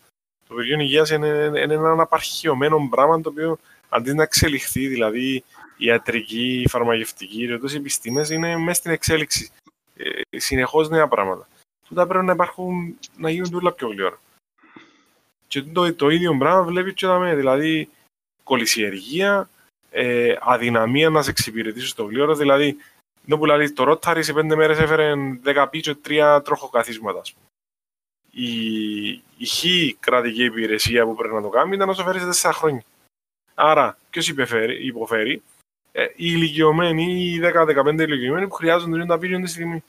Το 0.47 0.49
Υπουργείο 0.49 0.79
Υγείας 0.79 1.09
είναι, 1.09 1.27
είναι 1.27 1.73
ένα 1.73 1.91
αναπαρχιωμένο 1.91 2.87
πράγμα 2.89 3.21
το 3.21 3.29
οποίο 3.29 3.57
αντί 3.89 4.13
να 4.13 4.23
εξελιχθεί, 4.23 4.87
δηλαδή 4.87 5.43
η 5.77 5.85
ιατρική, 5.85 6.61
η 6.61 6.67
φαρμακευτική, 6.67 7.43
οι 7.43 7.59
οι 7.71 7.75
επιστήμες 7.75 8.29
είναι 8.29 8.57
μέσα 8.57 8.79
στην 8.79 8.91
εξέλιξη. 8.91 9.51
Ε, 9.95 10.37
συνεχώς 10.37 10.89
νέα 10.89 11.07
πράγματα. 11.07 11.47
Τούτα 11.87 12.07
πρέπει 12.07 12.25
να 12.25 12.33
υπάρχουν, 12.33 12.97
να 13.17 13.29
γίνουν 13.29 13.53
όλα 13.53 13.73
πιο 13.73 13.87
γλυόρα. 13.87 14.19
Και 15.47 15.61
το, 15.61 15.93
το 15.93 16.09
ίδιο 16.09 16.37
πράγμα 16.37 16.63
βλέπει 16.63 16.93
και 16.93 17.07
δάμε, 17.07 17.35
δηλαδή 17.35 17.89
κολυσιεργία, 18.43 19.49
ε, 19.91 20.35
αδυναμία 20.39 21.09
να 21.09 21.21
σε 21.21 21.29
εξυπηρετήσει 21.29 21.87
στο 21.87 22.03
γλυόρο, 22.03 22.35
δηλαδή 22.35 22.77
το 23.27 23.37
που 23.37 23.45
λέει 23.45 23.71
το 23.71 23.91
Rotary 23.91 24.19
σε 24.23 24.33
πέντε 24.33 24.55
μέρες 24.55 24.79
έφερε 24.79 25.13
10 25.45 25.67
πίτσο 25.69 25.95
τρία 25.95 26.41
τροχοκαθίσματα, 26.41 27.19
ας 27.19 27.33
πούμε. 27.33 27.48
Η, 28.41 29.09
η 29.37 29.45
χ 29.45 29.63
κρατική 29.99 30.43
υπηρεσία 30.43 31.05
που 31.05 31.15
πρέπει 31.15 31.33
να 31.33 31.41
το 31.41 31.49
κάνει 31.49 31.75
ήταν 31.75 31.87
να 31.87 31.95
το 31.95 32.03
φέρει 32.03 32.33
σε 32.33 32.49
4 32.49 32.51
χρόνια. 32.53 32.83
Άρα, 33.53 33.97
ποιος 34.09 34.27
υποφέρει, 34.27 34.85
υποφέρει; 34.85 35.43
Ε, 35.91 36.03
οι 36.03 36.09
ηλικιωμένοι, 36.15 37.03
οι 37.03 37.39
10-15 37.43 37.99
ηλικιωμένοι 37.99 38.47
που 38.47 38.53
χρειάζονται 38.53 39.05
να 39.05 39.17
πήρουν 39.17 39.41
τη 39.43 39.49
στιγμή. 39.49 39.83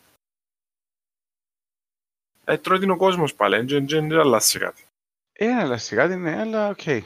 Ε, 2.44 2.56
τρώει 2.58 2.78
την 2.78 2.90
ο 2.90 2.96
κόσμος 2.96 3.34
πάλι, 3.34 3.64
δεν 3.64 3.88
δεν 3.88 4.12
αλλάζει 4.12 4.58
κάτι. 4.58 4.84
Ε, 5.32 5.54
αλλά 5.54 5.76
σιγά 5.76 6.08
την 6.08 6.22
ναι, 6.22 6.40
αλλά 6.40 6.68
οκ. 6.68 6.86
Ε, 6.86 7.02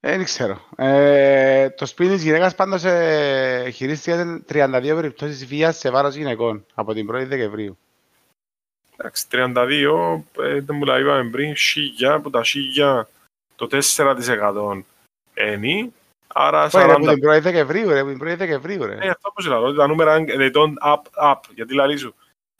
Δεν 0.00 0.24
ξέρω. 0.24 0.68
Ε, 0.76 1.70
το 1.70 1.86
σπίτι 1.86 2.10
της 2.12 2.22
γυναίκας 2.22 2.54
πάντως 2.54 2.84
ε, 2.84 3.70
χειρίστηκε 3.74 4.42
32 4.48 4.92
περιπτώσεις 4.94 5.46
βίας 5.46 5.78
σε 5.78 5.90
βάρος 5.90 6.14
γυναικών 6.14 6.66
από 6.74 6.94
την 6.94 7.10
1η 7.10 7.26
Δεκεμβρίου. 7.26 7.78
Εντάξει, 9.02 9.26
32, 9.30 10.22
ε, 10.42 10.60
δεν 10.60 10.76
μου 10.76 10.84
τα 10.84 10.98
είπαμε 10.98 11.30
πριν, 11.30 11.56
σίγια, 11.56 12.20
που 12.20 12.30
τα 12.30 12.44
σίγια 12.44 13.08
το 13.56 13.68
4% 13.96 14.82
είναι, 15.34 15.92
άρα 16.26 16.64
Όχι, 16.64 16.76
ρε, 16.76 16.92
από 16.92 17.10
40. 17.10 17.14
την 17.14 17.30
1η 17.30 17.40
Δεκεμβρίου, 17.40 17.88
ρε, 17.88 18.00
από 18.00 18.10
την 18.10 18.20
1η 18.22 18.36
Δεκεμβρίου, 18.36 18.86
ρε. 18.86 18.96
Ε, 19.00 19.08
αυτό 19.08 19.32
που 19.34 19.48
λέω, 19.48 19.64
ότι 19.64 19.76
τα 19.76 19.86
νούμερα 19.86 20.16
είναι 20.16 20.34
they 20.38 20.56
don't 20.56 20.94
up, 20.94 21.32
up, 21.32 21.40
γιατί 21.54 21.74
λαλή 21.74 21.96
σου, 21.96 22.14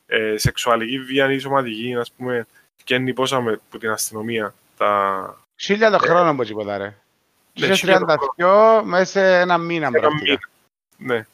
ε, 0.07 0.35
σεξουαλική 0.37 0.99
βία 0.99 1.33
ή 1.33 1.39
σωματική, 1.39 1.95
ας 1.95 2.13
πούμε, 2.13 2.47
και 2.85 3.13
πόσα 3.15 3.41
με, 3.41 3.61
που 3.71 3.79
την 3.79 3.91
αστυνομία, 3.91 4.55
τα... 4.77 5.37
Χίλια 5.57 5.91
το 5.91 5.99
χρόνο 5.99 6.35
που 6.37 6.45
τίποτα, 6.45 6.79
ρε. 6.79 6.85
Ναι, 6.85 7.67
Είχες 7.67 7.79
χίλια 7.79 7.99
το 7.99 8.15
32 8.39 8.83
μέσα 8.85 9.05
σε 9.05 9.41
ένα 9.41 9.59
μήνα 9.59 9.87
Ένα 9.87 9.99
πρακτικά. 10.01 10.39
μήνα. 10.99 11.15
Ναι. 11.15 11.27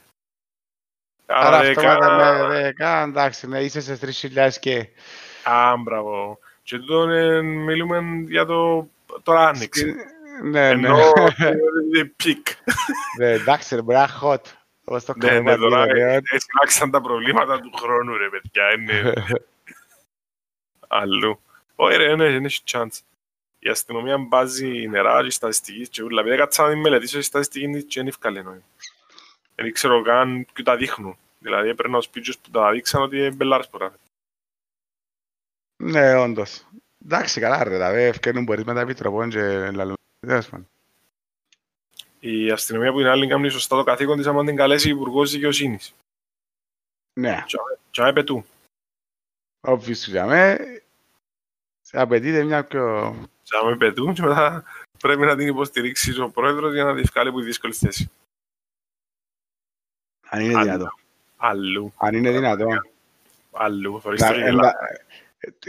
Άρα 1.30 1.46
Άρα 1.46 1.56
αυτό 1.58 1.80
δεκά... 1.80 2.46
με 2.48 2.60
δεκά, 2.60 3.02
εντάξει, 3.02 3.46
ναι, 3.48 3.60
είσαι 3.60 3.80
σε 3.80 3.98
3.000 4.34 4.50
και... 4.60 4.88
Α, 5.44 5.76
μπράβο. 5.76 6.38
Και 6.62 6.78
τούτο 6.78 7.08
ε, 7.08 7.42
μιλούμε 7.42 8.00
για 8.28 8.44
το... 8.46 8.88
Τώρα 9.22 9.48
άνοιξε. 9.48 9.94
Ναι, 10.42 10.50
ναι. 10.50 10.68
Ενώ 10.68 10.98
είναι 11.94 12.04
πικ. 12.16 12.46
Ναι, 13.18 13.30
εντάξει, 13.32 13.74
ρε, 13.74 13.82
μπορεί 13.82 13.96
να 13.98 14.02
είναι 14.02 14.12
hot. 14.22 14.42
Όπως 14.84 15.04
το 15.04 15.12
Ναι, 15.16 15.28
κάνουμε 15.28 15.50
ναι, 15.50 15.56
τώρα 15.56 15.82
αντί, 15.82 15.92
ρε. 15.92 16.18
έσκαξαν 16.30 16.90
τα 16.90 17.00
προβλήματα 17.00 17.60
του 17.60 17.70
χρόνου, 17.76 18.16
ρε 18.16 18.28
παιδιά. 18.28 18.72
Είναι 18.72 19.12
αλλού. 20.88 21.40
Όχι 21.74 21.96
ρε, 21.96 22.16
ναι, 22.16 22.24
είναι 22.24 22.46
έχει 22.46 22.62
chance. 22.72 22.98
Η 23.58 23.68
αστυνομία 23.68 24.18
μπάζει 24.18 24.88
νερά 24.88 25.22
και 25.22 25.30
στατιστικής 25.30 25.88
και 25.88 26.02
ούλα. 26.02 26.20
Επειδή 26.20 26.36
κάτσα 26.36 26.62
να 26.62 26.68
την 26.68 26.80
μελετήσω, 26.80 27.18
η 27.18 27.22
στατιστική 27.22 27.68
της 27.68 27.84
και 27.84 28.00
είναι 28.00 28.08
ευκαλή 28.08 28.42
νόημα. 28.42 28.62
Δεν 29.62 29.72
ξέρω 29.72 30.02
καν 30.02 30.46
ποιοι 30.52 30.64
τα 30.64 30.76
δείχνουν. 30.76 31.18
Δηλαδή 31.38 31.68
έπαιρνα 31.68 31.96
ο 31.96 32.00
σπίτσιος 32.00 32.38
που 32.38 32.50
τα 32.50 32.70
δείξαν 32.70 33.02
ότι 33.02 33.16
είναι 33.16 33.30
μπελάρες 33.30 33.68
πορά. 33.68 33.94
Ναι, 35.82 36.14
όντως. 36.14 36.66
Εντάξει, 37.04 37.40
καλά 37.40 37.64
ρε, 37.64 37.70
δηλαδή, 37.70 38.02
ευκαιρνούν 38.02 38.44
μπορείς 38.44 38.64
με 38.64 38.74
τα 38.74 38.80
επιτροπών 38.80 39.30
και 39.30 39.70
λαλούν. 39.70 39.96
Τέλος 40.26 40.48
πάντων. 40.48 40.68
Η 42.20 42.50
αστυνομία 42.50 42.92
που 42.92 43.00
είναι 43.00 43.08
άλλη 43.08 43.26
κάνει 43.26 43.48
σωστά 43.48 43.76
το 43.76 43.84
καθήκον 43.84 44.16
της 44.16 44.26
άμα 44.26 44.44
την 44.44 44.56
καλέσει 44.56 44.88
υπουργός 44.90 45.30
δικαιοσύνης. 45.30 45.94
Ναι, 47.20 47.44
Και 47.90 48.02
αν 48.02 48.14
πετού. 48.14 48.44
obviously, 49.60 49.94
για 49.94 50.26
με, 50.26 50.58
σε 51.80 52.00
απαιτείται 52.00 52.42
μια 52.42 52.64
πιο... 52.64 53.14
Και 53.42 53.56
αν 53.64 53.78
πετούν 53.78 54.14
και 54.14 54.22
μετά 54.22 54.64
πρέπει 54.98 55.20
να 55.20 55.36
την 55.36 55.46
υποστηρίξει 55.46 56.20
ο 56.20 56.30
πρόεδρος 56.30 56.72
για 56.72 56.84
να 56.84 56.94
τη 56.94 57.02
βγάλει 57.02 57.28
από 57.28 57.38
τη 57.38 57.44
δύσκολη 57.44 57.72
θέση. 57.72 58.10
Αν 60.30 60.40
είναι 60.40 60.54
Αν- 60.54 60.62
δυνατό. 60.62 60.90
Αλλού. 61.36 61.92
Αν 61.96 62.14
είναι 62.14 62.30
δυνατό. 62.30 62.66
Αλλού. 63.52 64.00
Θωρείς 64.00 64.20
Να- 64.20 64.28
το 64.32 64.38
γελά. 64.38 64.52
να- 64.52 64.72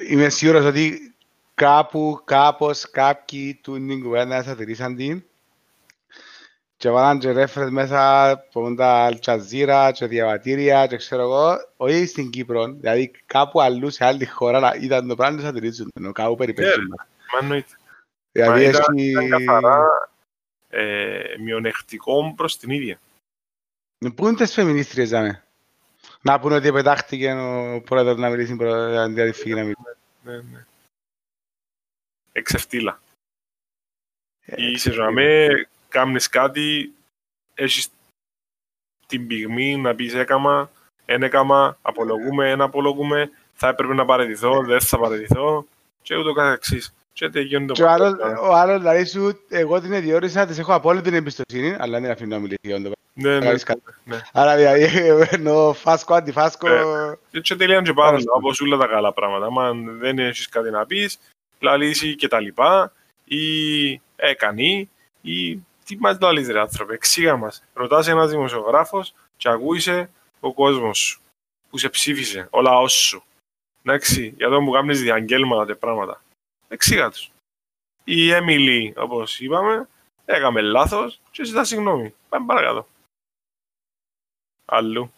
Είμαι 0.09 0.29
σίγουρος 0.29 0.65
ότι 0.65 1.13
κάπου, 1.55 2.21
κάπως, 2.25 2.89
κάποιοι 2.89 3.59
του 3.63 3.73
την 3.73 4.03
κουβέντα 4.03 4.43
θα 4.43 4.55
τηρήσαν 4.55 4.95
την 4.95 5.23
και 6.77 6.89
βάλαν 6.89 7.19
και 7.19 7.31
ρέφρες 7.31 7.69
μέσα 7.69 8.29
από 8.29 8.75
τα 8.75 8.87
αλτσαζίρα 9.05 9.91
και 9.91 10.05
διαβατήρια 10.05 10.87
και 10.87 10.95
ξέρω 10.97 11.21
εγώ, 11.21 11.57
όχι 11.77 12.05
στην 12.05 12.29
Κύπρο, 12.29 12.65
δηλαδή 12.67 13.11
κάπου 13.25 13.61
αλλού 13.61 13.89
σε 13.89 14.05
άλλη 14.05 14.25
χώρα 14.25 14.59
να 14.59 14.73
ήταν 14.81 15.07
το 15.07 15.15
πράγμα 15.15 15.41
θα 15.41 15.53
τηρήσουν, 15.53 15.91
ενώ 15.95 16.11
κάπου 16.11 16.35
περιπέζουν. 16.35 16.87
Μα 16.87 17.39
εννοείται. 17.41 17.77
Δηλαδή 18.31 18.63
Μα 18.63 18.69
ήταν, 18.69 18.83
έχει... 18.97 19.09
ήταν 19.09 19.29
καθαρά 19.29 19.85
ε, 20.69 21.19
μειονεκτικό 21.43 22.33
προς 22.35 22.57
την 22.57 22.69
ίδια. 22.69 22.99
Πού 24.15 24.27
είναι 24.27 24.35
τις 24.35 24.53
φεμινίστριες, 24.53 25.09
δάμε. 25.09 25.43
Να 26.21 26.39
πούνε 26.39 26.55
ότι 26.55 26.71
πετάχτηκε 26.71 27.33
ο 27.33 27.81
πρόεδρος 27.85 28.17
να 28.17 28.29
μιλήσει 28.29 28.55
προ- 28.55 28.73
αντί 28.73 29.13
να 29.13 29.25
τη 29.25 29.31
φύγει 29.31 29.53
να 29.53 29.61
μιλήσει. 29.61 29.81
Ναι, 30.23 30.37
ναι. 30.37 30.65
Εξεφτύλα. 32.31 33.01
Ε, 34.45 34.55
Είσαι 34.71 34.91
ζωαμέ, 34.91 35.47
κάνεις 35.89 36.29
κάτι, 36.29 36.93
έχεις 37.53 37.89
την 39.07 39.27
πυγμή 39.27 39.75
να 39.75 39.95
πεις 39.95 40.13
έκαμα, 40.13 40.71
εν 41.05 41.23
έκαμα, 41.23 41.77
απολογούμε, 41.81 42.49
εν 42.49 42.61
απολογούμε, 42.61 43.29
θα 43.53 43.67
έπρεπε 43.67 43.93
να 43.93 44.05
παραιτηθώ, 44.05 44.63
δεν 44.63 44.81
θα 44.81 44.99
παραιτηθώ 44.99 45.65
και 46.01 46.15
ούτω 46.15 46.33
καθεξής. 46.33 46.93
Και 47.19 47.29
τελειώνει 47.29 47.65
το 47.65 47.73
Και 47.73 47.83
ο 47.83 47.89
άλλος, 47.89 48.15
πράγμα. 48.15 48.39
ο 48.39 48.53
άλλος 48.53 48.77
δηλαδή 48.79 49.05
σου, 49.05 49.39
εγώ 49.49 49.81
την 49.81 50.01
διόρισα, 50.01 50.45
της 50.45 50.59
έχω 50.59 50.73
απόλυτη 50.73 51.15
εμπιστοσύνη, 51.15 51.75
αλλά 51.79 51.99
δεν 51.99 52.11
αφήνω 52.11 52.35
να 52.35 52.41
μιλήσει 52.41 52.59
για 52.61 52.81
το 52.81 52.91
Ναι, 53.13 53.37
ναι, 53.39 53.45
κάνεις 53.45 53.63
κάτι. 53.63 53.81
ναι. 54.03 54.19
Άρα 54.33 54.55
δηλαδή, 54.55 54.83
ενώ 55.35 55.73
φάσκο, 55.73 56.13
αντιφάσκο, 56.13 56.67
Ε, 57.31 57.39
Και 57.41 57.55
τελειώνει 57.55 57.85
και 57.85 57.93
πάνω, 57.93 58.09
Τέλος 58.09 58.23
πάντων. 58.23 58.41
όπως 58.43 58.61
όλα 58.61 58.77
τα 58.77 58.87
καλά 58.87 59.13
πράγματα. 59.13 59.61
Αν 59.67 59.97
δεν 59.99 60.19
έχεις 60.19 60.49
κάτι 60.49 60.69
να 60.69 60.85
πεις, 60.85 61.19
λαλήσει 61.59 62.15
και 62.15 62.27
τα 62.27 62.39
λοιπά, 62.39 62.93
ή 63.25 64.01
έκανε, 64.15 64.87
ή 65.21 65.55
τι 65.85 65.97
μας 65.99 66.17
λαλείς 66.21 66.47
ρε 66.47 66.59
άνθρωπε, 66.59 66.93
εξήγα 66.93 67.35
μας. 67.37 67.63
Ρωτάς 67.73 68.07
ένας 68.07 68.29
δημοσιογράφος 68.29 69.13
και 69.37 69.49
ακούει 69.49 69.81
ο 70.39 70.53
κόσμος 70.53 70.97
σου, 70.99 71.21
που 71.69 71.77
σε 71.77 71.89
ψήφισε, 71.89 72.47
ο 72.49 72.61
λαός 72.61 72.93
σου. 72.93 73.23
Εντάξει, 73.83 74.33
για 74.37 74.49
το 74.49 74.59
που 74.61 74.71
κάνεις 74.71 75.01
διαγγέλματα 75.01 75.65
και 75.65 75.75
πράγματα. 75.75 76.21
Εξήγα 76.69 77.09
τους. 77.09 77.31
Η 78.03 78.31
Έμιλι, 78.31 78.93
όπως 78.97 79.39
είπαμε, 79.39 79.87
έκαμε 80.25 80.61
λάθος 80.61 81.21
και 81.31 81.43
ζητά 81.43 81.63
συγγνώμη. 81.63 82.15
Πάμε 82.29 82.45
παρακάτω. 82.45 82.87
Αλλού. 84.65 85.11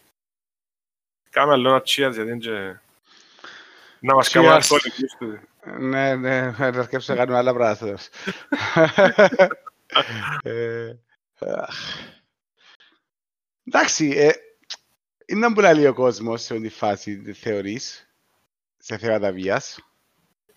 Κάμε 1.29 1.53
άλλο 1.53 1.69
ένα 1.69 1.79
cheers 1.79 2.11
γιατί 2.13 2.31
είναι 2.31 2.81
να 3.99 4.15
μας 4.15 4.29
κάνουμε 4.29 4.53
αλκοολικούς 4.53 5.15
του. 5.19 5.39
Ναι, 5.79 6.15
ναι, 6.15 6.51
να 6.51 6.65
αρκέψω 6.65 7.13
να 7.13 7.19
κάνουμε 7.19 7.37
άλλα 7.37 7.53
πράγματα. 7.53 7.99
Ε, 10.43 10.95
εντάξει, 13.63 14.09
ε, 14.09 14.31
είναι 15.25 15.53
που 15.53 15.59
λέει 15.59 15.85
ο 15.85 15.93
κόσμος 15.93 16.41
σε 16.41 16.53
όλη 16.53 16.67
τη 16.67 16.73
φάση, 16.73 17.33
θεωρείς, 17.33 18.09
σε 18.77 18.97
θέματα 18.97 19.31
βίας. 19.31 19.79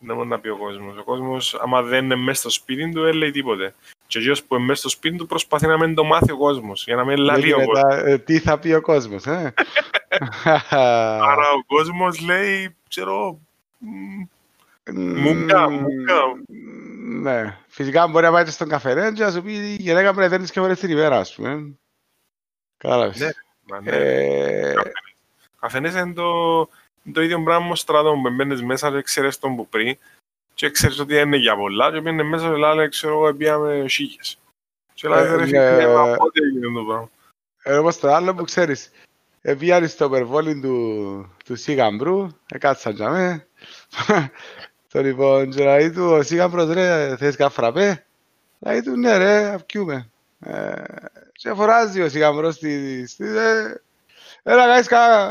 Δεν 0.07 0.17
μπορεί 0.17 0.29
να 0.29 0.41
πει 0.41 0.49
ο 0.49 0.57
κόσμος. 0.57 0.99
Ο 0.99 1.03
κόσμος, 1.03 1.55
άμα 1.55 1.83
δεν 1.83 2.05
είναι 2.05 2.17
μέσα 2.17 2.41
στο 2.41 2.51
σπίτι 2.51 2.93
του, 2.93 3.03
δεν 3.03 3.15
λέει 3.15 3.31
τίποτε. 3.31 3.75
Και 4.07 4.31
ο 4.31 4.35
που 4.49 4.55
είναι 4.55 4.65
μέσα 4.65 4.81
στο 4.81 4.89
σπίτι 4.89 5.17
του 5.17 5.27
προσπαθεί 5.27 5.67
να 5.67 5.79
μην 5.79 5.95
το 5.95 6.05
μάθει 6.05 6.33
ο 6.33 6.37
κόσμος, 6.37 6.85
για 6.85 6.97
να 6.97 7.05
μην 7.05 7.17
λέει 7.17 7.53
ο 7.53 7.65
κόσμος. 7.65 7.95
Ε, 7.95 8.19
τι 8.19 8.39
θα 8.39 8.59
πει 8.59 8.73
ο 8.73 8.81
κόσμος, 8.81 9.27
ε; 9.27 9.55
Άρα 11.31 11.51
ο 11.57 11.65
κόσμος 11.67 12.21
λέει, 12.21 12.77
ξέρω, 12.89 13.41
μουκά, 14.93 15.71
μουκά. 15.71 16.23
Ναι. 17.23 17.59
Φυσικά 17.69 18.07
μπορεί 18.07 18.25
να 18.25 18.33
πάει 18.33 18.47
στον 18.47 18.69
καφέ 18.69 19.13
και 19.15 19.25
να 19.25 19.31
σου 19.31 19.43
πει 19.43 19.53
η 19.53 19.77
γυναίκα 19.81 20.15
πρέπει 20.15 20.21
να 20.21 20.29
δένεις 20.29 20.51
και 20.51 20.61
φορές 20.61 20.79
την 20.79 20.91
ημέρα, 20.91 21.19
ας 21.19 21.35
πούμε. 21.35 21.79
Κατάλαβες. 22.77 23.19
Ναι, 23.21 23.79
ναι. 23.81 23.97
Ε... 23.97 24.75
Καφενές 25.61 25.95
είναι 25.95 26.13
το, 26.13 26.69
το 27.13 27.23
ίδιο 27.23 27.43
πράγμα 27.43 27.69
με 27.69 27.77
στρατό 27.77 28.13
που 28.13 28.31
μπαίνεις 28.31 28.63
μέσα 28.63 28.91
και 28.91 29.03
ξέρεις 29.03 29.39
τον 29.39 29.57
που 29.57 29.69
πριν 29.69 29.97
και 30.55 30.71
ξέρεις 30.71 30.99
ότι 30.99 31.17
είναι 31.19 31.37
για 31.37 31.57
πολλά 31.57 31.93
και 31.93 32.01
μπαίνεις 32.01 32.27
μέσα 32.27 32.49
και 32.49 32.75
λέει, 32.75 32.89
ξέρω 32.89 33.13
εγώ, 33.13 33.35
πήγαμε 33.35 33.85
σίγες. 33.89 34.39
Και 34.95 35.09
λέει, 35.09 35.37
ρε 35.37 35.45
φίλε, 35.47 36.17
πότε 36.17 36.41
έγινε 36.45 36.67
το 36.75 36.85
πράγμα. 36.85 37.11
Ε, 37.63 37.77
όπως 37.77 37.99
το 37.99 38.13
άλλο 38.13 38.35
που 38.35 38.45
ξέρεις, 38.45 38.91
Επίανε 39.47 39.87
στο 39.87 40.09
περβόλι 40.11 40.61
του, 40.61 41.35
του 41.45 41.57
Σίγαμπρου, 41.57 42.29
έκατσαν 42.51 42.95
για 42.95 43.11
με. 43.11 43.47
Το 44.93 45.03
λοιπόν, 45.03 45.51
και 45.51 45.65
λέει 45.65 45.91
του, 45.91 46.05
ο 46.05 46.23
Σίγαμπρος 46.23 46.73
ρε, 46.73 47.17
θες 47.17 47.37
καφραπέ. 47.37 48.07
Λέει 48.59 48.83
του, 48.83 48.97
ναι 48.97 49.17
ρε, 49.17 49.45
αυκιούμε. 49.47 50.11
Ε, 50.41 50.83
και 51.33 51.53
φοράζει 51.55 52.03
ο 52.03 52.09
Σίγαμπρος 52.09 52.55
στη... 52.55 53.07
στη 54.45 54.53
Έλα 54.53 54.67
κάνεις 54.67 54.89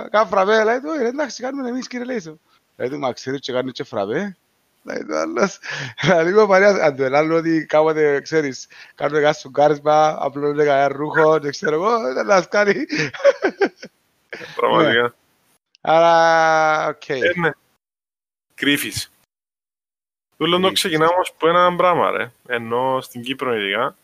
καφραπέ. 0.09 0.64
Λέει 0.64 0.80
του, 0.80 0.91
ρε, 0.97 1.07
εντάξει, 1.07 1.41
κάνουμε 1.41 1.70
εμείς 1.70 1.88
κύριε 1.88 2.05
Λέισο. 2.05 2.39
Λέει 2.78 2.89
του, 2.89 2.99
μα 2.99 3.14
ξέρεις 3.14 3.39
και 3.39 3.51
κάνεις 3.51 3.72
και 3.72 3.84
φραπέ. 3.84 4.38
Λέει 4.84 5.05
του 5.05 5.16
άλλος, 5.16 5.59
λίγο 6.24 6.47
παρέα, 6.47 6.86
αν 6.86 6.95
του 6.95 7.03
ελάλλουν 7.03 7.38
ότι 7.38 7.66
κάποτε, 7.66 8.22
ξέρεις, 8.22 8.68
κάνουν 8.95 9.22
κάτι 9.22 9.39
σουγκάρισμα, 9.39 10.18
απλώνουν 10.20 10.57
κανένα 10.57 10.88
ρούχο, 10.88 11.39
δεν 11.39 11.51
ξέρω 11.51 11.76
εγώ, 11.76 12.14
δεν 12.14 12.26
να 12.26 12.41
κάνει. 12.41 12.86
Πραγματικά. 14.55 15.01
Ναι. 15.01 15.09
Άρα, 15.82 16.88
οκ. 16.88 17.09
Ε, 17.09 17.20
ναι. 17.36 17.51
Κρύφης. 18.55 19.11
Τούλο 20.38 20.72
ξεκινάμε 20.72 21.11
όμως 21.14 21.34
που 21.38 21.47
ένα 21.47 21.76
πράγμα, 21.76 22.11
ρε. 22.11 22.32
Ενώ 22.47 23.01
στην 23.01 23.22
Κύπρο 23.22 23.55
ειδικά, 23.55 23.95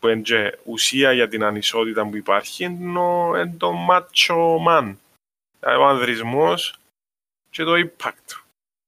που 0.00 0.08
είναι 0.08 0.20
και 0.20 0.58
ουσία 0.64 1.12
για 1.12 1.28
την 1.28 1.44
ανισότητα 1.44 2.08
που 2.08 2.16
υπάρχει, 2.16 2.64
είναι 2.64 3.54
το 3.58 3.72
macho 3.90 4.66
man. 4.68 4.96
Δηλαδή 5.60 5.78
ο 5.78 5.86
ανδρισμός 5.86 6.78
και 7.50 7.64
το 7.64 7.72
impact. 7.74 8.40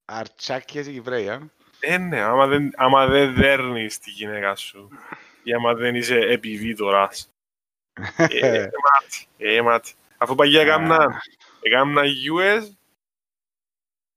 Αρτσάκιες 0.04 0.86
οι 0.86 0.92
Κυπρέοι, 0.92 1.28
α. 1.28 1.40
Ε, 1.80 1.98
ναι, 1.98 2.20
άμα 2.20 2.46
δεν, 2.46 2.72
άμα 2.76 3.06
δεν 3.06 3.34
δέρνεις 3.34 3.98
τη 3.98 4.10
γυναίκα 4.10 4.54
σου 4.54 4.88
ή 5.42 5.52
άμα 5.52 5.74
δεν 5.74 5.94
είσαι 5.94 6.18
επιβίτορας. 6.18 7.28
ε, 8.16 8.58
μάτι, 8.60 9.26
ε, 9.38 9.62
μάτι. 9.62 9.94
Αφού 10.18 10.34
παγιά 10.34 10.60
έκαναν, 10.60 11.20
έκαναν 11.60 12.06
US 12.06 12.68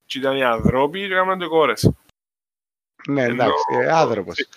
και 0.06 0.18
ήταν 0.18 0.36
οι 0.38 0.44
ανθρώποι 0.44 1.00
και 1.00 1.14
έκαναν 1.14 1.40
και 1.40 1.46
κόρες. 1.46 1.92
Ναι, 3.08 3.24
εντάξει, 3.24 3.64
ε, 3.72 3.92
άνθρωπος. 3.92 4.48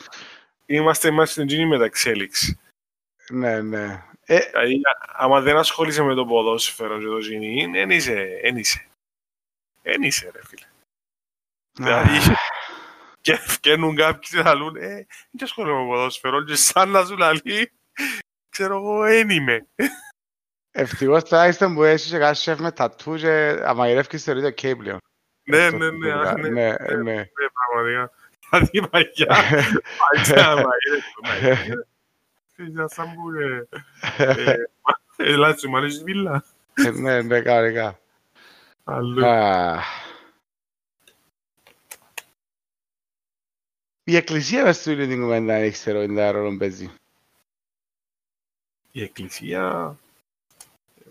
Είμαστε, 0.71 1.09
είμαστε 1.09 1.33
στην 1.33 1.47
κοινή 1.47 1.67
μεταξέλιξη. 1.67 2.59
Ναι, 3.31 3.61
ναι. 3.61 4.05
Ε, 4.25 4.39
δηλαδή, 4.39 4.81
άμα 5.07 5.41
δεν 5.41 5.57
ασχολείσαι 5.57 6.03
με 6.03 6.15
το 6.15 6.27
ποδόσφαιρο 6.27 6.99
και 6.99 7.07
το 7.07 7.19
κοινή, 7.19 7.67
δεν 7.67 7.91
είσαι, 7.91 8.39
δεν 8.43 8.57
είσαι. 8.57 8.87
Δεν 9.83 10.03
είσαι, 10.03 10.31
ρε 10.35 10.45
φίλε. 10.45 10.67
Δηλαδή, 11.73 12.35
και 13.21 13.33
ευκαινούν 13.33 13.97
κάποιοι 13.97 14.41
να 14.45 14.55
λούν, 14.55 14.77
ε, 14.77 15.07
δεν 15.31 15.43
ασχολούμαι 15.43 15.81
με 15.81 15.87
ποδόσφαιρο 15.87 16.45
και 16.45 16.55
σαν 16.55 16.91
να 16.91 17.05
σου 17.05 17.17
λαλεί, 17.17 17.73
ξέρω 18.49 18.77
εγώ, 18.77 19.01
δεν 19.01 19.31
είμαι. 19.31 19.67
Ευτυχώς 20.71 21.25
τουλάχιστον 21.25 21.75
που 21.75 21.83
έχεις 21.83 22.11
και 22.11 22.19
κάτι 22.19 22.39
σεφ 22.39 22.59
με 22.59 22.73
τατού 22.73 23.17
και 23.17 23.61
αμαγειρεύκεις 23.65 24.23
θεωρείται 24.23 24.49
ok 24.49 24.79
πλέον. 24.79 24.99
Ναι, 25.43 25.71
ναι, 25.71 25.91
ναι, 25.91 26.33
ναι, 26.33 26.49
ναι, 26.49 27.03
ναι. 27.03 27.29
πραγματικά. 27.53 28.13
Δηλαδή 28.51 28.89
παγιά, 28.89 29.37
παγιά 30.15 30.49
αμαγειρεύκεις. 30.49 31.75
Φύγια 32.55 32.89
σαν 32.89 33.15
που 33.15 33.31
Ελάτε 35.17 35.59
σου, 35.59 35.71
μ' 35.71 35.77
αρέσει 35.77 36.03
βίλα. 36.03 36.45
Ναι, 36.93 37.23
ναι, 37.23 37.41
κανονικά. 37.41 37.99
Αλλού. 38.85 39.25
Η 44.05 44.17
εκκλησία 44.17 44.65
μες 44.65 44.83
του 44.83 44.91
είναι 44.91 45.07
την 45.07 45.21
κουβέντα, 45.21 45.55
αν 45.55 45.63
έχεις 45.63 45.79
ξέρω, 45.79 46.03
είναι 46.03 46.31
ρόλο 46.31 46.57
παίζει. 46.57 46.91
Η 48.93 49.03
εκκλησία 49.03 49.97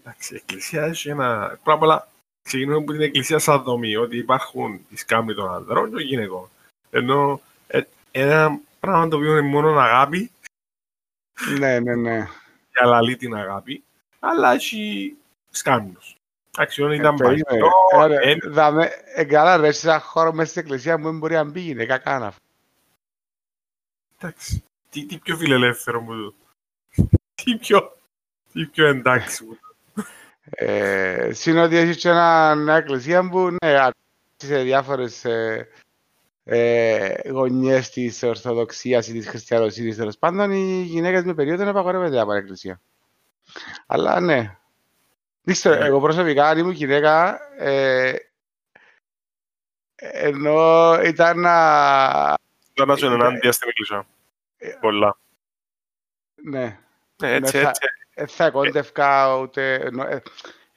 Εντάξει, 0.07 0.33
η 0.33 0.38
Εκκλησία 0.38 0.83
έχει 0.83 1.09
ένα... 1.09 1.59
Πρώτα 1.63 1.77
απ' 1.77 1.81
όλα, 1.81 2.07
ξεκινούμε 2.43 2.77
από 2.77 2.91
την 2.91 3.01
Εκκλησία 3.01 3.39
σαν 3.39 3.63
δομή, 3.63 3.95
ότι 3.95 4.17
υπάρχουν 4.17 4.85
οι 4.89 4.95
σκάμοι 4.95 5.33
των 5.33 5.53
ανδρών 5.53 5.85
και 5.85 5.95
των 5.95 6.01
γυναικών. 6.01 6.49
Ενώ 6.89 7.41
ε, 7.67 7.81
ένα 8.11 8.59
πράγμα 8.79 9.07
το 9.07 9.15
οποίο 9.15 9.31
είναι 9.38 9.47
μόνο 9.47 9.79
αγάπη. 9.79 10.31
Ναι, 11.59 11.79
ναι, 11.79 11.95
ναι. 11.95 12.27
Για 12.71 12.85
λαλεί 12.85 13.15
την 13.15 13.35
αγάπη, 13.35 13.83
αλλά 14.19 14.53
έχει 14.53 15.15
σκάμινους. 15.49 16.17
Εντάξει, 16.57 16.81
όταν 16.81 16.95
ήταν 16.95 17.15
παλιό... 17.15 17.43
Εγκαλά 19.15 19.57
ρε, 19.57 19.71
σε 19.71 19.89
ένα 19.89 19.99
χώρο 19.99 20.33
μέσα 20.33 20.49
στην 20.49 20.61
εκκλησία 20.61 20.97
μου 20.97 21.03
δεν 21.03 21.17
μπορεί 21.17 21.33
να 21.33 21.43
μπει 21.43 21.59
γυναίκα 21.59 21.97
καν 21.97 22.23
αυτό. 22.23 22.41
Εντάξει, 24.19 24.63
τι 24.89 25.17
πιο 25.17 25.38
φιλελεύθερο 25.38 26.01
μου 26.01 26.35
Τι 27.35 27.55
πιο... 27.55 27.91
Τι 28.53 28.65
πιο 28.65 28.85
εντάξει 28.85 29.43
μου 29.43 29.57
ε, 30.49 31.29
Συν 31.33 31.57
ότι 31.57 31.75
έχεις 31.75 31.97
και 31.97 32.11
μια 32.55 32.75
εκκλησία 32.75 33.29
που 33.29 33.49
ναι, 33.49 33.88
σε 34.35 34.61
διάφορες 34.61 35.25
ε, 35.25 35.67
ε, 36.49 37.29
γωνιές 37.29 37.89
της 37.89 38.23
Ορθοδοξίας 38.23 39.07
ή 39.07 39.13
της 39.13 39.27
Χριστιανοσύνης 39.27 39.95
τέλος 39.97 40.17
πάντων 40.17 40.51
οι 40.51 40.81
γυναίκες 40.81 41.23
με 41.23 41.33
περίοδο 41.33 41.63
να 41.63 41.69
απαγορεύεται 41.69 42.19
από 42.19 42.33
εκκλησία. 42.33 42.81
Αλλά 43.85 44.19
ναι. 44.19 44.57
Δείξτε, 45.41 45.69
ναι. 45.77 45.85
εγώ 45.85 45.99
προσωπικά 45.99 46.47
αν 46.47 46.57
ήμουν 46.57 46.71
γυναίκα 46.71 47.39
ε, 47.57 48.15
ενώ 49.95 50.93
ήταν 51.03 51.39
να... 51.39 51.53
Ήταν 52.73 52.87
να 52.87 52.95
σου 52.95 53.05
ενάντια 53.05 53.51
στην 53.51 53.69
εκκλησία. 53.69 54.07
Ε, 54.57 54.69
Πολλά. 54.81 55.17
Ναι. 56.35 56.79
Ναι, 57.21 57.33
έτσι, 57.33 57.57
έτσι. 57.57 57.81
Δεν 58.13 58.27
θα 58.27 58.49
κόντευκα 58.49 59.35
ούτε... 59.35 59.91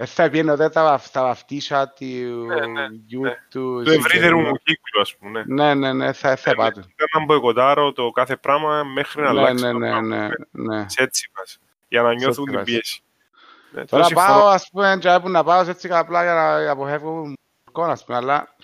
Δεν 0.01 0.09
θα 0.09 0.31
πήγαινε 0.31 0.53
ούτε 0.53 0.69
τα, 0.69 1.01
τα 1.13 1.23
βαφτίσια 1.23 1.89
του 1.89 2.05
ναι, 2.47 2.67
ναι, 2.67 2.87
γιου 3.07 3.21
ναι. 3.21 3.35
του... 3.51 3.83
Το 3.85 3.91
ευρύτερο 3.91 4.39
μου 4.39 4.57
κύκλο, 4.57 5.01
ας 5.01 5.17
πούμε. 5.17 5.45
Ναι, 5.47 5.75
ναι, 5.75 5.93
ναι, 5.93 6.13
θα, 6.13 6.37
θα 6.37 6.55
πάτε. 6.55 6.81
Ήταν 6.81 7.09
να 7.19 7.25
μποϊκοτάρω 7.25 7.93
το 7.93 8.11
κάθε 8.11 8.37
πράγμα 8.37 8.83
μέχρι 8.85 9.23
να 9.23 9.33
ναι, 9.33 9.39
αλλάξει 9.41 9.65
ναι, 9.65 9.73
το 9.73 9.79
ναι, 9.79 9.89
πράγμα. 9.89 10.17
ναι, 10.17 10.29
ναι. 10.51 10.89
Σε 10.89 11.03
έτσι 11.03 11.31
μας. 11.39 11.59
Για 11.89 12.03
να 12.03 12.15
νιώθουν 12.15 12.45
την 12.45 12.55
μας. 12.55 12.65
πίεση. 12.65 13.03
Ναι, 13.71 13.85
Τώρα 13.85 14.03
τόση 14.03 14.15
πάω, 14.15 14.39
φορά- 14.41 14.55
ας 14.55 14.69
πούμε, 14.73 14.97
και 15.01 15.19
που 15.23 15.29
να 15.29 15.45
πάω 15.45 15.65
σε 15.65 15.71
έτσι 15.71 15.89
απλά 15.93 16.23
για 16.23 16.35
να 16.35 16.71
αποφεύγω 16.71 17.33
εικόνα, 17.69 17.93
ας 17.93 18.05
πούμε, 18.05 18.19
αλλά 18.19 18.55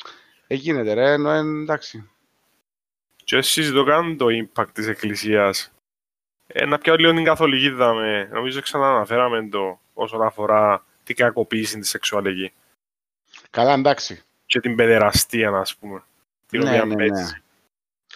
δεν 0.46 0.58
γίνεται 0.58 0.92
ρε, 0.92 1.12
ενώ 1.12 1.36
είναι 1.36 1.62
εντάξει. 1.62 2.10
Και 3.24 3.42
συζητώ 3.42 3.84
καν 3.84 4.16
το 4.16 4.26
impact 4.26 4.68
της 4.72 4.86
Εκκλησίας. 4.86 5.72
Ε, 6.46 6.64
να 6.66 6.78
πιάω 6.78 6.96
λίγο 6.96 7.12
την 7.12 7.24
καθολική 7.24 7.70
δάμε. 7.70 8.28
Νομίζω 8.32 8.60
ξανααναφέραμε 8.60 9.48
το 9.48 9.80
όσον 9.94 10.22
αφορά 10.22 10.84
την 11.06 11.16
κακοποίηση 11.16 11.78
της 11.78 11.88
σεξουαλική. 11.88 12.52
Καλά, 13.50 13.72
εντάξει. 13.72 14.22
Και 14.46 14.60
την 14.60 14.76
παιδεραστία, 14.76 15.50
ας 15.50 15.76
πούμε. 15.76 16.02
Την 16.48 16.60
Ναι, 16.62 16.68
οποία 16.68 16.84
ναι, 16.84 16.94
παίζει. 16.94 17.22
ναι. 17.22 17.40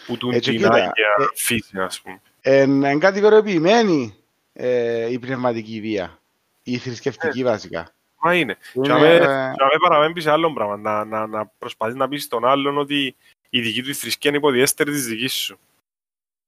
Που 0.06 0.16
του 0.16 0.30
Έτσι, 0.30 0.50
την 0.50 0.60
κοίτα, 0.60 0.74
άγια 0.74 0.90
ε, 1.18 1.24
φύση, 1.34 1.78
ας 1.78 2.00
πούμε. 2.00 2.20
Είναι 2.42 2.98
κατηγοριοποιημένη 2.98 4.14
ε, 4.52 5.12
η 5.12 5.18
πνευματική 5.18 5.80
βία. 5.80 6.18
Η 6.62 6.78
θρησκευτική 6.78 7.42
βασικά. 7.44 7.92
Μα 8.22 8.34
είναι. 8.34 8.56
Είναι, 8.72 8.86
Και 8.86 8.92
αμέ, 8.92 9.14
ε, 9.14 9.18
και 9.18 9.24
αμέ 9.24 9.78
παραμένει 9.88 10.20
σε 10.20 10.30
άλλο 10.30 10.52
πράγμα. 10.52 10.76
Να, 10.76 11.04
να, 11.04 11.26
να 11.26 11.46
προσπαθεί 11.46 11.96
να 11.96 12.08
πεις 12.08 12.24
στον 12.24 12.44
άλλον 12.44 12.78
ότι 12.78 13.16
η 13.50 13.60
δική 13.60 13.82
του 13.82 13.94
θρησκεία 13.94 14.30
είναι 14.30 14.38
υποδιέστερη 14.38 14.90
της 14.90 15.06
δικής 15.06 15.32
σου. 15.32 15.58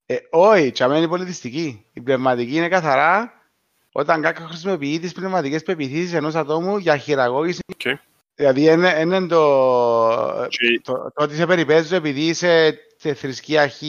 Ε, 0.07 0.16
όχι, 0.30 0.70
τσαμέ 0.70 0.97
είναι 0.97 1.09
πολιτιστική. 1.09 1.84
Η 1.93 2.01
πνευματική 2.01 2.57
είναι 2.57 2.68
καθαρά 2.68 3.41
όταν 3.93 4.22
κάποιος 4.22 4.49
χρησιμοποιεί 4.49 4.99
τις 4.99 5.12
πνευματικές 5.12 5.62
πεπιθήσεις 5.62 6.12
ενός 6.12 6.34
ατόμου 6.34 6.76
για 6.76 6.97
χειραγώγηση. 6.97 7.61
Okay. 7.84 7.95
Δηλαδή, 8.34 8.64
είναι, 8.64 8.97
είναι 9.01 9.26
το, 9.26 10.47
Και- 10.49 10.80
το, 10.82 10.93
το, 10.93 11.22
ότι 11.22 11.34
σε 11.34 11.47
περιπέζω 11.47 11.97
επειδή 11.97 12.20
είσαι 12.20 12.78
σε 12.97 13.14
θρησκεία 13.14 13.68
χ 13.68 13.82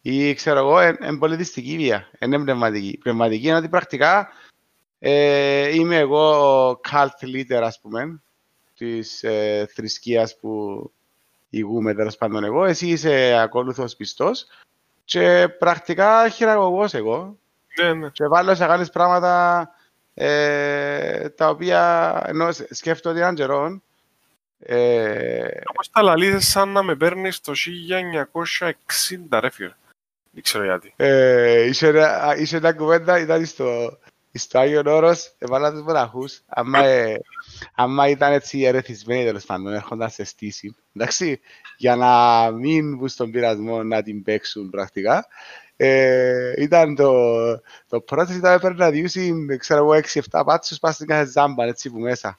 ή 0.00 0.34
ξέρω 0.34 0.58
εγώ, 0.58 0.82
είναι 0.82 1.18
πολιτιστική 1.18 1.76
βία. 1.76 2.10
Είναι 2.20 2.38
πνευματική. 2.38 2.98
Πνευματική 3.02 3.46
είναι 3.46 3.56
ότι 3.56 3.68
πρακτικά 3.68 4.28
ε, 4.98 5.74
είμαι 5.74 5.96
εγώ 5.96 6.52
ο 6.70 6.80
cult 6.90 7.24
leader, 7.24 7.60
ας 7.62 7.80
πούμε, 7.80 8.22
της 8.76 9.22
ε, 9.22 9.66
θρησκείας 9.74 10.38
που 10.38 10.92
ηγούμε 11.50 11.94
τέλος 11.94 12.16
πάντων 12.16 12.44
εγώ. 12.44 12.64
Εσύ 12.64 12.86
είσαι 12.86 13.38
ακόλουθος 13.38 13.96
πιστός 13.96 14.46
και 15.04 15.48
πρακτικά 15.58 16.28
χειραγωγός 16.28 16.94
εγώ 16.94 17.38
Ναι, 17.82 17.92
ναι. 17.94 18.08
και 18.08 18.26
βάλω 18.26 18.54
σε 18.54 18.66
κάνεις 18.66 18.90
πράγματα 18.90 19.68
ε, 20.14 21.28
τα 21.28 21.48
οποία 21.48 22.22
ενώ 22.26 22.52
σ- 22.52 22.74
σκέφτομαι 22.74 23.18
έναν 23.20 23.34
καιρό 23.34 23.80
ε, 24.58 25.46
Όπως 25.66 25.90
τα 25.90 26.02
λαλίζεις 26.02 26.48
σαν 26.48 26.68
να 26.68 26.82
με 26.82 26.94
παίρνεις 26.94 27.40
το 27.40 27.52
1960 29.30 29.38
ρε 29.40 29.50
φίλε. 29.50 29.72
Δεν 30.30 30.42
ξέρω 30.42 30.64
γιατί. 30.64 30.92
ε, 30.96 31.60
είχε, 31.62 31.86
ένα- 31.86 32.36
είχε 32.36 32.58
μια 32.60 32.72
κουβέντα, 32.72 33.18
ήταν 33.18 33.46
στο, 33.46 33.98
στο 34.38 34.58
Άγιον 34.58 34.86
Όρος, 34.86 35.34
έβαλα 35.38 35.72
τους 35.72 35.82
μοναχούς, 35.82 36.40
άμα, 36.46 36.84
ε, 36.84 37.20
άμα 37.74 38.08
ήταν 38.08 38.32
έτσι 38.32 38.62
ερεθισμένοι 38.62 39.24
τέλος 39.24 39.44
πάντων, 39.44 39.72
έρχονταν 39.72 40.10
σε 40.10 40.24
στήση, 40.24 40.76
εντάξει, 40.96 41.40
για 41.76 41.96
να 41.96 42.50
μην 42.50 42.96
βγουν 42.96 43.08
στον 43.08 43.30
πειρασμό 43.30 43.82
να 43.82 44.02
την 44.02 44.22
παίξουν 44.22 44.70
πρακτικά. 44.70 45.26
Ε, 45.76 46.52
ήταν 46.58 46.94
το, 46.94 47.12
το 47.88 48.00
πρώτο 48.00 48.32
ήταν 48.32 48.52
να 48.52 48.58
παίρνει 48.58 48.78
να 48.78 48.90
διούσει, 48.90 49.34
ξέρω 49.58 49.80
εγώ, 49.80 50.02
6-7 50.30 50.42
πάτσους 50.44 50.78
πας 50.78 50.94
στην 50.94 51.06
κάθε 51.06 51.30
ζάμπα, 51.30 51.64
έτσι 51.64 51.90
που 51.90 51.98
μέσα. 51.98 52.38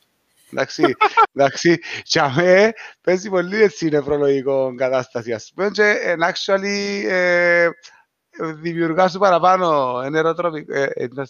Εντάξει, 0.52 0.96
εντάξει, 1.34 1.80
και 2.04 2.20
αμέ 2.20 2.72
παίζει 3.02 3.30
πολύ 3.30 3.62
έτσι 3.62 3.90
νευρολογικό 3.90 4.74
κατάσταση, 4.78 5.34
ας 5.34 5.52
πούμε, 5.56 5.70
και 5.70 5.98
εν 6.04 6.20
actually 6.22 7.04
ε, 7.08 7.70
δημιουργάς 8.40 9.12
σου 9.12 9.20
παραπάνω 9.20 10.02
ένα 10.06 10.18
ερωτροπικό, 10.20 10.74
ε, 10.74 10.90
ένα 10.96 11.28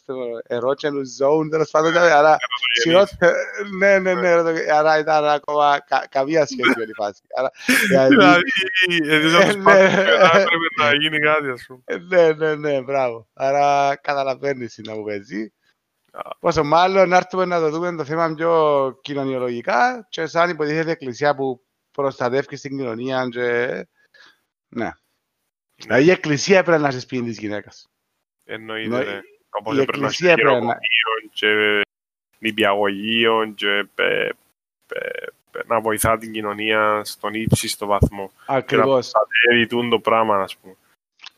ερώτησενου 0.47 1.01
zone, 1.21 1.49
τέλος 1.49 1.69
πάντων, 1.71 1.97
άρα 1.97 2.37
χειρότερο, 2.83 3.31
ναι, 3.77 3.99
ναι, 3.99 4.13
ναι, 4.13 4.29
ερωτο- 4.29 4.73
άρα 4.73 4.99
ήταν 4.99 5.25
ακόμα 5.25 5.79
κα- 5.87 6.07
καμία 6.09 6.45
σχέση 6.45 6.73
με 6.77 6.85
τη 6.85 6.93
φάση. 6.93 7.21
Άρα, 7.37 7.51
δηλαδή, 7.87 8.15
Δηλαδή, 8.15 8.41
έτσι 9.15 9.35
όπως 9.35 9.55
ναι. 9.55 9.63
πάντα 9.63 10.39
έπρεπε 10.39 10.67
να 10.77 10.93
γίνει 10.93 11.19
κάτι 11.19 11.49
ας 11.49 11.65
πούμε. 11.67 11.81
Ε, 11.85 11.97
Ναι, 11.97 12.31
ναι, 12.33 12.55
ναι, 12.55 12.81
μπράβο. 12.81 13.27
Άρα 13.33 13.95
καταλαβαίνεις 14.01 14.73
τι 14.73 14.81
να 14.81 14.95
μου 14.95 15.03
παίζει. 15.03 15.53
Πόσο 16.39 16.63
μάλλον 16.63 17.09
να 17.09 17.17
έρθουμε 17.17 17.45
να 17.45 17.59
το 17.59 17.69
δούμε 17.69 17.95
το 17.95 18.03
θέμα 18.05 18.33
πιο 18.33 18.99
κοινωνιολογικά 19.01 20.05
και 20.09 20.25
σαν 20.25 20.49
υποτίθεται 20.49 20.91
εκκλησία 20.91 21.35
που 21.35 21.61
προστατεύει 21.91 22.55
στην 22.55 22.77
κοινωνία 22.77 23.27
και... 23.31 23.87
Ναι. 24.67 24.91
Δηλαδή 25.75 26.05
η 26.05 26.11
εκκλησία 26.11 26.57
έπρεπε 26.57 26.77
να 26.81 26.91
σε 26.91 26.99
σπίτι 26.99 27.23
της 27.23 27.37
γυναίκας. 27.39 27.89
Εννοείται 28.45 28.89
Νο- 28.89 29.03
ρε. 29.03 29.21
Όπως 29.49 29.77
η 29.77 29.81
έπρεπε 29.81 29.99
να 29.99 30.05
εκκλησία 30.05 30.31
έχει 30.31 30.39
έπρεπε 30.41 30.59
να- 30.65 30.77
χειροκομείων 30.79 31.29
και 31.33 31.81
νηπιαγωγείων 32.39 33.53
και 33.53 33.87
ε, 33.95 34.03
ε, 34.03 34.27
ε, 34.87 35.61
να 35.65 35.81
βοηθά 35.81 36.17
την 36.17 36.31
κοινωνία 36.31 37.01
στον 37.05 37.33
ύψιστο 37.33 37.85
βαθμό. 37.85 38.31
Ακριβώς. 38.45 38.87
Προστατεύει 39.11 39.67
τούν 39.67 39.89
το 39.89 39.99
πράγμα, 39.99 40.35
ας 40.41 40.57
πούμε. 40.57 40.75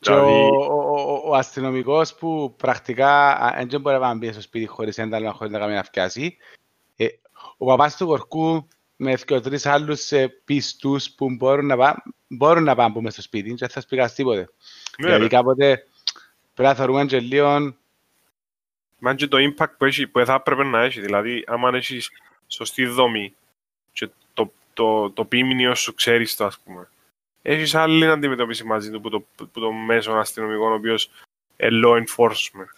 Και 0.00 0.10
ο, 0.12 0.14
Δηλαδή, 0.14 0.32
ο, 0.50 0.72
ο, 0.72 1.22
ο 1.24 1.34
αστυνομικός 1.34 2.14
που 2.14 2.54
πρακτικά 2.56 3.38
δεν 3.68 3.80
μπορεί 3.80 3.98
να 3.98 4.14
μπει 4.14 4.32
στο 4.32 4.40
σπίτι 4.40 4.66
χωρίς 4.66 4.98
ένταλμα, 4.98 5.32
χωρίς 5.32 5.52
να 5.52 5.58
κάνει 5.58 5.74
να 5.74 5.82
φτιάσει. 5.82 6.36
Ε, 6.96 7.06
ο 7.56 7.66
παπάς 7.66 7.96
του 7.96 8.06
Κορκού 8.06 8.68
με 9.00 9.14
και 9.14 9.40
τρεις 9.40 9.66
άλλους 9.66 10.12
ε, 10.12 10.28
πιστούς 10.44 11.10
που 11.10 11.30
μπορούν 11.30 11.66
να, 11.66 11.76
πά, 11.76 12.02
μπορούν 12.28 12.64
να 12.64 12.74
πάνε 12.74 13.00
μες 13.00 13.12
στο 13.12 13.22
σπίτι 13.22 13.48
και 13.48 13.56
δεν 13.58 13.68
θα 13.68 13.80
σπηγάς 13.80 14.14
τίποτε. 14.14 14.40
ναι, 14.98 15.06
δηλαδή 15.06 15.22
ρε. 15.22 15.28
κάποτε 15.28 15.86
πρέπει 16.54 16.68
να 16.68 16.74
θεωρούμε 16.74 17.04
και 17.04 17.20
λίγο 17.20 17.76
Μα 18.98 19.14
και 19.14 19.26
το 19.26 19.36
impact 19.40 19.72
που, 19.78 19.84
έχει, 19.84 20.06
που 20.06 20.24
θα 20.24 20.34
έπρεπε 20.34 20.64
να 20.64 20.82
έχει. 20.82 21.00
Δηλαδή, 21.00 21.44
άμα 21.46 21.70
έχεις 21.74 22.10
σωστή 22.46 22.86
δομή 22.86 23.34
και 23.92 24.08
το, 24.34 24.52
το, 24.74 25.10
το 25.10 25.24
πίμνιο 25.24 25.74
σου 25.74 25.94
ξέρεις 25.94 26.36
το, 26.36 26.44
ας 26.44 26.58
πούμε. 26.58 26.88
Έχεις 27.42 27.74
άλλη 27.74 28.06
αντιμετώπιση 28.06 28.64
μαζί 28.64 28.90
του 28.90 29.00
που 29.00 29.08
το, 29.08 29.24
που 29.36 29.60
το 29.60 29.72
μέσο 29.72 30.12
αστυνομικό, 30.12 30.70
ο 30.70 30.74
οποίος 30.74 31.10
είναι 31.56 31.80
law 31.84 32.04
enforcement. 32.04 32.77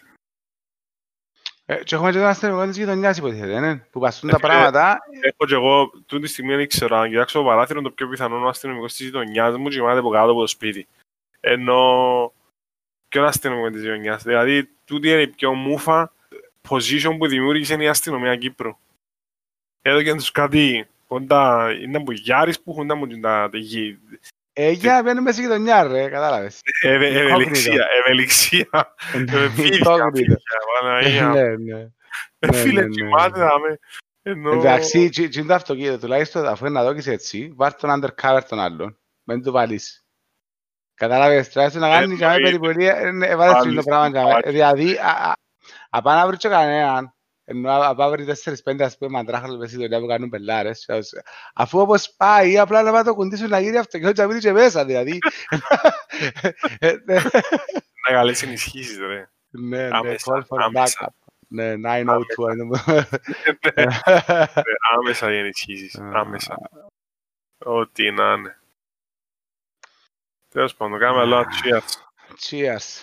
Ε, 1.70 1.82
και 1.84 1.94
έχουμε 1.94 2.10
και 2.10 2.18
τον 2.18 2.26
αστυνομικό 2.26 2.66
της 2.66 2.76
γειτονιάς 2.76 3.18
υποτίθεται, 3.18 3.60
ναι, 3.60 3.76
που 3.76 4.00
πασούν 4.00 4.30
τα 4.30 4.36
Ε, 4.36 4.40
πράγματα. 4.40 4.98
Έχω 5.20 5.46
και 5.46 5.54
εγώ, 5.54 5.90
τούτη 6.06 6.22
τη 6.22 6.28
στιγμή 6.28 6.54
δεν 6.56 6.68
ξέρω, 6.68 6.96
αν 6.96 7.08
κοιτάξω 7.08 7.38
το 7.38 7.44
παράθυρο, 7.44 7.82
το 7.82 7.90
πιο 7.90 8.08
πιθανό 8.08 8.44
ο 8.44 8.48
αστυνομικός 8.48 8.92
της 8.94 9.06
γειτονιάς 9.06 9.56
μου 9.56 9.68
κοιμάται 9.68 9.98
από 9.98 10.10
κάτω 10.10 10.30
από 10.30 10.40
το 10.40 10.46
σπίτι. 10.46 10.88
Ενώ 11.40 12.32
και 13.08 13.18
ο 13.18 13.24
αστυνομικός 13.24 13.72
της 13.72 13.82
γειτονιάς. 13.82 14.22
Δηλαδή, 14.22 14.68
τούτη 14.84 15.08
είναι 15.08 15.22
η 15.22 15.28
πιο 15.28 15.54
μούφα 15.54 16.12
position 16.68 17.16
που 17.18 17.26
δημιούργησε 17.26 17.74
η 17.74 17.88
αστυνομία 17.88 18.36
Κύπρου. 18.36 18.76
Εδώ 19.82 20.02
και 20.02 20.14
τους 20.14 20.30
κάτι 20.30 20.88
κοντά, 21.08 21.72
είναι 21.72 21.96
από 21.96 22.12
Γιάρης 22.12 22.60
που 22.60 22.70
έχουν 22.70 22.86
τα 22.86 22.94
μου 22.94 23.20
τα 23.20 23.48
τα 23.50 23.58
γη. 23.58 23.98
Ε, 24.52 24.70
για 24.70 25.02
μπαίνουν 25.02 25.22
μέσα 25.22 25.34
στη 25.36 25.42
γειτονιά, 25.42 25.82
ρε, 25.82 26.08
κατάλαβες. 26.08 26.60
Ευε- 26.82 27.12
Incognito. 27.12 27.30
Ευελιξία, 27.30 27.86
ευελιξία. 28.04 28.68
Ε, 29.14 29.48
Φύγηκα, 29.48 29.90
Incognito. 29.94 30.10
φύγηκα, 30.14 30.36
Παναγία. 30.80 31.26
Ναι, 31.28 31.42
ναι. 31.56 31.80
Ε, 32.38 32.46
ναι, 32.46 32.56
Φίλες, 32.56 32.74
ναι, 32.74 32.82
ναι. 32.82 32.88
κοιμάται 32.88 33.38
να 33.38 33.58
με. 33.58 33.78
Ενώ... 34.22 34.52
Εντάξει, 34.52 35.08
τσι- 35.08 35.28
τσι 35.28 35.38
είναι 35.38 35.48
το 35.48 35.54
αυτοκίνητο, 35.54 35.98
τουλάχιστον 35.98 36.46
αφού 36.46 36.66
είναι 36.66 36.78
να 36.78 36.84
δώκεις 36.84 37.06
έτσι, 37.06 37.52
βάρ' 37.56 37.74
τον 37.74 37.90
undercover 38.02 38.40
των 38.48 38.58
άλλων, 38.58 38.98
μην 39.24 39.42
του 39.42 39.52
βάλεις. 39.52 40.04
Κατάλαβες, 40.94 41.48
τουλάχιστον 41.48 41.82
να 41.82 41.88
κάνεις 41.88 42.16
για 42.18 42.28
μένα 42.28 42.38
Εννοείται. 42.48 42.58
περιπολία, 42.58 42.96
ε, 42.96 43.30
ε, 43.32 43.36
βάλεις 43.36 43.54
Βάλεις, 43.54 43.74
το 43.76 43.82
πράγμα 43.82 44.08
για 44.08 44.20
μένα. 44.22 44.32
βάλεις. 44.32 44.50
Δηλαδή, 44.52 44.96
α- 44.96 45.28
α- 45.30 45.32
απά 45.90 46.14
να 46.14 46.26
βρεις 46.26 46.38
και 46.38 46.48
κανέναν, 46.48 47.14
ενώ 47.52 47.72
απά 47.88 48.10
βρει 48.10 48.24
τέσσερις 48.24 48.62
πέντε 48.62 48.84
ας 48.84 48.98
πούμε 48.98 49.10
μαντράχαλες 49.10 49.56
μες 49.56 49.68
στη 49.70 49.78
δουλειά 49.78 50.00
που 50.00 50.06
κάνουν 50.06 50.28
πελάρες, 50.28 50.88
ας- 50.88 51.12
αφού 51.54 51.78
όπως 51.80 52.14
πάει, 52.16 52.58
απλά 52.58 52.82
να 52.82 52.92
πάει 52.92 53.02
το 53.02 53.14
κουντί 53.14 53.36
σου 53.36 53.48
να 53.48 53.60
γύρει 53.60 53.76
αυτοκίνητο 53.76 54.12
και 54.14 54.20
να 54.22 54.26
μείνει 54.28 54.40
και 54.40 54.52
μέσα, 54.52 54.84
δηλαδή. 54.84 55.18
Ε, 56.78 56.92
ναι, 57.04 57.14
Να 58.08 58.12
καλές 58.12 58.42
ενισχύσεις, 58.42 58.98
ρε. 58.98 59.30
Ναι, 59.50 59.88
ναι, 59.88 59.96
Άμεσα, 59.96 60.32
call 60.34 60.40
for 60.40 60.58
άμεσα. 60.62 60.98
backup. 61.06 61.32
Ναι, 61.48 61.74
902, 61.74 62.52
είναι 62.52 62.80
Ε, 63.74 63.86
Άμεσα 64.96 65.32
οι 65.32 65.38
ενισχύσεις, 65.38 65.98
Α. 65.98 66.10
άμεσα. 66.14 66.58
Ό,τι 67.58 68.10
να 68.10 68.32
είναι. 68.32 68.58
Τέλος 70.48 70.74
πάντων, 70.74 70.98
κάνουμε 70.98 71.20
άλλο 71.22 71.44
cheers. 71.62 71.82
Cheers. 72.48 73.00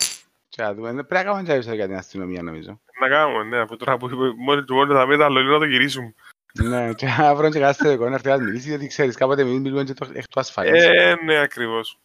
Και 0.48 0.62
να 0.62 0.74
δούμε. 0.74 0.92
Πρέπει 0.92 1.14
να 1.14 1.22
κάνουμε 1.22 1.42
και 1.42 1.56
episode 1.70 1.74
για 1.74 1.86
την 1.86 1.96
αστυνομία 1.96 2.42
νομίζω. 2.42 2.80
Να 3.00 3.08
κάνουμε, 3.08 3.44
ναι, 3.44 3.58
αφού 3.58 3.76
τώρα 3.76 3.96
που 3.96 4.06
είπε, 4.06 4.32
μόλις 4.36 4.64
του 4.64 4.74
μόλις 4.74 4.96
θα 4.96 5.06
πει 5.08 5.16
τα 5.16 5.28
λόγια 5.28 5.50
να 5.50 5.58
το 5.58 5.64
γυρίσουμε. 5.64 6.14
Ναι, 6.52 6.92
και 6.94 7.06
να 7.18 7.34
βρουν 7.34 7.50
και 7.50 7.58
κάθε 7.58 7.82
τελικό 7.84 8.08
να 8.08 8.14
έρθει 8.14 8.28
να 8.28 8.38
μιλήσει, 8.38 8.68
γιατί 8.68 8.86
ξέρεις, 8.86 9.16
κάποτε 9.16 9.42
εμείς 9.42 9.58
μιλούμε 9.60 9.84
και 9.84 9.92
το 9.94 10.08
εκ 10.12 10.28
του 10.28 10.40
ασφαλής. 10.40 10.84
Ε, 10.84 11.16
ναι, 11.24 11.38
ακριβώς. 11.38 11.98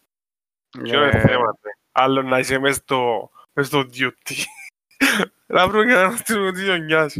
Ποιο 0.82 1.02
είναι 1.02 1.18
Ε, 1.18 1.20
θέμα, 1.20 1.46
ναι. 1.62 1.70
Άλλο 1.92 2.22
να 2.22 2.38
είσαι 2.38 2.58
μες 2.58 2.76
στο, 2.76 3.30
μες 3.52 3.66
στο 3.66 3.80
duty. 3.80 4.34
Να 5.46 5.68
βρούμε 5.68 5.84
κανέναν 5.92 6.16
στην 6.16 6.52
της 6.52 6.62
γειτονιάς. 6.62 7.18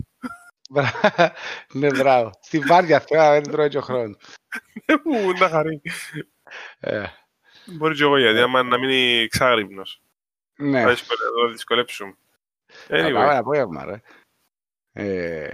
μπρα- 0.71 1.33
Ναι, 1.73 1.87
μπράβο. 1.89 2.31
Στη 2.43 2.59
βάρδια 2.59 2.97
αυτό, 2.97 3.15
να 3.17 3.31
δεν 3.31 3.43
τρώει 3.43 3.69
και 3.69 3.79
ο 3.79 3.81
χρόνος. 3.81 4.17
Ε, 4.85 4.95
Πού 4.97 5.33
να 5.39 5.49
χαρεί. 5.49 5.81
Ε, 6.81 7.03
Μπορεί 7.67 7.95
και 7.95 8.03
εγώ 8.03 8.19
γιατί, 8.19 8.41
άμα 8.41 8.63
να 8.63 8.79
μείνει 8.79 9.27
ξάγρυπνος. 9.29 10.01
Ναι, 10.57 10.83
Θα 10.83 10.89
δυσκολε- 10.89 11.21
θα 11.47 11.53
δυσκολέψουμε. 11.53 12.17
Θα 12.87 12.97
πάμε 12.97 13.07
Anyway, 13.07 13.31
ένα 13.31 13.39
απόγευμα, 13.39 13.85
ρε. 13.85 14.01
Ε, 14.93 15.51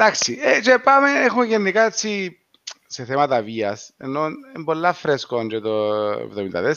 Εντάξει, 0.00 0.38
ε, 0.42 0.60
και 0.60 0.78
πάμε, 0.78 1.10
έχουμε 1.10 1.44
γενικά 1.44 1.82
έτσι 1.82 2.40
σε 2.86 3.04
θέματα 3.04 3.42
βίας, 3.42 3.92
ενώ 3.96 4.26
είναι 4.26 4.64
πολλά 4.64 4.92
φρέσκο 4.92 5.46
και 5.46 5.58
το 5.58 5.92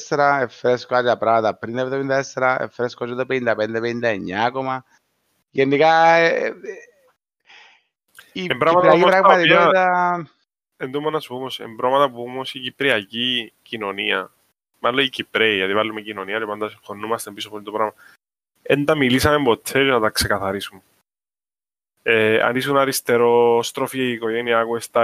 74, 0.09 0.39
ε, 0.41 0.47
φρέσκο 0.47 0.95
άλλα 0.95 1.17
πράγματα 1.17 1.55
πριν 1.55 1.75
το 1.75 2.21
74, 2.35 2.57
ε, 2.59 2.67
φρέσκο 2.67 3.05
και 3.05 3.13
το 3.13 3.25
55-59 3.25 4.31
ακόμα. 4.45 4.85
Γενικά, 5.49 6.13
ε, 6.13 6.45
ε, 6.45 6.53
η 8.31 8.45
Ε, 8.49 8.55
πράγματα 8.57 8.91
κυπριακή 8.91 9.03
όμως 9.03 9.15
τα 9.15 9.21
πραγματικότητα... 9.21 10.27
εν 10.77 10.91
τω 10.91 11.09
να 11.09 11.19
σου 11.19 11.29
πω 11.29 11.35
όμως, 11.35 11.59
εν 11.59 11.75
πράγματα 11.75 12.11
που 12.11 12.21
όμως 12.21 12.53
η 12.53 12.59
κυπριακή 12.59 13.53
κοινωνία, 13.61 14.31
μάλλον 14.79 15.05
οι 15.05 15.09
Κυπρέοι, 15.09 15.55
γιατί 15.55 15.73
βάλουμε 15.73 16.01
κοινωνία 16.01 16.39
και 16.39 16.45
πάντα 16.45 16.69
συγχωνούμαστε 16.69 17.31
πίσω 17.31 17.47
από 17.47 17.57
αυτό 17.57 17.71
το 17.71 17.77
πράγμα, 17.77 17.93
δεν 18.63 18.85
τα 18.85 18.95
μιλήσαμε 18.95 19.43
ποτέ 19.43 19.83
για 19.83 19.91
να 19.91 19.99
τα 19.99 20.09
ξεκαθαρίσουμε. 20.09 20.81
Ε, 22.03 22.41
αν 22.41 22.55
ήσουν 22.55 22.77
αριστερό, 22.77 23.63
στροφή 23.63 23.99
η 23.99 24.11
οικογένεια, 24.11 24.59
άκουες 24.59 24.89
τα 24.89 25.03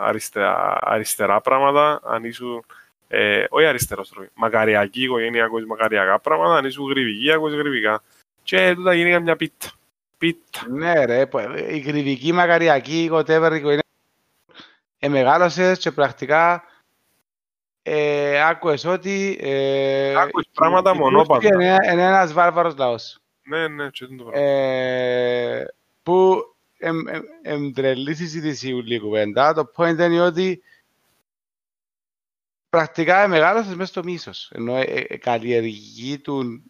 αριστερά, 0.00 0.78
αριστερά 0.80 1.40
πράγματα. 1.40 2.00
Αν 2.04 2.24
ήσουν 2.24 2.64
ε, 3.08 3.44
όχι 3.48 3.66
αριστερόστροφη, 3.66 4.28
μακαριακή 4.34 5.02
οικογένεια, 5.02 5.44
ακούεις 5.44 5.64
μακαριακά 5.64 6.18
πράγματα, 6.18 6.56
αν 6.56 6.64
ήσουν 6.64 6.88
γρηβική, 6.88 7.32
ακούεις 7.32 7.54
γρηβικά. 7.54 8.02
Και 8.42 8.72
τούτα 8.74 8.94
γίνει 8.94 9.20
μια 9.20 9.36
πίτα. 9.36 9.70
Πίτα. 10.18 10.60
Ναι 10.68 11.04
ρε, 11.04 11.28
η 11.68 11.78
γρηβική, 11.78 12.32
μακαριακή, 12.32 13.10
whatever, 13.12 13.50
η 13.52 13.56
οικογένεια 13.56 13.84
ε, 14.98 15.08
μεγάλωσες 15.08 15.78
και 15.78 15.90
πρακτικά 15.90 16.64
ε, 17.82 18.42
άκουες 18.42 18.84
ότι... 18.84 19.38
Ε, 19.40 20.14
άκουες 20.16 20.48
πράγματα 20.52 20.94
μονόπατα. 20.94 21.46
Είναι, 21.46 21.76
είναι 21.92 22.06
ένας 22.06 22.32
βάρβαρος 22.32 22.76
λαός. 22.76 23.18
Ναι, 23.42 23.68
ναι, 23.68 23.90
και 23.90 24.06
το 24.06 24.24
πράγμα. 24.24 24.38
Ε, 24.38 25.64
που 26.02 26.44
εμτρελή 27.42 28.14
συζήτηση 28.14 28.72
ούλη 28.72 28.98
κουβέντα. 28.98 29.54
Το 29.54 29.70
point 29.76 29.98
είναι 29.98 30.20
ότι 30.20 30.62
πρακτικά 32.68 33.28
μεγάλωσες 33.28 33.74
μέσα 33.74 33.90
στο 33.90 34.04
μίσος. 34.04 34.50
Ενώ 34.54 34.76
ε, 34.76 34.82
ε, 35.08 35.16
καλλιεργεί 35.16 36.18
του 36.18 36.62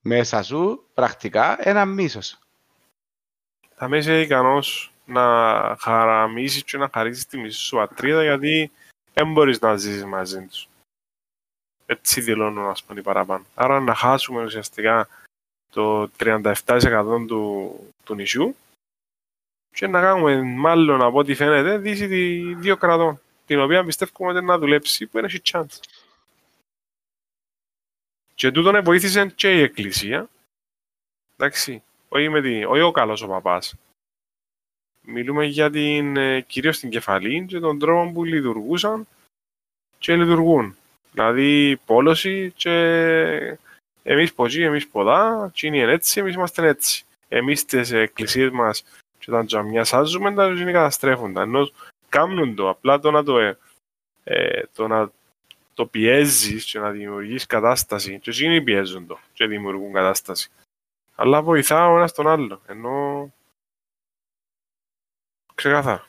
μέσα 0.00 0.42
σου 0.42 0.86
πρακτικά 0.94 1.68
ένα 1.68 1.84
μίσος. 1.84 2.38
Θα 3.74 3.88
με 3.88 3.96
είσαι 3.98 4.20
ικανός 4.20 4.92
να 5.04 5.76
χαραμίσεις 5.80 6.64
και 6.64 6.78
να 6.78 6.90
χαρίσεις 6.92 7.26
τη 7.26 7.38
μισή 7.38 7.58
σου 7.58 7.76
πατρίδα 7.76 8.22
γιατί 8.22 8.72
δεν 9.14 9.32
μπορείς 9.32 9.60
να 9.60 9.76
ζήσεις 9.76 10.04
μαζί 10.04 10.46
τους. 10.46 10.68
Έτσι 11.86 12.20
δηλώνουν 12.20 12.66
ας 12.66 12.84
πούμε 12.84 13.02
παραπάνω. 13.02 13.44
Άρα 13.54 13.80
να 13.80 13.94
χάσουμε 13.94 14.44
ουσιαστικά 14.44 15.08
το 15.70 16.10
37% 16.18 17.24
του, 17.26 17.74
του 18.04 18.14
νησιού 18.14 18.56
και 19.70 19.86
να 19.86 20.00
κάνουμε 20.00 20.42
μάλλον 20.42 21.02
από 21.02 21.18
ό,τι 21.18 21.34
φαίνεται 21.34 21.78
δύση 21.78 22.06
δύο 22.54 22.76
κρατών 22.76 23.20
την 23.46 23.60
οποία 23.60 23.84
πιστεύουμε 23.84 24.32
ότι 24.32 24.44
να 24.44 24.58
δουλέψει 24.58 25.06
που 25.06 25.18
είναι 25.18 25.26
έχει 25.26 25.40
chance. 25.44 25.78
Και 28.34 28.50
τούτον 28.50 28.84
βοήθησε 28.84 29.26
και 29.26 29.56
η 29.56 29.60
Εκκλησία. 29.60 30.28
Εντάξει, 31.36 31.82
όχι, 32.08 32.28
με 32.28 32.40
την, 32.40 32.64
όχι 32.64 32.80
ο 32.80 32.90
καλός 32.90 33.22
ο 33.22 33.28
παπάς. 33.28 33.74
Μιλούμε 35.06 35.44
για 35.44 35.70
την, 35.70 36.16
ε, 36.16 36.40
κυρίως 36.40 36.78
την 36.78 36.90
κεφαλή 36.90 37.44
και 37.48 37.58
τον 37.58 37.78
τρόπο 37.78 38.12
που 38.12 38.24
λειτουργούσαν 38.24 39.06
και 39.98 40.16
λειτουργούν. 40.16 40.76
Δηλαδή 41.12 41.80
πόλωση 41.86 42.52
και 42.56 43.58
εμείς 44.02 44.34
πω 44.34 44.44
εμείς 44.46 44.88
ποδά, 44.88 45.50
και 45.54 45.66
είναι 45.66 45.78
έτσι, 45.78 46.20
εμείς 46.20 46.34
είμαστε 46.34 46.68
έτσι. 46.68 47.04
Εμείς 47.28 47.60
στις 47.60 47.92
εκκλησίες 47.92 48.50
μας 48.50 48.84
και 49.18 49.30
τα 49.30 49.44
τζαμιά 49.44 49.84
σάζουμε, 49.84 50.34
τα 50.34 50.46
είναι 50.46 50.72
καταστρέφοντα. 50.72 51.42
Ενώ 51.42 51.70
κάνουν 52.08 52.54
το, 52.54 52.68
απλά 52.68 52.98
το 52.98 53.10
να 53.10 53.22
το, 53.22 53.38
ε, 53.38 53.58
ε, 54.24 54.62
το, 54.74 54.86
να 54.86 55.10
το 55.74 55.86
πιέζεις 55.86 56.64
και 56.64 56.78
να 56.78 56.90
δημιουργείς 56.90 57.46
κατάσταση 57.46 58.18
και 58.18 58.30
εκείνοι 58.30 58.62
πιέζουν 58.62 59.06
το 59.06 59.18
και 59.32 59.46
δημιουργούν 59.46 59.92
κατάσταση. 59.92 60.50
Αλλά 61.14 61.42
βοηθά 61.42 61.88
ο 61.88 61.96
ένας 61.96 62.12
τον 62.12 62.28
άλλο, 62.28 62.60
ενώ 62.66 63.32
ξεκάθαρα. 65.54 66.06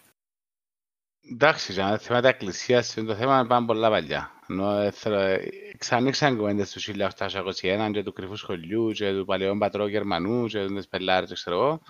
Εντάξει, 1.31 1.71
για 1.71 1.83
να 1.83 1.97
θέματα 1.97 2.27
εκκλησίας, 2.27 2.93
το 2.93 3.15
θέμα 3.15 3.45
πάνε 3.47 3.65
πολλά 3.65 3.89
παλιά. 3.89 4.31
Ενώ 4.49 4.71
ε, 4.71 4.91
θέλω, 4.91 5.39
ξανοίξαν 5.77 6.37
κουβέντες 6.37 6.71
του 6.71 6.79
1821 6.79 7.89
και 7.91 8.03
του 8.03 8.13
κρυφού 8.13 8.35
σχολείου 8.35 8.91
και 8.91 9.11
του 9.11 9.25
παλαιού 9.25 9.57
πατρό 9.57 9.87
Γερμανού 9.87 10.47
και 10.47 10.65
του 10.65 10.83
πελάρες, 10.89 11.33
ξέρω 11.33 11.55
εγώ. 11.55 11.81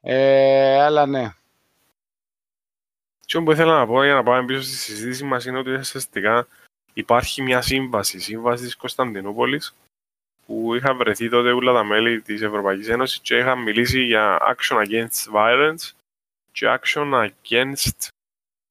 Ε, 0.00 0.82
αλλά 0.82 1.06
ναι. 1.06 1.32
Τι 3.26 3.42
που 3.42 3.52
ήθελα 3.52 3.78
να 3.78 3.86
πω 3.86 4.04
για 4.04 4.14
να 4.14 4.22
πάμε 4.22 4.44
πίσω 4.44 4.62
στη 4.62 4.74
συζήτηση 4.74 5.24
μας 5.24 5.44
είναι 5.44 5.58
ότι 5.58 5.70
ουσιαστικά 5.70 6.46
υπάρχει 6.92 7.42
μια 7.42 7.60
σύμβαση, 7.60 8.20
σύμβαση 8.20 8.64
της 8.64 8.76
Κωνσταντινούπολης 8.76 9.74
που 10.46 10.74
είχα 10.74 10.94
βρεθεί 10.94 11.28
τότε 11.28 11.52
όλα 11.52 11.72
τα 11.72 11.84
μέλη 11.84 12.20
της 12.22 12.42
Ευρωπαϊκής 12.42 12.88
Ένωσης 12.88 13.20
και 13.20 13.36
είχα 13.36 13.56
μιλήσει 13.56 14.02
για 14.02 14.38
action 14.56 14.76
against 14.76 15.34
violence 15.34 15.92
και 16.54 16.78
action 16.80 17.28
against 17.28 18.08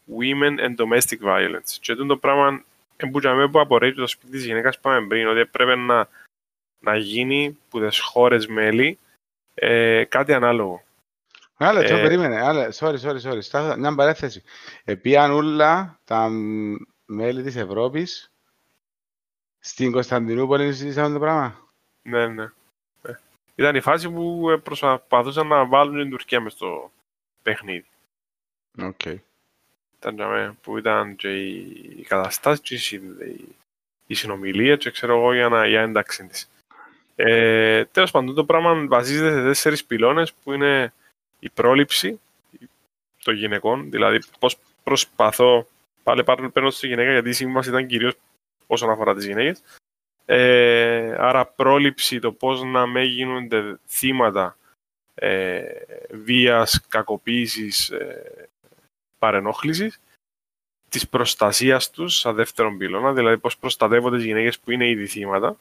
women 0.08 0.60
and 0.60 0.76
domestic 0.76 1.20
violence. 1.22 1.78
Και 1.82 1.96
το 1.96 2.18
πράγμα 2.18 2.64
εμπούτζαμε 2.96 3.50
που 3.50 3.60
απορρέει 3.60 3.94
το 3.94 4.08
σπίτι 4.08 4.32
της 4.32 4.46
γυναίκας 4.46 4.80
πάμε 4.80 5.08
πριν, 5.08 5.28
ότι 5.28 5.40
έπρεπε 5.40 5.76
να, 5.76 6.08
να 6.80 6.96
γίνει 6.98 7.58
που 7.70 7.80
τις 7.80 8.00
χώρες 8.00 8.48
μέλη 8.48 9.00
ε, 9.54 10.04
κάτι 10.04 10.34
ανάλογο. 10.34 10.84
Άλλα, 11.58 11.80
ε, 11.82 11.88
περίμενε. 11.88 12.42
Άλλα, 12.42 12.74
sorry, 12.74 13.00
sorry, 13.00 13.22
sorry. 13.22 13.42
Στάθα, 13.42 13.78
μια 13.78 13.96
παρέθεση. 13.96 14.44
Επίαν 14.84 15.32
όλα 15.32 16.00
τα 16.06 16.30
μέλη 17.06 17.44
της 17.44 17.56
Ευρώπης 17.56 18.32
στην 19.60 19.92
Κωνσταντινούπολη 19.92 20.66
συζήτησαμε 20.66 21.14
το 21.14 21.20
πράγμα; 21.20 21.70
Ναι, 22.02 22.28
ναι. 22.28 22.44
Ε, 23.02 23.14
ήταν 23.56 23.76
η 23.76 23.82
φάση 23.82 24.10
που 24.10 24.60
προσπαθούσαν 24.64 25.48
να 25.48 25.66
βάλουν 25.66 26.02
την 26.02 26.10
Τουρκία 26.10 26.42
μες 26.42 26.54
στο 26.54 26.92
παιχνίδι. 27.44 27.86
Ok. 28.82 28.99
Okay. 29.04 29.16
Ήταν 30.00 30.58
που 30.62 30.78
ήταν 30.78 31.16
και 31.16 31.41
η 31.41 32.06
καταστάσης, 32.08 32.91
η, 32.91 33.02
η 34.08 34.14
συνομιλία 34.14 34.76
και 34.76 34.91
ξέρω 34.91 35.18
εγώ 35.18 35.34
για, 35.34 35.50
να, 35.50 35.68
για 35.68 35.82
ένταξη 35.82 36.28
της. 36.28 36.50
Ε, 37.16 37.86
τέλος 37.86 38.12
πάντων, 38.12 38.36
το 38.36 38.46
πράγμα 38.46 38.86
βασίζεται 38.88 39.34
σε 39.34 39.44
τέσσερις 39.44 39.86
πυλώνες 39.86 40.34
που 40.34 40.54
είναι 40.54 40.94
η 41.39 41.50
πρόληψη 41.50 42.20
των 43.24 43.36
γυναικών, 43.36 43.91
δηλαδή 43.91 44.20
πώς 44.39 44.58
προσπαθώ, 44.84 45.68
πάλι 46.04 46.24
πάρω 46.24 46.52
παίρνω 46.52 46.70
στη 46.70 46.88
γυναίκα 46.88 47.12
γιατί 47.12 47.30
η 47.30 47.34
σύμβαση 47.34 47.70
ήταν 47.70 47.88
κυρίως 47.88 48.14
όσον 48.68 48.89
αφορά 48.89 49.16
τις 49.16 49.26
γυναίκες, 49.26 49.64
ε, 50.26 51.16
άρα 51.20 51.46
πρόληψη 51.46 52.20
το 52.20 52.32
πώς 52.32 52.64
να 52.64 52.86
μην 52.86 53.04
γίνονται 53.04 53.80
θύματα 53.88 54.58
ε, 55.16 55.64
βίας, 56.11 56.88
κακοποίησης, 56.88 57.89
ε, 57.89 58.49
παρενόχλησης, 59.18 59.99
της 60.89 61.09
προστασίας 61.09 61.89
τους 61.89 62.16
σαν 62.16 62.36
δεύτερον 62.36 62.78
πυλώνα, 62.78 63.14
δηλαδή 63.14 63.38
πώς 63.38 63.57
προστατεύονται 63.57 64.16
τις 64.16 64.26
γυναίκες 64.26 64.59
που 64.59 64.72
είναι 64.72 64.89
ήδη 64.89 65.07
θύματα, 65.07 65.57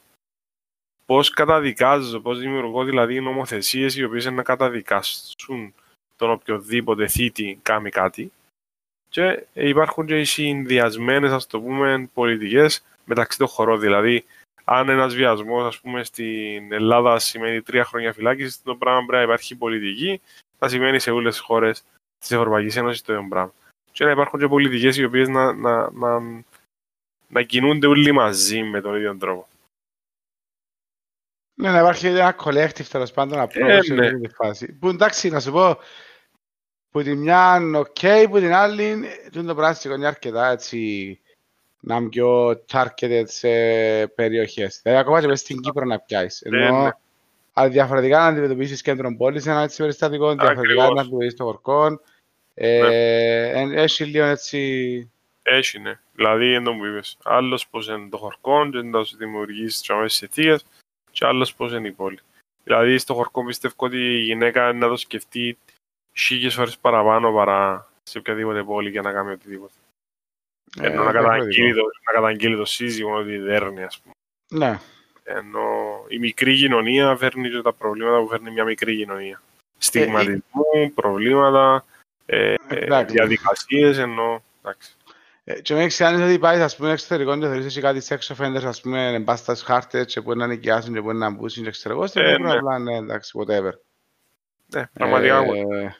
πώς 1.05 1.29
καταδικάζω, 1.29 2.19
πώς 2.19 2.39
δημιουργώ 2.39 2.83
δηλαδή 2.83 3.21
νομοθεσίες 3.21 3.95
οι 3.95 4.03
οποίες 4.03 4.25
να 4.25 4.43
καταδικάσουν 4.43 5.73
τον 6.15 6.31
οποιοδήποτε 6.31 7.07
θήτη 7.07 7.59
κάνει 7.61 7.89
κάτι 7.89 8.31
και 9.09 9.45
υπάρχουν 9.53 10.05
και 10.05 10.19
οι 10.19 10.23
συνδυασμένες, 10.23 11.31
ας 11.31 11.47
το 11.47 11.61
πούμε, 11.61 12.09
πολιτικές 12.13 12.83
μεταξύ 13.05 13.37
των 13.37 13.47
χωρών. 13.47 13.79
Δηλαδή, 13.79 14.25
αν 14.63 14.89
ένας 14.89 15.15
βιασμός, 15.15 15.65
ας 15.67 15.79
πούμε, 15.79 16.03
στην 16.03 16.73
Ελλάδα 16.73 17.19
σημαίνει 17.19 17.61
τρία 17.61 17.85
χρόνια 17.85 18.13
φυλάκισης, 18.13 18.61
το 18.61 18.75
πράγμα 18.75 19.05
πρέπει 19.05 19.15
να 19.15 19.21
υπάρχει 19.21 19.55
πολιτική, 19.55 20.21
θα 20.57 20.67
σημαίνει 20.67 20.99
σε 20.99 21.11
όλες 21.11 21.33
τις 21.33 21.43
χώρες 21.43 21.83
της 22.19 22.31
Ευρωπαϊκής 22.31 22.75
Ένωσης 22.75 23.01
το 23.01 23.13
ίδιο 23.13 23.27
πράγμα. 23.29 23.53
Και 23.91 24.05
να 24.05 24.11
υπάρχουν 24.11 24.39
και 24.39 24.47
πολιτικές 24.47 24.97
οι 24.97 25.03
οποίες 25.03 25.27
να, 25.27 25.53
να, 25.53 25.91
να, 25.91 26.21
να 27.27 27.41
κινούνται 27.41 27.87
όλοι 27.87 28.11
μαζί 28.11 28.63
με 28.63 28.81
τον 28.81 28.95
ίδιο 28.95 29.17
τρόπο. 29.17 29.47
Ναι, 31.55 31.71
να 31.71 31.79
υπάρχει 31.79 32.07
ένα 32.07 32.35
collective 32.43 32.85
τέλος 32.89 33.11
πάντων 33.11 33.39
απλό 33.39 33.69
ε, 33.69 33.81
σε 33.81 33.93
ναι. 33.93 34.05
αυτή 34.05 34.19
τη 34.19 34.33
φάση. 34.33 34.73
Που 34.73 34.89
εντάξει, 34.89 35.29
να 35.29 35.39
σου 35.39 35.51
πω, 35.51 35.77
που 36.89 37.03
την 37.03 37.17
μια 37.17 37.57
είναι 37.61 37.79
ok, 37.79 38.25
που 38.29 38.39
την 38.39 38.53
άλλη 38.53 39.03
το 39.31 39.55
πράγμα 39.55 39.95
είναι 39.95 40.07
αρκετά 40.07 40.49
έτσι 40.49 41.19
να 41.85 41.95
είναι 41.95 42.09
πιο 42.09 42.61
targeted 42.71 43.23
σε 43.25 43.49
περιοχές. 44.07 44.79
Δηλαδή 44.83 45.01
ακόμα 45.01 45.21
και 45.21 45.35
στην 45.35 45.61
Κύπρο 45.61 45.85
να 45.85 45.99
πιάσεις. 45.99 46.41
Ναι, 46.49 46.65
Ενώ 46.65 46.93
ναι. 47.53 47.67
διαφορετικά 47.67 48.17
να 48.17 48.25
αντιμετωπίσεις 48.25 48.81
κέντρο 48.81 49.15
πόλης, 49.15 49.45
ένα 49.45 49.61
έτσι 49.61 49.77
περιστατικό, 49.77 50.33
διαφορετικά 50.33 50.83
να 50.83 51.01
αντιμετωπίσεις 51.01 51.35
το 51.35 51.43
χορκό. 51.43 52.01
Ε, 52.53 53.81
έχει 53.81 54.05
λίγο 54.05 54.25
έτσι... 54.25 55.11
Έχει, 55.43 55.79
ναι. 55.79 55.99
Δηλαδή, 56.13 56.53
εν 56.53 56.63
μου 56.63 56.85
είπες, 56.85 57.17
άλλος 57.23 57.67
πώς 57.67 57.87
είναι 57.87 58.09
το 58.09 58.17
χορκό 58.17 58.69
και 58.69 58.81
να 58.81 59.03
σου 59.03 59.17
δημιουργήσεις 59.17 59.81
τις 59.81 60.21
αιτίες 60.21 60.65
και 61.11 61.25
άλλος 61.25 61.55
πώς 61.55 61.73
είναι 61.73 61.87
η 61.87 61.91
πόλη. 61.91 62.19
Δηλαδή, 62.63 62.97
στο 62.97 63.13
χορκό 63.13 63.45
πιστεύω 63.45 63.73
ότι 63.77 63.97
η 63.97 64.19
γυναίκα 64.19 64.73
να 64.73 64.87
το 64.87 64.95
σκεφτεί 64.95 65.57
χίλιες 66.13 66.53
φορές 66.53 66.77
παραπάνω 66.77 67.33
παρά 67.33 67.91
σε 68.03 68.17
οποιαδήποτε 68.17 68.63
πόλη 68.63 68.89
για 68.89 69.01
να 69.01 69.11
κάνει 69.11 69.31
οτιδήποτε. 69.31 69.73
Ε, 70.81 70.87
Ενώ 70.87 71.03
να 71.03 71.11
καταγγείλει, 71.11 71.73
το, 71.73 71.81
να 71.81 72.13
καταγγείλει 72.13 72.55
το 72.55 72.65
σύζυγο 72.65 73.15
ότι 73.15 73.37
δέρνει, 73.37 73.83
ας 73.83 73.99
πούμε. 73.99 74.13
Ναι. 74.49 74.79
Ενώ 75.23 75.61
η 76.07 76.19
μικρή 76.19 76.55
κοινωνία 76.55 77.15
φέρνει 77.15 77.49
και 77.49 77.61
τα 77.61 77.73
προβλήματα 77.73 78.19
που 78.19 78.27
φέρνει 78.27 78.51
μια 78.51 78.63
μικρή 78.63 78.97
κοινωνία. 78.97 79.41
Στιγματισμού, 79.77 80.41
ε, 80.73 80.91
προβλήματα, 80.95 81.85
ε, 82.25 82.55
διαδικασίες, 83.07 83.97
ενώ... 83.97 84.43
Εντάξει. 84.61 84.95
Ε, 85.43 85.61
και 85.61 85.73
με 85.73 85.87
ξέρεις 85.87 86.19
ότι 86.19 86.39
πάει, 86.39 86.61
ας 86.61 86.75
πούμε, 86.75 86.91
εξωτερικό 86.91 87.39
και 87.39 87.45
θεωρείς 87.45 87.79
κάτι 87.79 88.01
sex 88.07 88.35
offenders, 88.35 88.65
ας 88.65 88.81
πούμε, 88.81 89.13
εμπάστας 89.13 89.61
χάρτες 89.61 90.13
και 90.13 90.21
μπορεί 90.21 90.37
να 90.37 90.47
νοικιάσουν 90.47 90.93
και 90.93 91.01
μπορεί 91.01 91.17
να 91.17 91.29
μπούσουν 91.29 91.63
και 91.63 91.69
ξέρω 91.69 91.95
εγώ, 91.95 92.07
στην 92.07 92.21
ναι. 92.21 92.51
απλά, 92.51 92.79
ναι, 92.79 92.95
εντάξει, 92.95 93.39
whatever. 93.39 93.71
Ναι, 94.75 94.87
πραγματικά. 94.93 95.37
Ε, 95.37 95.95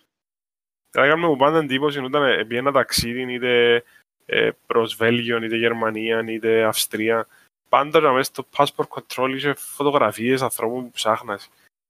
Δηλαδή, 0.93 1.11
κάνουμε 1.11 1.27
που 1.27 1.35
πάντα 1.35 1.57
εντύπωση 1.57 1.99
όταν 1.99 2.47
πήγε 2.47 2.59
ένα 2.59 2.71
ταξίδι, 2.71 3.33
είτε 3.33 3.83
ε, 4.25 4.49
προς 4.65 4.95
Βέλγιο, 4.95 5.43
είτε 5.43 5.55
Γερμανία, 5.55 6.23
είτε 6.27 6.63
Αυστρία, 6.63 7.27
πάντα 7.69 7.99
να 7.99 8.11
μέσα 8.11 8.23
στο 8.23 8.45
passport 8.55 8.87
control 8.87 9.31
είχε 9.35 9.53
φωτογραφίες 9.53 10.41
ανθρώπων 10.41 10.83
που 10.83 10.91
ψάχνας. 10.91 11.49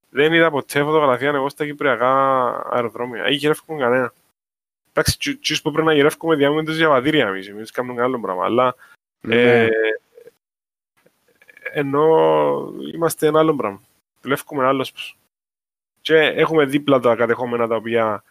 Δεν 0.09 0.33
είδα 0.33 0.51
ποτέ 0.51 0.83
φωτογραφία 0.83 1.29
εγώ 1.29 1.49
στα 1.49 1.65
κυπριακά 1.65 2.11
αεροδρόμια. 2.71 3.29
Ή 3.29 3.33
γυρεύκουν 3.33 3.79
κανένα. 3.79 4.13
Εντάξει, 4.89 5.37
τσίους 5.37 5.61
που 5.61 5.71
πρέπει 5.71 5.87
να 5.87 5.93
γυρεύκουμε 5.93 6.35
διάμουν 6.35 6.65
τις 6.65 6.77
διαβατήρια 6.77 7.27
εμείς, 7.27 7.47
εμείς 7.47 7.71
κάνουμε 7.71 8.01
άλλο 8.01 8.19
πράγμα, 8.19 8.45
αλλά 8.45 8.75
ναι. 9.21 9.63
ε, 9.63 9.69
ενώ 11.73 12.05
είμαστε 12.93 13.27
ένα 13.27 13.39
άλλο 13.39 13.55
πράγμα. 13.55 13.81
Δουλεύουμε 14.21 14.65
άλλος. 14.65 15.17
Και 16.01 16.15
έχουμε 16.15 16.65
δίπλα 16.65 16.99
τα 16.99 17.15
κατεχόμενα 17.15 17.67
τα 17.67 17.75
οποία 17.75 18.23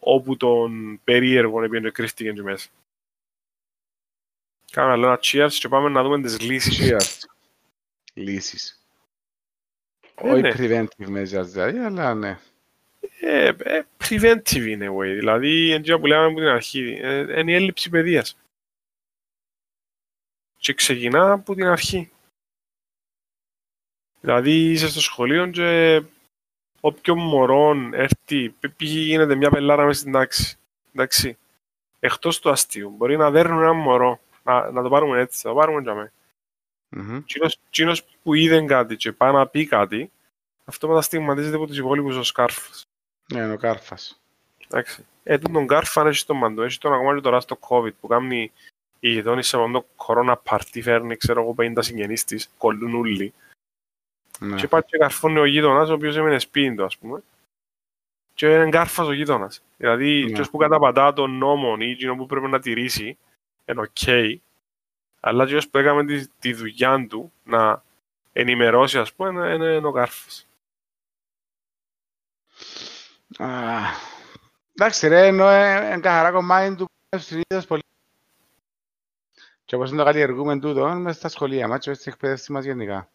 όπου 0.00 0.36
τον 0.36 1.00
περίεργο 1.04 1.62
επειδή 1.62 1.90
κρίστηκε 1.90 2.32
και 2.32 2.42
μέσα. 2.42 2.68
Κάνουμε 4.70 4.92
άλλο 4.92 5.06
ένα 5.06 5.18
cheers 5.22 5.52
και 5.52 5.68
πάμε 5.68 5.88
να 5.88 6.02
δούμε 6.02 6.20
τις 6.20 6.40
λύσεις. 6.40 6.78
Cheers. 6.80 7.28
Λύσεις. 8.14 8.80
Ε, 10.14 10.30
Όχι 10.30 10.40
ναι. 10.40 10.52
preventive 10.56 11.08
measures 11.08 11.46
δηλαδή, 11.46 11.78
αλλά 11.78 12.14
ναι. 12.14 12.38
Ε, 13.20 13.52
ε, 13.58 13.82
preventive 14.04 14.66
είναι, 14.66 14.88
way. 14.88 15.14
δηλαδή 15.18 15.70
έτσι 15.72 15.98
που 15.98 16.06
λέμε 16.06 16.24
από 16.24 16.34
την 16.34 16.46
αρχή, 16.46 16.98
ε, 17.02 17.40
είναι 17.40 17.52
η 17.52 17.54
έλλειψη 17.54 17.90
παιδείας. 17.90 18.36
Και 20.56 20.74
ξεκινά 20.74 21.32
από 21.32 21.54
την 21.54 21.66
αρχή. 21.66 22.10
Δηλαδή 24.20 24.70
είσαι 24.70 24.88
στο 24.88 25.00
σχολείο 25.00 25.46
και 25.46 26.02
όποιο 26.80 27.16
μωρό 27.16 27.76
έρθει, 27.92 28.48
πήγε 28.76 29.00
γίνεται 29.00 29.34
μια 29.34 29.50
πελάρα 29.50 29.84
μέσα 29.84 30.00
στην 30.00 30.12
τάξη. 30.12 30.58
Εντάξει. 30.92 31.38
Εκτός 32.00 32.40
του 32.40 32.50
αστείου. 32.50 32.90
Μπορεί 32.90 33.16
να 33.16 33.30
δέρνουν 33.30 33.62
ένα 33.62 33.72
μωρό. 33.72 34.20
Να, 34.42 34.70
να 34.70 34.82
το 34.82 34.88
πάρουμε 34.88 35.20
έτσι, 35.20 35.40
θα 35.40 35.48
το 35.48 35.54
πάρουμε 35.54 35.80
για 35.80 35.94
μένα. 35.94 36.12
Mm-hmm. 36.96 37.94
που 38.22 38.34
είδε 38.34 38.64
κάτι 38.64 38.96
και 38.96 39.12
πάει 39.12 39.32
να 39.32 39.46
πει 39.46 39.66
κάτι, 39.66 40.10
αυτό 40.64 40.88
μεταστηγματίζεται 40.88 41.56
από 41.56 41.66
τους 41.66 41.78
υπόλοιπους 41.78 42.16
ο 42.16 42.22
Σκάρφας. 42.22 42.84
Ναι, 43.32 43.52
ο 43.52 43.56
Κάρφας. 43.56 44.20
Εντάξει. 44.68 45.06
Ε, 45.22 45.38
τον 45.38 45.66
Κάρφα 45.66 46.06
έχει 46.06 46.24
τον 46.24 46.36
Μαντό, 46.36 46.62
έχει 46.62 46.78
τον 46.78 46.92
ακόμα 46.92 47.14
και 47.14 47.20
τώρα 47.20 47.40
στο 47.40 47.58
COVID 47.68 47.92
που 48.00 48.06
κάνει 48.06 48.52
η 49.00 49.10
γειτόνισσα 49.10 49.56
σε 49.56 49.62
αυτό 49.62 49.72
το 49.72 49.86
corona 49.96 50.36
party, 50.36 50.82
φέρνει 50.82 51.16
ξέρω 51.16 51.42
εγώ 51.42 51.54
50 51.58 51.72
συγγενείς 51.78 52.24
της, 52.24 52.50
κολλούν 52.58 52.94
όλοι. 52.94 53.32
Ναι. 54.38 54.56
Και 54.56 54.68
πάει 54.68 54.82
και 54.82 54.98
καρφώνει 54.98 55.38
ο 55.38 55.44
γείτονας, 55.44 55.88
ο 55.88 55.92
οποίος 55.92 56.16
έμενε 56.16 56.38
σπίτι 56.38 56.74
του, 56.74 56.84
ας 56.84 56.98
πούμε. 56.98 57.22
Και 58.34 58.54
είναι 58.54 58.68
κάρφας 58.68 59.06
ο 59.06 59.12
γείτονας. 59.12 59.62
Δηλαδή, 59.76 60.24
ναι. 60.24 60.46
που 60.46 60.58
καταπατά 60.58 61.12
τον 61.12 61.30
νόμο 61.30 61.76
ή 61.78 61.90
εκείνο 61.90 62.16
που 62.16 62.26
πρέπει 62.26 62.46
να 62.46 62.60
τηρήσει, 62.60 63.18
είναι 63.70 63.80
ok. 63.80 63.88
Okay, 64.00 64.36
αλλά 65.20 65.46
και 65.46 65.66
που 65.70 65.78
έκαμε 65.78 66.04
τη, 66.04 66.28
τη 66.28 66.52
δουλειά 66.52 67.06
του 67.08 67.32
να 67.44 67.82
ενημερώσει, 68.32 68.98
ας 68.98 69.12
πούμε, 69.12 69.28
είναι, 69.30 69.54
είναι, 69.54 69.74
είναι 69.74 69.86
ο 69.86 69.92
κάρφας. 69.92 70.48
Εντάξει 74.72 75.08
ρε, 75.08 75.26
ενώ 75.26 75.52
είναι 75.52 76.00
καθαρά 76.00 76.30
κομμάτι 76.30 76.74
του 76.76 76.86
συνήθως 77.16 77.66
πολύ. 77.66 77.82
Και 79.64 79.74
όπως 79.74 79.88
είναι 79.88 79.98
το 79.98 80.04
καλλιεργούμε 80.04 80.58
τούτο, 80.58 80.88
μέσα 80.88 81.18
στα 81.18 81.28
σχολεία 81.28 81.68
μας 81.68 81.78
και 81.78 81.94
στην 81.94 82.12
εκπαίδευση 82.12 82.52
μας 82.52 82.64
γενικά. 82.64 83.08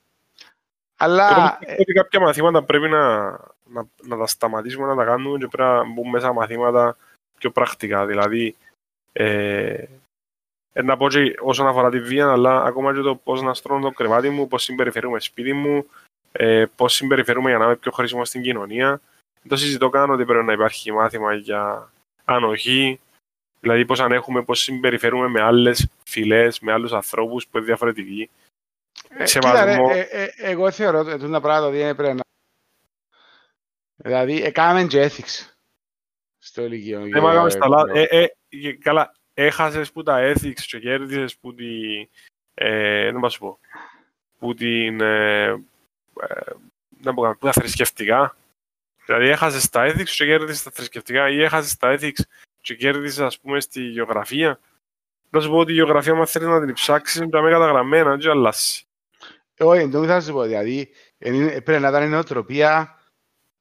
Αλλά... 0.96 1.58
Ότι 1.80 1.94
κάποια 1.94 2.20
μαθήματα 2.20 2.64
πρέπει 2.64 2.90
να, 2.90 3.30
να, 3.64 3.88
να 4.04 4.18
τα 4.18 4.28
σταματήσουμε 4.28 4.88
να 4.88 4.96
τα 4.96 5.06
κάνουμε 5.06 5.38
και 5.38 5.48
πρέπει 5.48 5.70
να 5.70 5.84
μπούμε 5.84 6.10
μέσα 6.10 6.34
μαθήματα 6.34 6.98
πιο 7.38 7.52
πρακτικά. 7.52 8.06
Δηλαδή, 8.06 8.56
ε, 9.14 9.74
ε, 9.74 9.88
να 10.84 10.98
πω 10.98 11.10
και 11.10 11.36
όσον 11.40 11.68
αφορά 11.68 11.90
τη 11.90 12.00
βία, 12.00 12.32
αλλά 12.32 12.64
ακόμα 12.64 12.94
και 12.94 13.02
το 13.02 13.16
πώς 13.16 13.42
να 13.42 13.54
στρώνω 13.54 13.82
το 13.82 13.92
κρεβάτι 13.92 14.30
μου, 14.30 14.48
πώς 14.48 14.64
συμπεριφερούμε 14.64 15.20
σπίτι 15.20 15.54
μου, 15.54 15.86
ε, 16.32 16.66
πώς 16.76 16.94
συμπεριφερούμε 16.94 17.50
για 17.50 17.58
να 17.58 17.66
είμαι 17.66 17.76
πιο 17.76 17.92
χρήσιμο 17.92 18.26
στην 18.26 18.42
κοινωνία. 18.42 19.02
Δεν 19.42 19.50
το 19.50 19.56
συζητώ 19.56 19.90
καν 19.90 20.10
ότι 20.10 20.26
πρέπει 20.26 20.46
να 20.46 20.54
υπάρχει 20.54 20.92
μάθημα 20.92 21.34
για 21.34 21.92
ανοχή, 22.26 23.00
δηλαδή 23.60 23.86
πώς 23.86 24.00
ανέχουμε, 24.00 24.44
πώς 24.44 24.60
συμπεριφερούμε 24.60 25.28
με 25.28 25.42
άλλες 25.42 25.90
φυλές, 26.04 26.60
με 26.60 26.72
άλλους 26.72 26.94
ανθρώπους 26.94 27.48
που 27.48 27.58
είναι 27.58 27.66
διαφορετικοί. 27.66 28.30
Ε, 29.10 29.26
σεβασμό. 29.26 29.90
Ε, 29.92 30.00
ε, 30.00 30.30
εγώ 30.38 30.72
θεωρώ 30.72 31.00
ότι 31.00 31.30
το 31.30 31.42
πράγμα 31.42 31.70
δεν 31.70 31.96
πρέπει 31.96 32.16
να... 32.16 32.24
Δηλαδή, 33.96 34.44
έκαναμε 34.44 34.84
και 34.84 35.10
ethics 35.10 35.54
στο 36.38 36.62
ηλικίο. 36.62 37.00
Δεν 37.00 37.22
μάγαμε 37.22 37.50
στα 37.50 37.68
λάθη. 37.68 38.08
Καλά, 38.80 39.14
έχασες 39.38 39.92
που 39.92 40.04
τα 40.04 40.34
ethics 40.34 40.62
και 40.66 40.80
κέρδισες 40.80 41.38
που 41.38 41.54
τη... 41.54 41.66
δεν 42.54 43.20
πάω 43.20 43.30
σου 43.30 43.40
πω. 43.40 43.60
Που 44.40 44.54
την... 44.54 44.98
Δεν 47.00 47.14
πω 47.14 47.36
που 47.40 47.46
τα 47.46 47.52
θρησκευτικά. 47.52 48.38
Δηλαδή, 49.06 49.28
έχασες 49.28 49.70
τα 49.70 49.88
ethics 49.88 50.10
και 50.10 50.26
κέρδισες 50.26 50.64
τα 50.64 50.72
θρησκευτικά 50.72 51.30
ή 51.30 51.42
έχασες 51.42 51.78
τα 51.78 51.98
ethics 52.00 52.22
και 52.62 52.76
κέρδισες, 52.76 53.20
ας 53.20 53.40
πούμε, 53.40 53.60
στη 53.60 53.82
γεωγραφία. 53.82 54.60
Να 55.30 55.40
σου 55.40 55.50
πω 55.50 55.58
ότι 55.58 55.72
η 55.72 55.76
γεωγραφία, 55.76 56.16
μας 56.16 56.32
θέλει 56.32 56.46
να 56.46 56.66
την 56.66 56.74
ψάξεις, 56.74 57.20
είναι 57.20 57.30
τα 57.30 57.42
μέγα 57.42 57.54
καταγραμμένα, 57.58 58.18
και 58.18 58.30
αλλάσει. 58.30 58.86
Όχι, 59.60 59.86
δεν 59.86 60.06
θα 60.06 60.22
σου 60.22 60.32
πω. 60.32 60.42
Δηλαδή, 60.42 60.90
πρέπει 61.64 61.80
να 61.80 61.88
ήταν 61.88 62.04
η 62.04 62.08
νοοτροπία 62.08 63.00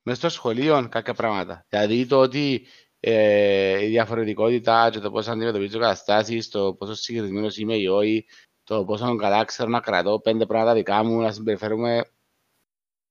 μέσα 0.03 0.19
στο 0.19 0.29
σχολείο 0.29 0.89
κάποια 0.91 1.15
πράγματα. 1.15 1.65
Δηλαδή 1.69 2.07
το 2.07 2.21
ότι 2.21 2.67
ε, 3.07 3.85
η 3.85 3.89
διαφορετικότητα 3.89 4.91
και 4.93 4.99
το 4.99 5.11
πώς 5.11 5.29
αντιμετωπίζω 5.29 5.79
καταστάσεις, 5.79 6.49
το 6.49 6.75
πόσο 6.75 6.95
συγκεκριμένος 6.95 7.57
είμαι 7.57 7.77
ή 7.77 7.87
όχι, 7.87 8.27
το 8.65 8.85
πόσο 8.85 9.17
καλά 9.17 9.45
ξέρω 9.45 9.69
να 9.69 9.81
κρατώ 9.81 10.21
πέντε 10.21 10.47
πράγματα 10.47 10.75
δικά 10.75 11.05
μου, 11.05 11.21
να 11.21 11.33
συμπεριφέρουμε 11.33 12.05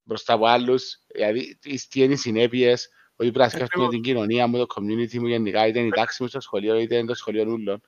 μπροστά 0.04 0.34
από 0.34 0.46
άλλους. 0.46 1.00
Δηλαδή, 1.08 1.58
τις 1.62 1.88
είναι 1.94 2.14
οι 2.14 2.16
συνέπειες, 2.16 2.89
ότι 3.16 3.32
πρέπει 3.32 3.38
να 3.38 3.50
σκέφτομαι 3.50 3.88
την 3.88 4.02
κοινωνία 4.02 4.48
μου, 4.48 4.58
το 4.58 4.66
community 4.76 5.18
μου 5.18 5.28
γενικά, 5.28 5.68
είτε 5.68 5.80
είναι 5.80 5.88
η 5.88 5.91
τάξη 5.91 6.24
μου 6.24 6.30
στο 6.30 6.39
σχολείο, 6.39 6.78
είτε 6.80 6.96
είναι 6.96 7.08
το 7.08 7.16
σχολείο 7.16 7.46
νουλών. 7.46 7.82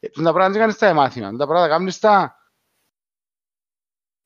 Ε, 0.00 0.08
τα 0.08 0.22
πράγματα 0.22 0.50
δεν 0.50 0.60
κάνεις 0.60 0.74
στα 0.74 0.94
μάθημα, 0.94 1.30
τα 1.30 1.46
πράγματα 1.46 1.68
κάνεις 1.68 1.94
στα 1.94 2.36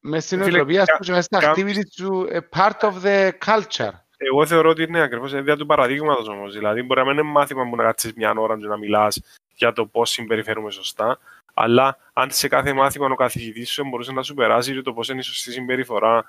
μες 0.00 0.24
στην 0.24 0.38
νοοτροπία 0.38 0.84
σου 0.84 0.98
και 1.00 1.12
μες 1.12 1.24
στην 1.24 1.38
activity 1.42 1.82
σου 1.96 2.26
part 2.50 2.80
of 2.80 3.03
the 3.03 3.30
culture. 3.44 3.92
Εγώ 4.24 4.46
θεωρώ 4.46 4.70
ότι 4.70 4.82
είναι 4.82 5.00
ακριβώς 5.00 5.32
η 5.32 5.36
ιδέα 5.36 5.56
του 5.56 5.66
παραδείγματος 5.66 6.28
όμως. 6.28 6.52
Δηλαδή, 6.54 6.82
μπορεί 6.82 7.00
να 7.00 7.06
μην 7.06 7.18
είναι 7.18 7.22
μάθημα 7.22 7.68
που 7.68 7.76
να 7.76 7.82
κάτσεις 7.82 8.12
μια 8.12 8.32
ώρα 8.36 8.58
και 8.58 8.66
να 8.66 8.76
μιλάς 8.76 9.22
για 9.54 9.72
το 9.72 9.86
πώς 9.86 10.10
συμπεριφέρουμε 10.10 10.70
σωστά, 10.70 11.18
αλλά 11.54 11.98
αν 12.12 12.30
σε 12.30 12.48
κάθε 12.48 12.72
μάθημα 12.72 13.06
ο 13.06 13.14
καθηγητής 13.14 13.70
σου 13.70 13.84
μπορούσε 13.88 14.12
να 14.12 14.22
σου 14.22 14.34
περάσει 14.34 14.72
για 14.72 14.82
το 14.82 14.92
πώς 14.92 15.08
είναι 15.08 15.20
η 15.20 15.22
σωστή 15.22 15.52
συμπεριφορά, 15.52 16.24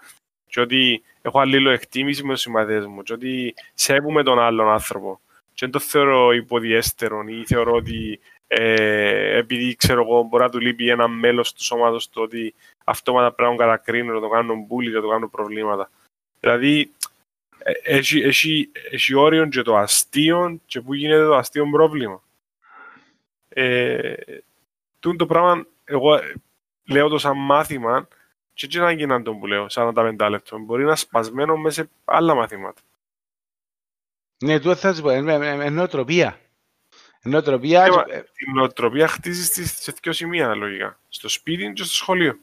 και 0.48 0.62
ότι 0.62 1.04
έχω 1.22 1.40
αλλήλω 1.40 1.70
εκτίμηση 1.70 2.24
με 2.24 2.34
τους 2.34 2.42
συμμαθητές 2.42 2.86
μου, 2.86 3.04
και 3.04 3.14
ότι 3.14 3.54
σέβουμε 3.74 4.24
τον 4.24 4.40
άλλον 4.40 4.70
άνθρωπο. 4.70 5.20
Και 5.54 5.60
δεν 5.60 5.72
το 5.72 5.80
θεωρώ 5.80 6.34
υποδιέστερο 6.34 7.24
ή 7.28 7.46
θεωρώ 7.46 7.74
ότι 7.74 8.20
ε, 8.48 9.38
επειδή 9.38 9.76
ξέρω 9.76 10.02
εγώ 10.02 10.24
μπορεί 10.24 10.44
να 10.44 10.50
του 10.50 10.60
λείπει 10.60 10.90
ένα 10.90 11.08
μέλος 11.08 11.54
του 11.54 11.64
σώματος 11.64 12.10
το 12.10 12.22
ότι 12.22 12.54
αυτόματα 12.84 13.32
πρέπει 13.32 13.52
να 13.52 13.58
κατακρίνουν, 13.58 14.14
να 14.14 14.22
το 14.22 14.30
κάνουν 14.30 14.66
μπουλί, 14.68 14.92
να 14.92 15.02
το 15.02 15.08
κάνουν 15.08 15.30
προβλήματα. 15.30 15.90
Δηλαδή, 16.40 16.80
ε, 16.80 16.86
έχει, 17.84 18.20
έχει, 18.20 18.72
έχει 18.92 19.14
όριο 19.14 19.48
και 19.48 19.62
το 19.62 19.78
αστείο 19.78 20.60
και 20.66 20.82
πού 20.82 20.94
γίνεται 20.94 21.24
το 21.24 21.36
αστείο 21.36 21.70
πρόβλημα. 21.70 22.24
Ε, 23.50 24.14
το 25.00 25.26
πράγμα, 25.26 25.66
εγώ 25.84 26.20
λέω 26.84 27.08
το 27.08 27.18
σαν 27.18 27.38
μάθημα 27.38 28.08
και 28.54 28.66
έτσι 28.66 28.80
να 28.80 28.92
γίναν 28.92 29.24
τον 29.24 29.40
που 29.40 29.48
λέω, 29.48 29.66
45 29.70 30.28
λεπτό. 30.30 30.60
Μπορεί 30.60 30.84
να 30.84 30.96
σπασμένο 30.96 31.58
μέσα 31.58 31.84
σε 31.84 31.90
άλλα 32.06 32.36
μαθήματα. 32.36 32.82
Ναι, 34.44 34.60
τούτο 34.60 34.76
θα 34.76 34.94
σου 34.94 35.02
πω, 35.02 35.12
είναι 35.12 35.70
νοοτροπία. 35.70 36.40
Νοοτροπία... 37.24 37.88
Η 38.48 38.52
νοοτροπία 38.54 39.08
χτίζεις 39.08 39.72
σε 39.82 39.94
δύο 40.02 40.12
σημεία, 40.14 40.56
λογικά. 40.56 41.00
Στο 41.10 41.30
σπίτι 41.30 41.74
και 41.74 41.84
στο 41.84 41.94
σχολείο. 41.94 42.40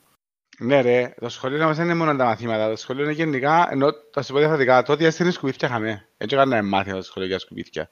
Ναι 0.62 0.80
ρε, 0.80 1.14
το 1.20 1.28
σχολείο 1.28 1.64
μας 1.66 1.76
δεν 1.76 1.84
είναι 1.84 1.94
μόνο 1.94 2.16
τα 2.16 2.24
μαθήματα, 2.24 2.68
το 2.70 2.76
σχολείο 2.76 3.04
είναι 3.04 3.12
γενικά, 3.12 3.68
ενώ 3.70 3.92
θα 4.12 4.22
σου 4.22 4.32
πω 4.32 4.38
διαφορετικά, 4.38 4.82
τότε 4.82 5.06
αστήνει 5.06 5.30
σκουπίθια 5.30 5.68
είχαμε, 5.68 6.08
έτσι 6.16 6.36
έκανα 6.36 6.62
μάθημα 6.62 6.96
το 6.96 7.02
σχολείο 7.02 7.28
για 7.28 7.38
σκουπίθια. 7.38 7.90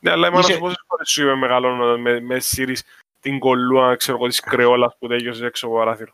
Ναι, 0.00 0.10
αλλά 0.10 0.26
εμάς 0.26 0.48
Είχε... 0.48 0.58
πόσες 0.58 0.84
φορές 0.86 1.08
σου 1.10 1.22
είπε 1.22 1.34
μεγαλώνω 1.34 1.98
με, 1.98 2.20
με 2.20 2.38
σύρις 2.40 2.84
την 3.20 3.38
κολλούα, 3.38 3.96
ξέρω 3.96 4.16
εγώ, 4.16 4.26
της 4.26 4.40
κρεόλας 4.40 4.96
που 4.98 5.08
τέγιωσε 5.08 5.46
έξω 5.46 5.66
από 5.66 5.76
παράθυρο. 5.76 6.12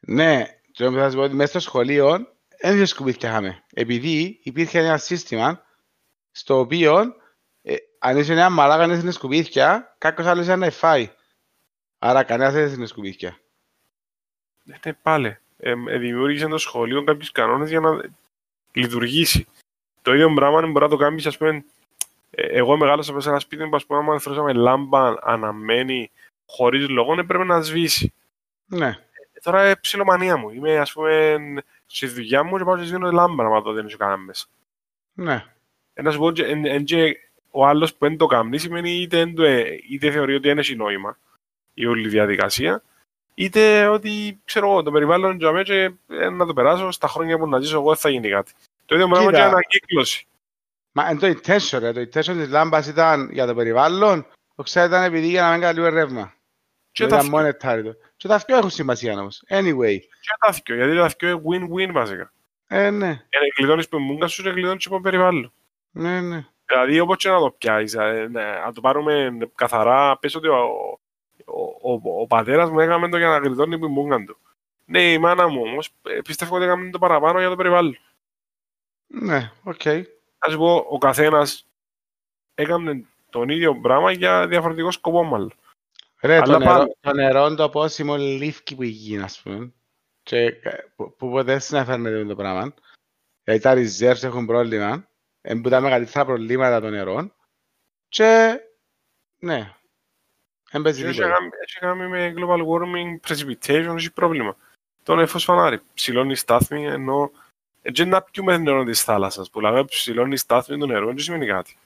Ναι, 0.00 0.44
και 0.72 0.88
θα 0.90 1.10
σου 1.10 1.16
πω 1.16 1.22
ότι 1.22 1.34
μέσα 1.34 1.50
στο 1.50 1.60
σχολείο 1.60 2.26
δεν 2.60 2.86
σκουπίθια 2.86 3.28
είχαμε, 3.28 3.62
επειδή 3.74 4.40
υπήρχε 4.42 4.78
ένα 4.78 4.96
σύστημα 4.96 5.62
στο 6.30 6.58
οποίο 6.58 7.14
ε, 7.62 7.74
αν 7.98 8.16
είσαι 8.16 8.32
ένα 8.32 8.50
μαλάκα 8.50 8.86
να 8.86 8.94
είναι 8.94 9.10
σκουπίθια, 9.10 9.94
κάποιος 9.98 10.26
άλλος 10.26 10.46
είναι 10.46 10.56
να 10.56 10.70
φάει. 10.70 11.10
Άρα 11.98 12.22
κανένας 12.22 12.52
δεν 12.52 12.72
είναι 12.72 12.86
σκουπίθια. 12.86 13.38
Ναι, 14.68 14.92
πάλι. 15.02 15.36
Ε, 15.58 15.74
δημιούργησε 15.74 16.46
το 16.46 16.58
σχολείο 16.58 17.04
κάποιους 17.04 17.32
κανόνες 17.32 17.68
για 17.68 17.80
να 17.80 18.00
λειτουργήσει. 18.72 19.46
Το 20.02 20.14
ίδιο 20.14 20.32
πράγμα 20.34 20.60
μπορεί 20.60 20.84
να 20.84 20.88
το 20.88 20.96
κάνεις, 20.96 21.26
ας 21.26 21.36
πούμε. 21.36 21.64
Ε, 22.30 22.42
εγώ 22.42 22.76
μεγάλωσα 22.76 23.20
σε 23.20 23.28
ένα 23.28 23.38
σπίτι 23.38 23.68
που, 23.68 23.76
ας 23.76 23.86
πούμε, 23.86 23.98
άμα 23.98 24.18
θεωρούσαμε 24.18 24.52
λάμπα 24.52 25.14
αναμένη 25.20 26.10
χωρίς 26.46 26.88
λόγο 26.88 27.12
έπρεπε 27.12 27.44
να 27.44 27.60
σβήσει. 27.60 28.12
Ναι. 28.66 28.86
Ε, 28.86 29.40
τώρα 29.42 29.64
είναι 29.64 29.76
ψιλομανία 29.76 30.36
μου. 30.36 30.50
Είμαι, 30.50 30.78
ας 30.78 30.92
πούμε, 30.92 31.36
στη 31.86 32.06
δουλειά 32.06 32.42
μου 32.42 32.58
και 32.58 32.64
πάω 32.64 32.78
και 32.78 32.84
σβήνω 32.84 33.10
λάμπα 33.10 33.48
να 33.48 33.62
το 33.62 33.72
δεν 33.72 33.86
είσαι 33.86 33.96
κανένα 33.96 34.18
μέσα. 34.18 34.46
Ναι. 35.12 35.44
Ε, 35.94 36.02
να 36.02 36.10
σου 36.10 36.18
πω, 36.18 36.32
εν, 36.36 36.64
εν, 36.64 36.84
και 36.84 37.16
ο 37.50 37.66
άλλος 37.66 37.94
που 37.94 38.06
δεν 38.06 38.16
το 38.16 38.26
κάνει 38.26 38.58
σημαίνει 38.58 38.90
είτε, 38.90 39.20
εν 39.20 39.34
το, 39.34 39.42
ε, 39.42 39.78
είτε 39.88 40.10
θεωρεί 40.10 40.34
ότι 40.34 40.48
δεν 40.48 40.58
έχει 40.58 40.76
νόημα 40.76 41.18
η 41.74 41.86
όλη 41.86 42.08
διαδικασία, 42.08 42.82
είτε 43.38 43.86
ότι 43.86 44.40
ξέρω 44.44 44.70
εγώ, 44.70 44.82
το 44.82 44.90
περιβάλλον 44.90 45.36
για 45.36 45.52
μένα 45.52 45.64
και 45.64 45.92
ε, 46.08 46.28
να 46.28 46.46
το 46.46 46.52
περάσω 46.52 46.90
στα 46.90 47.08
χρόνια 47.08 47.38
που 47.38 47.48
να 47.48 47.60
ζήσω 47.60 47.76
εγώ 47.76 47.94
θα 47.94 48.08
γίνει 48.08 48.28
κάτι. 48.28 48.52
Το 48.86 48.94
ίδιο 48.94 49.08
πράγμα 49.08 49.32
και 49.32 49.40
ανακύκλωση. 49.40 50.26
Μα 50.92 51.08
εν 51.08 51.18
το 51.18 51.26
intention, 51.26 51.78
ρε, 51.78 51.92
το 51.92 52.00
intention 52.00 52.32
της 52.32 52.48
λάμπας 52.48 52.86
ήταν 52.86 53.30
για 53.32 53.46
το 53.46 53.54
περιβάλλον, 53.54 54.26
το 54.54 54.62
ξέρω 54.62 54.86
ήταν 54.86 55.02
επειδή 55.02 55.26
για 55.26 55.42
να 55.42 55.50
μην 55.50 55.60
κάνει 55.60 55.90
ρεύμα. 55.90 56.34
Και 56.92 57.06
τα 57.06 57.16
ήταν 57.16 57.30
monetary 57.34 57.82
το. 57.84 57.96
Και 58.16 58.28
τα 58.28 58.42
δυο 58.46 58.56
έχουν 58.56 58.70
σημασία 58.70 59.18
όμως. 59.18 59.42
Anyway. 59.48 59.98
Και 59.98 60.36
τα 60.38 60.58
δυο, 60.64 60.74
γιατί 60.74 60.96
τα 60.96 61.14
δυο 61.18 61.42
είναι 61.54 61.68
win-win 61.70 61.92
βασικά. 61.92 62.32
Ε, 62.66 62.90
ναι. 62.90 63.06
Είναι 63.06 63.48
κλειδώνεις 63.54 63.88
που 63.88 63.98
μούγκας 63.98 64.32
σου 64.32 64.42
και 64.42 64.50
κλειδώνεις 64.50 64.86
από 64.86 65.00
περιβάλλον. 65.00 65.52
Ναι, 65.90 66.20
ναι. 66.20 66.46
Δηλαδή 66.64 67.00
όπως 67.00 67.16
και 67.16 67.28
να 67.28 67.38
το 67.38 67.54
πιάσεις, 67.58 67.94
ε, 67.94 68.28
ναι, 68.30 68.42
να 68.42 68.72
το 68.72 68.80
πάρουμε 68.80 69.38
καθαρά, 69.54 70.18
πες 70.18 70.34
ότι 70.34 70.48
ο, 70.48 70.98
ο, 71.48 71.92
ο, 71.92 72.20
ο 72.20 72.26
πατέρας 72.26 72.70
μου 72.70 72.80
έκαμε 72.80 73.08
το 73.08 73.18
για 73.18 73.28
να 73.28 73.38
γλιτώνει 73.38 73.78
που 73.78 73.88
μούγκαν 73.88 74.26
του. 74.26 74.38
Ναι, 74.84 75.12
η 75.12 75.18
μάνα 75.18 75.48
μου 75.48 75.60
όμως 75.60 75.90
ε, 76.02 76.20
πιστεύω 76.24 76.56
ότι 76.56 76.64
έκαμε 76.64 76.90
το 76.90 76.98
παραπάνω 76.98 77.38
για 77.38 77.48
το 77.48 77.56
περιβάλλον. 77.56 77.98
Ναι, 79.06 79.52
ok. 79.62 79.80
Okay. 79.84 80.02
Ας 80.38 80.56
πω, 80.56 80.86
ο 80.88 80.98
καθένας 80.98 81.66
έκανε 82.54 83.04
τον 83.30 83.48
ίδιο 83.48 83.80
πράγμα 83.80 84.12
για 84.12 84.46
διαφορετικό 84.46 84.90
σκοπό 84.90 85.22
μάλλον. 85.22 85.52
Ρε, 86.20 86.40
το, 86.40 86.58
νερό, 86.58 86.96
το 87.00 87.12
νερό 87.12 87.54
το 87.54 87.62
απόσημο 87.62 88.16
λήφκι 88.16 88.74
που 88.74 88.82
γίνει, 88.82 89.22
ας 89.22 89.40
πούμε. 89.42 89.72
Και 90.22 90.52
που, 90.96 91.14
που 91.16 91.30
ποτέ 91.30 91.58
συναφέρνεται 91.58 92.24
το 92.24 92.34
πράγμα. 92.34 92.74
Γιατί 93.44 93.60
τα 93.60 93.74
reserves 93.74 94.22
έχουν 94.22 94.46
πρόβλημα. 94.46 95.08
Είναι 95.42 95.60
που 95.60 95.68
τα 95.68 95.80
μεγαλύτερα 95.80 96.24
προβλήματα 96.24 96.80
των 96.80 96.90
νερών. 96.90 97.34
Και, 98.08 98.60
ναι, 99.38 99.74
δεν 100.70 100.82
παίζει 100.82 101.04
τίποτα. 101.04 101.36
Έχει 101.62 101.78
κάνει 101.78 102.08
με 102.08 102.34
global 102.36 102.66
warming, 102.66 103.28
precipitation, 103.28 103.94
έχει 103.96 104.12
πρόβλημα. 104.12 104.56
Το 105.02 105.14
νεφός 105.14 105.44
φανάρι, 105.44 105.80
ψηλώνει 105.94 106.34
στάθμη, 106.34 106.86
ενώ 106.86 107.30
έτσι 107.82 108.04
να 108.04 108.22
πιούμε 108.22 108.58
νερό 108.58 108.84
της 108.84 109.02
θάλασσας, 109.02 109.50
που 109.50 109.60
λέμε 109.60 109.84
ψηλώνει 109.84 110.36
στάθμη 110.36 110.78
του 110.78 110.86
νερού, 110.86 111.06
δεν 111.06 111.18
σημαίνει 111.18 111.46
κάτι. 111.46 111.76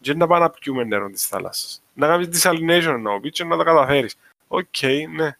Και 0.00 0.14
να 0.14 0.26
πάμε 0.26 0.44
να 0.44 0.50
πιούμε 0.50 0.84
νερό 0.84 1.10
της 1.10 1.26
θάλασσας. 1.26 1.82
Να 1.94 2.06
κάνεις 2.06 2.42
desalination 2.42 2.98
να 3.00 3.20
πει 3.20 3.30
και 3.30 3.44
να 3.44 3.56
το 3.56 3.62
καταφέρεις. 3.64 4.16
Οκ, 4.48 4.66
okay, 4.80 5.04
ναι. 5.08 5.36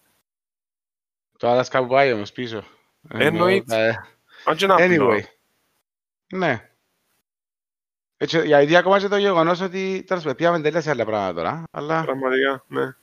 Το 1.37 1.49
άλλα 1.49 1.63
σκαμπάει 1.63 2.13
όμως 2.13 2.31
πίσω. 2.31 2.63
Εννοείται. 3.09 4.07
Anyway. 4.45 5.21
Ναι. 6.27 6.69
Έτσι, 8.17 8.45
για 8.45 8.61
ιδέα 8.61 8.79
ακόμα 8.79 8.99
και 8.99 9.07
το 9.07 9.17
γεγονός 9.17 9.61
ότι 9.61 10.03
τώρα 10.07 10.21
σου 10.21 10.35
πιάμε 10.35 10.61
τελεία 10.61 10.81
σε 10.81 10.89
άλλα 10.89 11.05
πράγματα 11.05 11.33
τώρα. 11.33 11.63
Αλλά... 11.71 12.03
Πραγματικά, 12.03 12.63
ναι. 12.67 12.95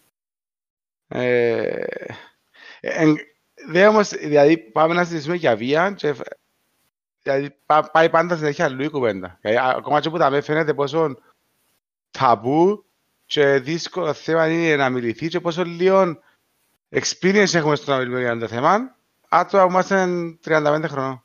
Ε, 1.08 1.84
ε, 2.80 3.12
δε 3.66 3.86
όμως, 3.86 4.08
δηλαδή 4.08 4.58
πάμε 4.58 4.94
να 4.94 5.04
συζητήσουμε 5.04 5.36
για 5.36 5.56
βία 5.56 5.90
και 5.90 6.14
δηλαδή, 7.22 7.56
πά, 7.66 7.90
πάει 7.90 8.10
πάντα 8.10 8.36
συνέχεια 8.36 8.64
αλλού 8.64 8.82
η 8.82 8.88
κουβέντα. 8.88 9.38
Δηλαδή, 9.40 9.76
ακόμα 9.76 10.00
και 10.00 10.10
που 10.10 10.18
τα 10.18 10.30
με 10.30 10.40
φαίνεται 10.40 10.74
πόσο 10.74 11.16
ταμπού 12.10 12.84
και 13.24 13.58
δύσκολο 13.58 14.12
θέμα 14.12 14.48
είναι 14.48 14.76
να 14.76 14.90
μιληθεί 14.90 15.28
και 15.28 15.40
πόσο 15.40 15.64
λίγο 15.64 16.18
experience 16.90 17.54
έχουμε 17.54 17.76
στο 17.76 17.90
να 17.90 17.98
μιλούμε 17.98 18.20
για 18.20 18.38
το 18.38 18.48
θέμα, 18.48 18.96
άτομα 19.28 19.64
που 19.64 19.70
είμαστε 19.70 20.06
35 20.44 20.84
χρονών 20.88 21.21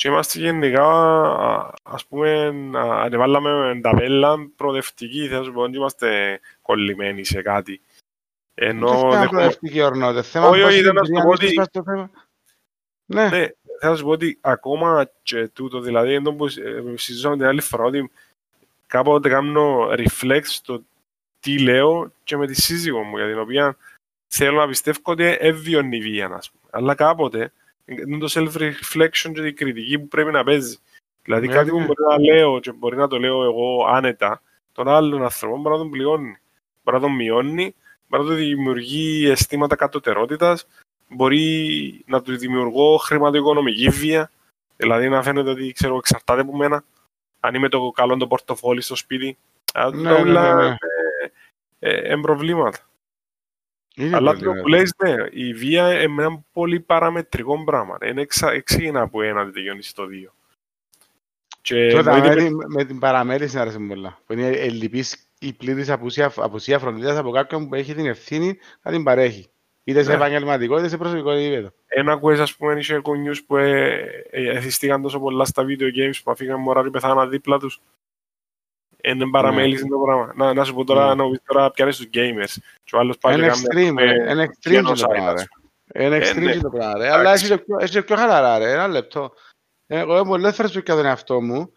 και 0.00 0.08
είμαστε 0.08 0.38
γενικά, 0.38 0.86
ας 1.82 2.06
πούμε, 2.06 2.54
ανεβάλαμε 2.78 3.80
τα 3.82 3.96
πέλα 3.96 4.50
προοδευτική, 4.56 5.28
θα 5.28 5.42
σου 5.42 5.52
πω, 5.52 5.60
ότι 5.60 5.76
είμαστε 5.76 6.40
κολλημένοι 6.62 7.24
σε 7.24 7.42
κάτι. 7.42 7.80
Ενώ... 8.54 9.10
Δεν 9.10 9.28
προοδευτική 9.28 9.82
ορνότητα, 9.82 10.22
θέμα 10.22 10.48
όχι, 10.48 10.62
όχι, 10.62 10.82
να 10.82 11.04
σου 11.04 11.12
πω 11.12 11.28
ότι... 11.28 11.60
Ναι. 13.06 13.28
ναι, 13.28 13.46
θα 13.80 13.96
σου 13.96 14.04
πω 14.04 14.10
ότι 14.10 14.38
ακόμα 14.40 15.10
και 15.22 15.48
τούτο, 15.48 15.80
δηλαδή, 15.80 16.14
ενώ 16.14 16.32
που 16.32 16.46
ε, 16.46 16.50
συζητήσαμε 16.94 17.36
την 17.36 17.46
άλλη 17.46 17.60
φορά, 17.60 17.84
ότι 17.84 18.10
κάποτε 18.86 19.28
κάνω 19.28 19.88
reflect 19.90 20.44
στο 20.44 20.82
τι 21.40 21.58
λέω 21.58 22.12
και 22.24 22.36
με 22.36 22.46
τη 22.46 22.60
σύζυγό 22.60 23.02
μου, 23.02 23.16
για 23.16 23.26
την 23.26 23.38
οποία 23.38 23.76
θέλω 24.26 24.58
να 24.58 24.68
πιστεύω 24.68 24.98
ότι 25.02 25.36
έβιωνε 25.40 25.96
η 25.96 26.00
βία, 26.00 26.26
ας 26.26 26.50
πούμε. 26.50 26.64
Αλλά 26.70 26.94
κάποτε, 26.94 27.52
είναι 27.90 28.18
το 28.18 28.28
self-reflection 28.30 29.32
και 29.34 29.46
η 29.46 29.52
κριτική 29.52 29.98
που 29.98 30.08
πρέπει 30.08 30.30
να 30.30 30.44
παίζει. 30.44 30.78
Δηλαδή 31.22 31.46
yeah, 31.46 31.50
ναι, 31.50 31.56
κάτι 31.56 31.70
που 31.70 31.78
ναι. 31.78 31.84
μπορεί 31.84 32.02
να 32.08 32.18
λέω 32.18 32.60
και 32.60 32.72
μπορεί 32.72 32.96
να 32.96 33.08
το 33.08 33.18
λέω 33.18 33.42
εγώ 33.42 33.86
άνετα, 33.86 34.42
τον 34.72 34.88
άλλον 34.88 35.22
άνθρωπο 35.22 35.56
μπορεί 35.56 35.74
να 35.74 35.80
τον 35.80 35.90
πληρώνει, 35.90 36.38
μπορεί 36.82 36.96
να 36.96 37.02
τον 37.02 37.14
μειώνει, 37.14 37.74
μπορεί 38.08 38.22
να 38.22 38.28
του 38.28 38.34
δημιουργεί 38.34 39.28
αισθήματα 39.28 39.76
κατωτερότητας, 39.76 40.66
μπορεί 41.08 42.04
να 42.06 42.22
του 42.22 42.36
δημιουργώ 42.36 42.96
χρηματοοικονομική 42.96 43.88
βία, 43.88 44.30
δηλαδή 44.76 45.08
να 45.08 45.22
φαίνεται 45.22 45.50
ότι 45.50 45.72
ξέρω, 45.72 45.96
εξαρτάται 45.96 46.40
από 46.40 46.56
μένα, 46.56 46.84
αν 47.40 47.54
είμαι 47.54 47.68
το 47.68 47.90
καλό 47.90 48.16
το 48.16 48.26
πορτοφόλι 48.26 48.80
στο 48.80 48.96
σπίτι. 48.96 49.38
Ναι, 49.94 50.12
όλα 50.12 50.54
ναι, 50.54 50.68
ναι. 50.68 50.76
Ε, 51.78 52.12
ε, 52.12 52.16
προβλήματα. 52.16 52.78
Είναι 53.96 54.16
Αλλά 54.16 54.36
το 54.36 54.52
που 54.52 54.68
λες, 54.68 54.94
ναι, 55.02 55.14
η 55.30 55.52
βία 55.52 56.02
είναι 56.02 56.22
ένα 56.22 56.44
πολύ 56.52 56.80
παραμετρικό 56.80 57.64
πράγμα. 57.64 57.98
Είναι 58.06 58.26
εξήγηνα 58.54 59.00
από 59.00 59.22
ένα 59.22 59.44
δεν 59.44 59.52
τελειώνει 59.52 59.82
στο 59.82 60.06
δύο. 60.06 60.34
Και 61.62 61.90
Τότε, 61.90 62.20
με, 62.20 62.50
με 62.66 62.84
την 62.84 62.98
παραμέτρηση 62.98 63.54
να 63.54 63.60
αρέσει 63.60 63.86
πολλά. 63.86 64.18
Που 64.26 64.32
είναι 64.32 64.48
ελλειπής 64.48 65.30
η 65.38 65.52
πλήρης 65.52 65.90
απουσία, 65.90 66.32
απουσία 66.36 66.78
φροντίδας 66.78 67.16
από 67.16 67.30
κάποιον 67.30 67.68
που 67.68 67.74
έχει 67.74 67.94
την 67.94 68.06
ευθύνη 68.06 68.58
να 68.82 68.90
την 68.90 69.04
παρέχει. 69.04 69.50
Είτε 69.84 70.02
σε 70.02 70.08
ναι. 70.08 70.14
επαγγελματικό 70.14 70.78
είτε 70.78 70.88
σε 70.88 70.96
προσωπικό 70.96 71.30
επίπεδο. 71.30 71.72
Ένα 71.86 72.12
ακούες, 72.12 72.38
ας 72.38 72.56
πούμε, 72.56 72.74
είχε 72.78 72.98
κονιούς 72.98 73.44
που 73.44 73.56
ε, 73.56 74.24
ε, 74.30 74.50
εθιστήκαν 74.50 75.02
τόσο 75.02 75.20
πολλά 75.20 75.44
στα 75.44 75.64
video 75.64 75.82
games 75.82 76.20
που 76.24 76.30
αφήγαν 76.30 76.60
μωρά 76.60 76.82
και 76.82 76.90
πεθάνα 76.90 77.26
δίπλα 77.26 77.58
τους 77.58 77.80
είναι 79.02 79.30
παραμέληση 79.30 79.86
το 79.86 79.98
πράγμα. 79.98 80.32
Να, 80.36 80.54
να 80.54 80.64
σου 80.64 80.74
πω 80.74 80.84
τώρα, 80.84 81.14
να 81.14 81.30
πεις 81.30 81.40
τώρα 81.46 81.70
πιάνεις 81.70 81.96
τους 81.96 82.06
gamers. 82.12 82.56
Και 82.84 82.96
ο 82.96 82.98
άλλος 82.98 83.18
πάει 83.18 83.34
Είναι 83.34 83.50
extreme, 83.50 83.98
είναι 84.30 84.50
extreme 84.50 84.82
το 84.84 85.06
πράγμα. 85.08 85.34
Είναι 85.94 86.18
extreme 86.18 86.58
το 86.62 86.70
πράγμα, 86.70 87.12
αλλά 87.12 87.32
έχει 87.78 88.02
πιο 88.02 88.16
χαλαρά, 88.16 88.58
ρε, 88.58 88.72
ένα 88.72 88.88
λεπτό. 88.88 89.32
Εγώ 89.86 90.12
είμαι 90.12 90.28
πολύ 90.28 90.42
ελεύθερος 90.42 90.72
που 90.72 90.82
τον 90.82 91.06
εαυτό 91.06 91.40
μου, 91.40 91.72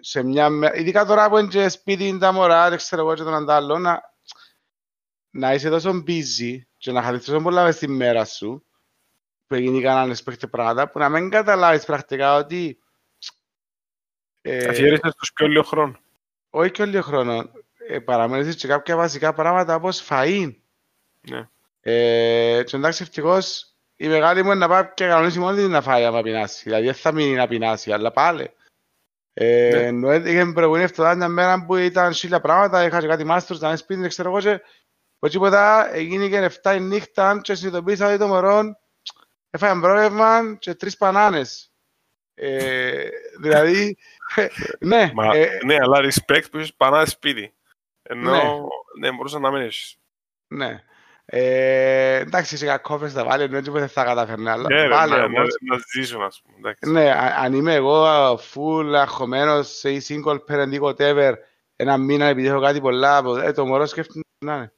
σε 0.00 0.22
μια, 0.22 0.50
ειδικά 0.74 1.04
τώρα 1.04 1.28
που 1.28 1.38
είναι 1.38 1.48
και 1.48 1.68
σπίτι 1.68 2.18
τα 2.18 2.32
μωρά, 2.32 2.68
δεν 2.68 2.78
ξέρω 2.78 3.02
εγώ 3.02 3.14
και 3.14 3.22
τον 3.22 3.34
αντάλλο, 3.34 3.78
να, 3.78 4.14
να 5.30 5.54
είσαι 5.54 5.70
τόσο 5.70 6.04
busy 6.06 6.58
και 6.76 6.92
να 6.92 7.02
χαθείς 7.02 7.24
τόσο 7.24 7.40
πολλά 7.40 7.64
μες 7.64 7.76
στη 7.76 7.88
μέρα 7.88 8.24
σου, 8.24 8.64
που 9.46 9.54
έγινε 9.54 9.80
κανένας 9.80 10.22
παίχτε 10.22 10.46
πράγματα, 10.46 10.88
που 10.88 10.98
να 10.98 11.08
μην 11.08 11.30
καταλάβεις 11.30 11.84
πρακτικά 11.84 12.36
ότι... 12.36 12.78
Ε, 14.42 14.68
Αφιέρεσαι 14.68 15.10
στους 15.10 15.32
πιο 15.32 15.46
λίγο 15.46 15.62
χρόνο 15.62 15.98
όχι 16.50 16.70
και 16.70 16.82
όλο 16.82 17.00
χρόνο, 17.00 17.50
ε, 17.88 17.98
παραμένεις 17.98 18.56
και 18.56 18.66
κάποια 18.66 18.96
βασικά 18.96 19.32
πράγματα 19.32 19.74
όπως 19.74 20.06
φαΐν. 20.08 20.54
Ναι. 21.30 21.48
Ε, 21.80 22.62
και 22.62 22.76
εντάξει, 22.76 23.02
ευτυχώς, 23.02 23.74
η 23.96 24.08
μεγάλη 24.08 24.42
μου 24.42 24.50
είναι 24.50 24.58
να 24.58 24.68
πάει 24.68 24.90
και 24.94 25.06
κανονίσει 25.06 25.38
μόνη 25.38 25.56
της 25.56 25.68
να 25.68 25.82
φάει 25.82 26.04
άμα 26.04 26.22
πεινάσει. 26.22 26.62
Δηλαδή 26.64 26.84
δεν 26.84 26.94
θα 26.94 27.12
μείνει 27.12 27.34
να 27.34 27.46
πεινάσει, 27.46 27.92
αλλά 27.92 28.10
πάλι. 28.10 28.50
Ε, 29.32 29.70
ναι. 29.72 29.82
Ενώ 29.82 30.14
είχε 30.14 30.52
προηγούμενη 30.54 30.84
εβδομάδα 30.84 31.16
μια 31.16 31.28
μέρα 31.28 31.64
που 31.64 31.76
ήταν 31.76 32.12
σίλια 32.12 32.40
πράγματα, 32.40 32.84
είχα 32.84 33.00
και 33.00 33.06
κάτι 33.06 33.24
μάστρος, 33.24 33.58
ήταν 33.58 33.76
σπίτι, 33.76 34.08
ξέρω 34.08 34.28
εγώ 34.28 34.40
και 34.40 34.60
από 35.18 35.30
τίποτα 35.30 35.94
έγινε 35.94 36.28
και 36.28 36.50
7 36.62 36.74
η 36.76 36.80
νύχτα 36.80 37.40
και 37.42 37.54
συνειδητοποίησα 37.54 38.08
ότι 38.08 38.18
το 38.18 38.26
μωρό 38.26 38.78
έφαγε 39.50 39.80
πρόγευμα 39.80 40.56
και 40.58 40.74
τρεις 40.74 40.96
πανάνες. 40.96 41.70
Ε, 42.38 43.08
δηλαδή, 43.40 43.96
ναι. 44.78 45.10
Μα, 45.14 45.36
ε, 45.36 45.58
ναι, 45.64 45.76
αλλά 45.80 46.00
respect 46.00 46.44
που 46.50 46.58
είσαι 46.58 46.72
πανά 46.76 47.06
σπίτι. 47.06 47.54
Ενώ 48.02 48.30
ναι, 48.30 48.40
ναι 49.00 49.16
μπορούσα 49.16 49.38
να 49.38 49.50
μην 49.50 49.60
έχεις. 49.60 49.96
Ναι. 50.48 50.82
Ε, 51.24 52.16
εντάξει, 52.16 52.56
σε 52.56 52.76
κόφες 52.76 53.12
θα 53.12 53.24
βάλει, 53.24 53.42
ενώ 53.42 53.60
δεν 53.60 53.88
θα 53.88 54.04
καταφέρνει, 54.04 54.48
αλλά 54.48 54.68
ναι, 54.68 54.88
βάλει 54.88 55.12
ναι, 55.12 55.20
όμως. 55.20 55.54
Να, 55.60 55.76
να 55.76 55.82
ζήσουν, 55.92 56.22
ας 56.22 56.42
πούμε. 56.42 56.56
Εντάξει. 56.58 56.90
Ναι, 56.90 57.12
αν 57.36 57.52
είμαι 57.52 57.74
εγώ 57.74 58.04
full 58.34 58.92
αγχωμένος 58.94 59.68
σε 59.68 59.88
single 60.08 60.38
parent 60.48 60.72
ή 60.72 60.78
whatever, 60.82 61.32
ένα 61.76 61.96
μήνα 61.96 62.26
επειδή 62.26 62.46
έχω 62.46 62.60
κάτι 62.60 62.80
πολλά, 62.80 63.22
ε, 63.42 63.52
το 63.52 63.66
μωρό 63.66 63.86
σκέφτεται 63.86 64.20
να 64.44 64.54
είναι. 64.54 64.72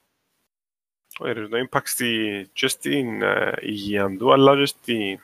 Όχι, 1.19 1.49
το 1.49 1.69
impact 1.71 1.87
στη, 1.87 2.49
και 2.53 2.69
στην 2.69 3.21
uh, 3.23 3.53
υγεία 3.61 4.17
του, 4.19 4.33
αλλά 4.33 4.57
και 4.57 4.67
στην 4.67 5.21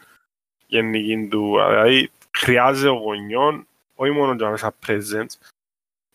γενική 0.67 1.29
του. 1.31 1.57
Δηλαδή, 1.69 2.11
χρειάζεται 2.37 2.89
ο 2.89 2.95
γονιόν 2.95 3.67
όχι 3.95 4.11
μόνο 4.11 4.35
για 4.35 4.51
μέσα 4.51 4.75
presence 4.87 5.53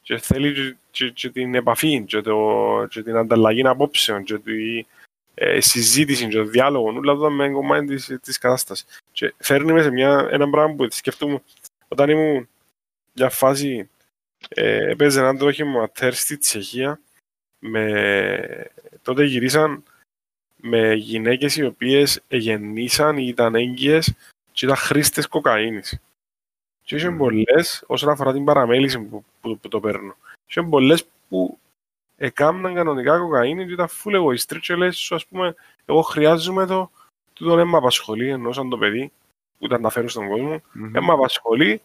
και 0.01 0.17
θέλει 0.17 0.78
και, 0.91 1.09
και 1.09 1.30
την 1.30 1.55
επαφή 1.55 2.03
και, 2.03 2.22
το, 2.22 2.88
και 2.89 3.03
την 3.03 3.15
ανταλλαγή 3.15 3.67
απόψεων 3.67 4.24
και 4.24 4.38
τη 4.38 4.86
ε, 5.34 5.59
συζήτηση 5.59 6.28
και 6.28 6.38
το 6.38 6.43
διάλογο, 6.43 6.88
όλα 6.88 7.11
αυτά 7.11 7.30
με 7.30 7.49
κομμάτι 7.49 7.86
της, 7.86 8.17
της 8.22 8.38
κατάστασης. 8.38 8.86
Και 9.11 9.34
φέρνει 9.38 9.74
με 9.74 9.82
σε 9.82 9.91
μια, 9.91 10.28
ένα 10.32 10.49
πράγμα 10.49 10.76
που 10.76 10.88
σκέφτομαι 10.89 11.41
όταν 11.88 12.09
ήμουν 12.09 12.47
μια 13.13 13.30
φάση 13.30 13.89
ε, 14.49 14.89
έπαιζε 14.89 15.20
έναν 15.20 15.38
τρόχιμο 15.38 15.82
ατέρ 15.82 16.13
στη 16.13 16.38
Τσεχία 16.38 16.99
με, 17.59 18.72
τότε 19.01 19.24
γυρίσαν 19.24 19.84
με 20.55 20.93
γυναίκες 20.93 21.55
οι 21.55 21.65
οποίες 21.65 22.22
γεννήσαν 22.28 23.17
ή 23.17 23.26
ήταν 23.28 23.55
έγκυες 23.55 24.15
και 24.51 24.65
ήταν 24.65 24.78
χρήστες 24.78 25.28
κοκαίνης. 25.28 25.99
Και 26.90 26.96
είχε 26.96 27.10
mm. 27.10 27.18
πολλές, 27.18 27.84
όσον 27.88 28.10
αφορά 28.10 28.34
την 28.34 28.46
παραμέληση 28.46 29.00
που, 29.00 29.26
που, 29.42 29.60
που 29.60 29.68
το 29.68 29.80
παίρνω, 29.80 30.16
είχε 30.48 30.62
πολλές 30.62 31.06
που 31.30 31.60
έκαναν 32.18 32.74
κανονικά 32.74 33.20
κοκαίνη 33.20 33.66
και 33.66 33.74
ήταν 33.74 33.88
φουλ 33.88 34.14
εγωιστρή 34.14 34.60
και 34.60 34.76
λες 34.76 34.98
σου, 34.98 35.16
ας 35.16 35.26
πούμε, 35.26 35.56
εγώ 35.86 36.02
χρειάζομαι 36.02 36.66
το, 36.66 36.92
τούτο 37.34 37.56
δεν 37.56 37.68
με 37.68 37.78
απασχολεί, 37.78 38.30
ενώ 38.30 38.52
σαν 38.52 38.70
το 38.70 38.78
παιδί, 38.78 39.12
που 39.58 39.66
ήταν 39.66 39.82
να 39.82 39.90
φέρω 39.90 40.08
στον 40.08 40.28
κόσμο, 40.28 40.56
mm-hmm. 40.56 40.62
δεν 40.92 41.04
με 41.04 41.14
απασχολεί, 41.14 41.82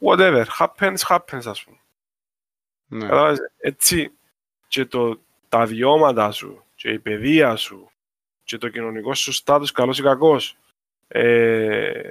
whatever, 0.00 0.44
happens, 0.58 0.98
happens, 1.08 1.44
ας 1.44 1.64
πούμε. 1.64 1.78
Ναι. 2.88 3.36
έτσι, 3.58 4.12
και 4.68 4.84
το, 4.84 5.20
τα 5.48 5.66
βιώματα 5.66 6.30
σου, 6.30 6.64
και 6.74 6.88
η 6.88 6.98
παιδεία 6.98 7.56
σου, 7.56 7.90
και 8.44 8.58
το 8.58 8.68
κοινωνικό 8.68 9.14
σου 9.14 9.32
στάτους, 9.32 9.72
καλός 9.72 9.98
ή 9.98 10.02
κακός, 10.02 10.56
ε, 11.08 12.08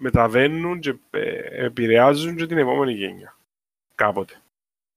μεταβαίνουν 0.00 0.80
και 0.80 0.96
ε, 1.10 1.64
επηρεάζουν 1.64 2.36
και 2.36 2.46
την 2.46 2.58
επόμενη 2.58 2.92
γενιά. 2.92 3.36
Κάποτε. 3.94 4.40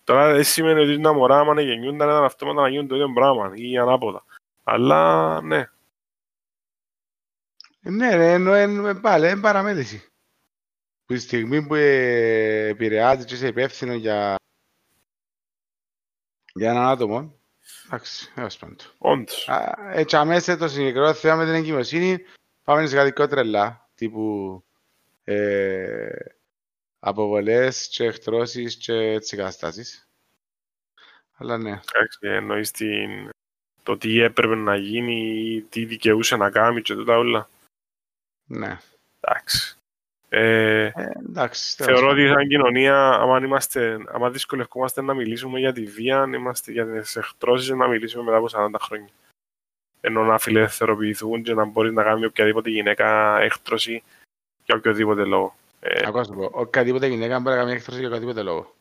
Τώρα 0.03 0.33
δεν 0.33 0.43
σημαίνει 0.43 0.79
ότι 0.79 1.01
τα 1.01 1.13
μωρά 1.13 1.39
άμα 1.39 1.61
γεννιούνταν 1.61 2.09
ήταν 2.09 2.23
αυτόματα 2.23 2.61
να 2.61 2.69
γίνουν 2.69 2.87
το 2.87 2.95
ίδιο 2.95 3.13
πράγμα 3.13 3.51
ή 3.55 3.77
ανάποδα. 3.77 4.25
Αλλά 4.63 5.41
ναι. 5.41 5.69
Ναι, 7.79 8.15
ρε, 8.15 8.31
ενώ 8.33 8.99
πάλι, 8.99 9.29
είναι 9.29 9.41
παραμέτρηση. 9.41 10.11
Που 11.05 11.13
τη 11.13 11.19
στιγμή 11.19 11.67
που 11.67 11.75
ε, 11.75 12.67
επηρεάζει 12.67 13.25
και 13.25 13.33
είσαι 13.33 13.47
υπεύθυνο 13.47 13.93
για, 13.93 14.35
για 16.53 16.69
έναν 16.69 16.87
άτομο, 16.87 17.33
εντάξει, 17.85 18.31
έως 18.35 18.57
πάντων. 18.57 18.77
Όντως. 18.97 19.49
Έτσι 19.91 20.15
αμέσως 20.15 20.57
το 20.57 20.67
συγκεκριμένο 20.67 21.13
θέμα 21.13 21.35
με 21.35 21.45
την 21.45 21.53
εγκυμοσύνη, 21.53 22.17
πάμε 22.63 22.85
σε 22.85 22.95
κάτι 22.95 23.13
πιο 23.13 23.27
τρελά, 23.27 23.89
τύπου 23.95 24.63
ε, 25.23 26.09
αποβολές 26.99 27.87
και 27.87 28.03
εκτρώσεις 28.03 28.75
και 28.75 28.93
έτσι 28.93 29.35
καταστάσεις. 29.35 30.07
Αλλά 31.37 31.57
ναι. 31.57 31.69
Εντάξει, 31.69 32.19
εννοείς 32.21 32.71
την... 32.71 33.29
το 33.83 33.97
τι 33.97 34.19
έπρεπε 34.19 34.55
να 34.55 34.75
γίνει, 34.75 35.61
τι 35.69 35.85
δικαιούσε 35.85 36.35
να 36.35 36.49
κάνει 36.49 36.81
και 36.81 36.93
τούτα 36.93 37.17
όλα. 37.17 37.49
Ναι. 38.45 38.79
Εντάξει. 39.19 39.77
Ε, 40.29 40.85
ε, 40.85 41.11
εντάξει, 41.27 41.83
θεωρώ 41.83 42.09
ότι 42.09 42.27
σαν 42.27 42.47
κοινωνία, 42.47 43.09
άμα, 43.09 43.39
είμαστε, 43.39 43.97
άμα 44.07 44.29
δυσκολευόμαστε 44.29 45.01
να 45.01 45.13
μιλήσουμε 45.13 45.59
για 45.59 45.73
τη 45.73 45.85
βία, 45.85 46.29
είμαστε 46.33 46.71
για 46.71 46.85
τις 46.85 47.15
εκτρώσεις, 47.15 47.69
να 47.69 47.87
μιλήσουμε 47.87 48.23
μετά 48.23 48.37
από 48.37 48.47
40 48.51 48.69
χρόνια. 48.79 49.09
Ενώ 50.01 50.23
να 50.23 50.39
φιλελευθερωποιηθούν 50.39 51.43
και 51.43 51.53
να 51.53 51.65
μπορεί 51.65 51.93
να 51.93 52.03
κάνει 52.03 52.25
οποιαδήποτε 52.25 52.69
γυναίκα 52.69 53.39
έκτρωση 53.39 54.03
για 54.65 54.75
οποιοδήποτε 54.75 55.25
λόγο. 55.25 55.55
Ε, 55.79 56.07
Ακούω 56.07 56.21
πω, 56.21 56.49
οποιαδήποτε 56.51 57.07
γυναίκα 57.07 57.39
μπορεί 57.39 57.55
να 57.55 57.61
κάνει 57.61 57.75
έκτρωση 57.75 57.99
για 57.99 58.07
οποιοδήποτε 58.07 58.41
λόγο. 58.41 58.73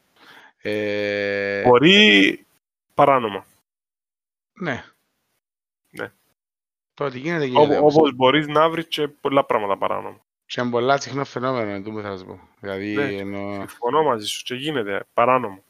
Ε... 0.63 1.63
Μπορεί 1.63 2.47
παράνομα. 2.95 3.47
Ναι. 4.53 4.85
Ναι. 5.91 6.13
Το 6.95 7.05
ότι 7.05 7.19
γίνεται 7.19 7.45
γίνεται. 7.45 7.79
Όπως 7.79 8.15
μπορείς 8.15 8.47
να 8.47 8.71
βρεις 8.71 8.87
και 8.87 9.09
πολλά 9.09 9.45
πράγματα 9.45 9.79
παράνομα. 9.79 10.21
Και 10.47 10.61
είναι 10.61 10.71
πολλά 10.71 11.01
συχνό 11.01 11.25
φαινόμενο, 11.25 11.71
εν 11.71 11.85
τούτο 11.85 12.01
θα 12.01 12.17
σου 12.17 12.25
πω. 12.25 12.41
Δηλαδή, 12.61 12.95
ναι, 12.95 13.03
εννοώ... 13.03 13.55
συμφωνώ 13.55 14.03
μαζί 14.03 14.27
σου 14.27 14.43
και 14.43 14.55
γίνεται 14.55 15.07
παράνομο. 15.15 15.65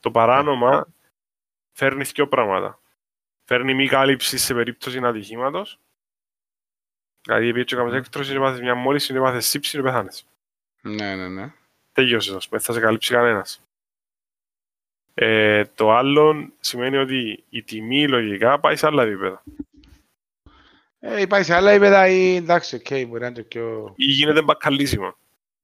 Το 0.00 0.10
παράνομα 0.10 0.76
ναι. 0.76 0.82
φέρνεις 1.72 2.12
δύο 2.12 2.28
πράγματα. 2.28 2.80
Φέρνει 3.44 3.74
μη 3.74 3.88
κάλυψη 3.88 4.38
σε 4.38 4.54
περίπτωση 4.54 4.98
ατυχήματος. 4.98 5.78
Δηλαδή, 7.22 7.44
επειδή 7.44 7.60
έτσι 7.60 7.74
έκαμε 7.74 7.96
έκτρωση, 7.96 8.34
έπαθες 8.34 8.60
μια 8.60 8.74
μόλις, 8.74 9.10
έπαθες 9.10 9.46
σύψη 9.46 9.76
και 9.76 9.82
πεθάνεις. 9.82 10.26
Ναι, 10.82 11.14
ναι, 11.14 11.28
ναι. 11.28 11.52
Τέλειωσε, 11.92 12.34
ας 12.34 12.48
πούμε, 12.48 12.60
θα 12.60 12.72
σε 12.72 12.80
καλύψει 12.80 13.12
κανένας. 13.12 13.62
Ε, 15.14 15.64
το 15.64 15.92
άλλο 15.92 16.52
σημαίνει 16.60 16.96
ότι 16.96 17.44
η 17.48 17.62
τιμή 17.62 18.08
λογικά 18.08 18.60
πάει 18.60 18.76
σε 18.76 18.86
άλλα 18.86 19.02
επίπεδα. 19.02 19.42
Ε, 20.98 21.26
πάει 21.26 21.42
σε 21.42 21.54
άλλα 21.54 21.70
επίπεδα 21.70 22.08
ή 22.08 22.34
εντάξει, 22.34 22.76
ok, 22.76 22.86
okay, 22.88 23.04
μπορεί 23.08 23.20
να 23.20 23.26
είναι 23.26 23.42
πιο... 23.42 23.94
Ή 23.96 24.04
γίνεται 24.04 24.42
μπακαλίσιμο. 24.42 25.16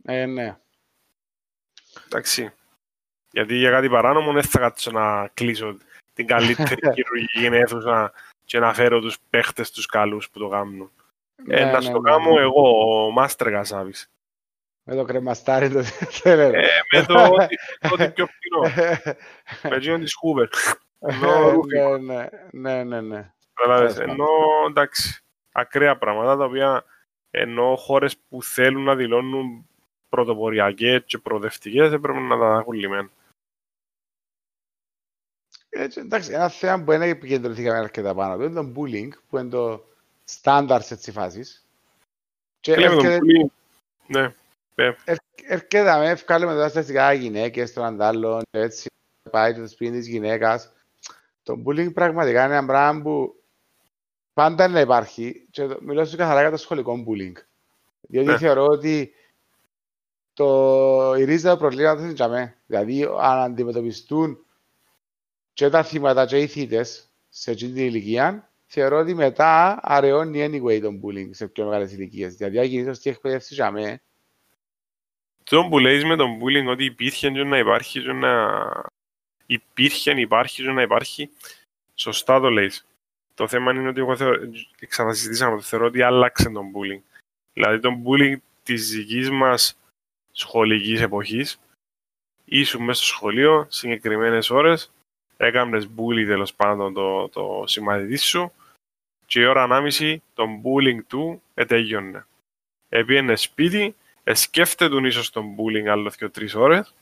Ε, 0.05 0.27
ναι. 0.27 0.57
Εντάξει. 2.07 2.53
Γιατί 3.31 3.57
για 3.57 3.71
κάτι 3.71 3.89
παράνομο 3.89 4.33
δεν 4.33 4.43
θα 4.43 4.59
κάτσω 4.59 4.91
να 4.91 5.29
κλείσω 5.35 5.77
την 6.15 6.27
καλύτερη 6.27 6.81
χειρουργική 6.95 7.45
αίθουσα 7.45 8.13
και 8.45 8.59
να 8.59 8.75
φέρω 8.75 9.01
τους 9.01 9.19
παίχτες 9.31 9.71
τους 9.71 9.87
καλούς 9.87 10.31
που 10.31 10.39
το 10.39 10.49
κάνουν. 10.49 10.91
Ναι, 11.45 11.57
ε, 11.57 11.65
να 11.65 11.73
ναι, 11.73 11.81
στο 11.81 12.01
ναι, 12.01 12.11
κάνω 12.11 12.35
ναι. 12.35 12.41
εγώ, 12.41 13.05
ο 13.05 13.11
Μάστερ 13.11 13.51
Κασάβης. 13.51 14.11
Με 14.89 14.95
το 14.95 15.05
κρεμαστάρι 15.05 15.71
το 15.71 15.79
ε, 16.23 16.61
με 16.93 17.05
το 17.07 17.37
ότι 17.93 18.11
πιο 18.11 18.27
φθηνό. 18.27 18.93
με 19.71 19.77
εκείνον 19.77 20.01
της 20.01 20.15
Χούβερ. 20.15 20.49
Ναι, 22.01 22.29
ναι, 22.51 22.85
ναι, 22.85 23.01
ναι. 23.01 23.33
Ενώ, 23.99 24.27
εντάξει, 24.69 25.25
ακραία 25.53 25.99
πράγματα 25.99 26.37
τα 26.37 26.45
οποία 26.45 26.85
ενώ 27.31 27.77
χώρες 27.77 28.17
που 28.29 28.43
θέλουν 28.43 28.83
να 28.85 28.97
δηλώνουν 28.97 29.69
πρωτοποριακές 30.09 31.03
και 31.07 31.19
προοδευτικές 31.19 31.93
έπρεπε 31.93 32.19
να 32.19 32.39
τα 32.39 32.59
έχουν 32.59 32.73
λυμμένα. 32.73 33.11
Έτσι, 35.69 36.01
εντάξει, 36.01 36.33
ένα 36.33 36.49
θέμα 36.49 36.85
που 36.85 36.91
δεν 36.91 37.03
επικεντρωθήκαμε 37.03 37.79
αρκετά 37.79 38.15
πάνω 38.15 38.37
του 38.37 38.43
είναι 38.43 38.55
το 38.55 38.73
bullying, 38.77 39.11
που 39.29 39.39
είναι 39.39 39.49
το 39.49 39.85
στάνταρ 40.29 40.83
σε 40.83 40.95
έτσι 40.95 41.13
φάσεις. 41.13 41.67
Και 42.61 42.73
έρχεται... 42.73 43.21
Ναι. 44.07 44.35
Έρχεται 45.49 45.99
με 45.99 46.11
ευκάλεμε 46.11 46.53
τώρα 46.53 46.69
στατιστικά 46.69 47.13
γυναίκες, 47.13 47.73
των 47.73 47.85
αντάλλων, 47.85 48.43
έτσι, 48.51 48.89
πάει 49.31 49.55
το 49.55 49.69
σπίτι 49.69 49.93
της 49.93 50.09
γυναίκας. 50.09 50.73
Το 51.43 51.63
bullying 51.67 51.93
πραγματικά 51.93 52.45
είναι 52.45 52.57
ένα 52.57 52.67
πράγμα 52.67 53.03
που 53.03 53.43
πάντα 54.33 54.69
να 54.69 54.81
υπάρχει 54.81 55.47
και 55.51 55.77
μιλώ 55.81 56.05
σου 56.05 56.17
καθαρά 56.17 56.41
για 56.41 56.51
το 56.51 56.57
σχολικό 56.57 57.05
bullying. 57.09 57.43
Διότι 58.01 58.29
ναι. 58.29 58.39
θεωρώ 58.39 58.65
ότι 58.65 59.15
το, 60.33 61.15
η 61.15 61.25
ρίζα 61.25 61.53
του 61.53 61.59
προβλήματος 61.59 62.03
είναι 62.03 62.13
για 62.13 62.29
μέ. 62.29 62.57
Δηλαδή, 62.67 63.03
αν 63.03 63.39
αντιμετωπιστούν 63.39 64.39
και 65.53 65.69
τα 65.69 65.83
θύματα 65.83 66.27
και 66.27 66.39
οι 66.39 66.47
θύτες 66.47 67.11
σε 67.29 67.51
αυτή 67.51 67.67
την 67.67 67.85
ηλικία, 67.85 68.51
θεωρώ 68.67 68.99
ότι 68.99 69.15
μετά 69.15 69.79
αραιώνει 69.83 70.47
anyway 70.51 70.81
τον 70.81 71.01
bullying 71.05 71.29
σε 71.31 71.49
πιο 71.49 71.65
μεγάλες 71.65 71.93
ηλικίες. 71.93 72.35
Δηλαδή, 72.35 72.59
αν 72.59 72.93
τι 72.93 73.11
εκπαιδεύσεις 73.11 73.57
για 73.57 73.71
μέ. 73.71 74.03
Το 75.45 75.67
που 75.71 75.79
λέει 75.79 76.05
με 76.05 76.17
τον 76.17 76.39
bullying 76.41 76.67
ότι 76.67 76.85
υπήρχε 76.85 77.31
και 77.31 77.45
να 77.45 77.59
υπάρχει 77.59 78.03
και 78.03 78.13
να... 78.13 78.63
Υπήρχε, 79.47 80.21
υπάρχει 80.21 80.63
και 80.63 80.71
να 80.71 80.83
υπάρχει. 80.83 81.31
Σωστά 81.95 82.41
το 82.41 82.51
λέει. 82.51 82.71
Το 83.35 83.49
θέμα 83.49 83.73
είναι 83.73 83.89
ότι 83.89 84.01
εγώ 84.01 84.17
θεωρώ, 84.17 84.41
ξανασυζητήσαμε, 84.89 85.57
το 85.57 85.63
θεωρώ 85.63 85.87
ότι 85.87 86.03
άλλαξε 86.03 86.51
τον 86.51 86.67
bullying. 86.75 87.03
Δηλαδή 87.53 87.81
τον 87.81 88.03
bullying 88.07 88.37
της 88.63 88.91
δικής 88.91 89.31
μας 89.31 89.79
σχολικής 90.33 91.01
εποχής, 91.01 91.61
ήσουν 92.45 92.85
μέσα 92.85 93.03
στο 93.03 93.15
σχολείο 93.15 93.67
συγκεκριμένες 93.69 94.51
ώρες, 94.51 94.93
έκανες 95.37 95.89
bullying 95.97 96.27
τέλος 96.27 96.55
πάντων 96.55 96.95
το, 96.95 97.29
το 97.29 97.65
συμμαθητής 97.67 98.25
σου 98.25 98.53
και 99.27 99.41
η 99.41 99.45
ώρα 99.45 99.63
ανάμιση 99.63 100.23
τον 100.35 100.63
bullying 100.63 101.05
του 101.07 101.43
ετέγιονε. 101.55 102.27
Επίενε 102.89 103.37
σπίτι, 103.37 103.95
σκέφτεται 104.33 105.07
ίσως 105.07 105.31
τον 105.31 105.55
bullying 105.57 105.87
άλλο 105.87 106.11
και 106.11 106.29
τρεις 106.29 106.55
ώρες, 106.55 106.95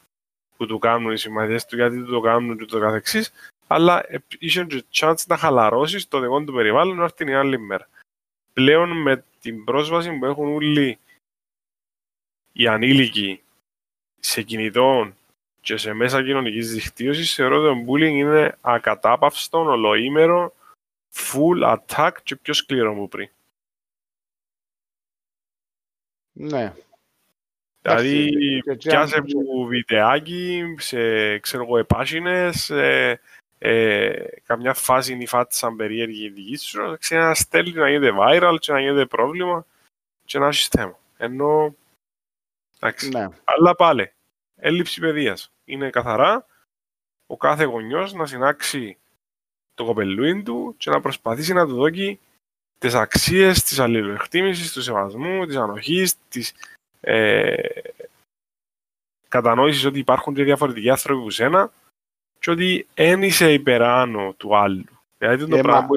που 0.57 0.66
του 0.66 0.78
κάνουν 0.78 1.12
οι 1.12 1.18
συμμαθητές 1.18 1.66
του, 1.66 1.76
γιατί 1.76 1.97
του 1.97 2.11
το 2.11 2.20
κάνουν 2.20 2.59
και 2.59 2.64
το 2.64 2.80
καθεξής, 2.80 3.32
αλλά 3.66 4.07
είχε 4.39 4.64
και 4.64 4.85
chance 4.93 5.26
να 5.26 5.37
χαλαρώσεις 5.37 6.03
στο 6.03 6.20
δικό 6.20 6.45
του 6.45 6.53
περιβάλλον 6.53 6.97
να 6.97 7.11
την 7.11 7.35
άλλη 7.35 7.59
μέρα. 7.59 7.89
Πλέον 8.53 9.03
με 9.03 9.24
την 9.41 9.64
πρόσβαση 9.64 10.18
που 10.18 10.24
έχουν 10.24 10.55
όλοι 10.55 10.99
οι 12.53 12.66
ανήλικοι 12.66 13.43
σε 14.20 14.43
κινητών 14.43 15.16
και 15.64 15.76
σε 15.76 15.92
μέσα 15.92 16.22
κοινωνικής 16.24 16.72
δικτύωσης, 16.72 17.34
θεωρώ 17.34 17.56
ότι 17.62 17.84
το 17.84 17.92
bullying 17.92 18.14
είναι 18.16 18.58
ακατάπαυστο, 18.60 19.58
ολοήμερο, 19.58 20.54
full 21.14 21.76
attack 21.76 22.12
και 22.22 22.36
πιο 22.36 22.54
σκληρό 22.54 22.94
μου 22.94 23.08
πριν. 23.08 23.28
Ναι. 26.32 26.72
Δηλαδή, 27.82 28.28
και- 28.62 28.74
και- 28.74 28.88
πιάσε 28.88 29.20
και- 29.20 29.32
που 29.34 29.66
βιντεάκι, 29.66 30.74
σε, 30.78 31.38
ξέρω 31.38 31.62
εγώ, 31.62 31.78
επάσινες, 31.78 32.70
ε, 32.70 33.20
ε, 33.58 34.26
καμιά 34.44 34.74
φάση 34.74 35.12
είναι 35.12 35.22
η 35.22 35.26
φάτσα 35.26 35.74
περίεργη 35.76 36.24
η 36.24 36.28
δική 36.30 36.56
σου, 36.56 36.96
ξέρει 36.98 37.22
να 37.22 37.34
στέλνει 37.34 37.72
να 37.72 37.90
γίνεται 37.90 38.16
viral 38.20 38.56
και 38.60 38.72
να 38.72 38.80
γίνεται 38.80 39.06
πρόβλημα 39.06 39.66
και 40.24 40.38
να 40.38 40.46
έχεις 40.46 40.68
θέμα. 40.68 40.98
Ενώ, 41.16 41.74
εντάξει, 42.76 43.08
Ναι. 43.08 43.28
αλλά 43.44 43.74
πάλι, 43.74 44.13
έλλειψη 44.64 45.00
παιδείας. 45.00 45.50
Είναι 45.64 45.90
καθαρά 45.90 46.46
ο 47.26 47.36
κάθε 47.36 47.64
γονιός 47.64 48.12
να 48.12 48.26
συνάξει 48.26 48.96
το 49.74 49.84
κοπελούιν 49.84 50.44
του 50.44 50.74
και 50.78 50.90
να 50.90 51.00
προσπαθήσει 51.00 51.52
να 51.52 51.66
του 51.66 51.74
δώσει 51.74 52.18
τις 52.78 52.94
αξίες 52.94 53.62
της 53.62 53.78
αλληλοεκτίμησης, 53.78 54.72
του 54.72 54.82
σεβασμού, 54.82 55.46
της 55.46 55.56
ανοχής, 55.56 56.14
της 56.28 56.52
ε, 57.00 57.54
κατανόησης 59.28 59.84
ότι 59.84 59.98
υπάρχουν 59.98 60.34
και 60.34 60.44
διαφορετικοί 60.44 60.90
άνθρωποι 60.90 61.22
που 61.22 61.30
σένα 61.30 61.72
και 62.38 62.50
ότι 62.50 62.86
δεν 62.94 63.22
είσαι 63.22 63.52
υπεράνω 63.52 64.32
του 64.36 64.56
άλλου. 64.56 64.84
Δηλαδή 65.18 65.46
το 65.46 65.56
Ε, 65.56 65.60
πράγμα 65.60 65.80
μα- 65.80 65.86
που 65.86 65.96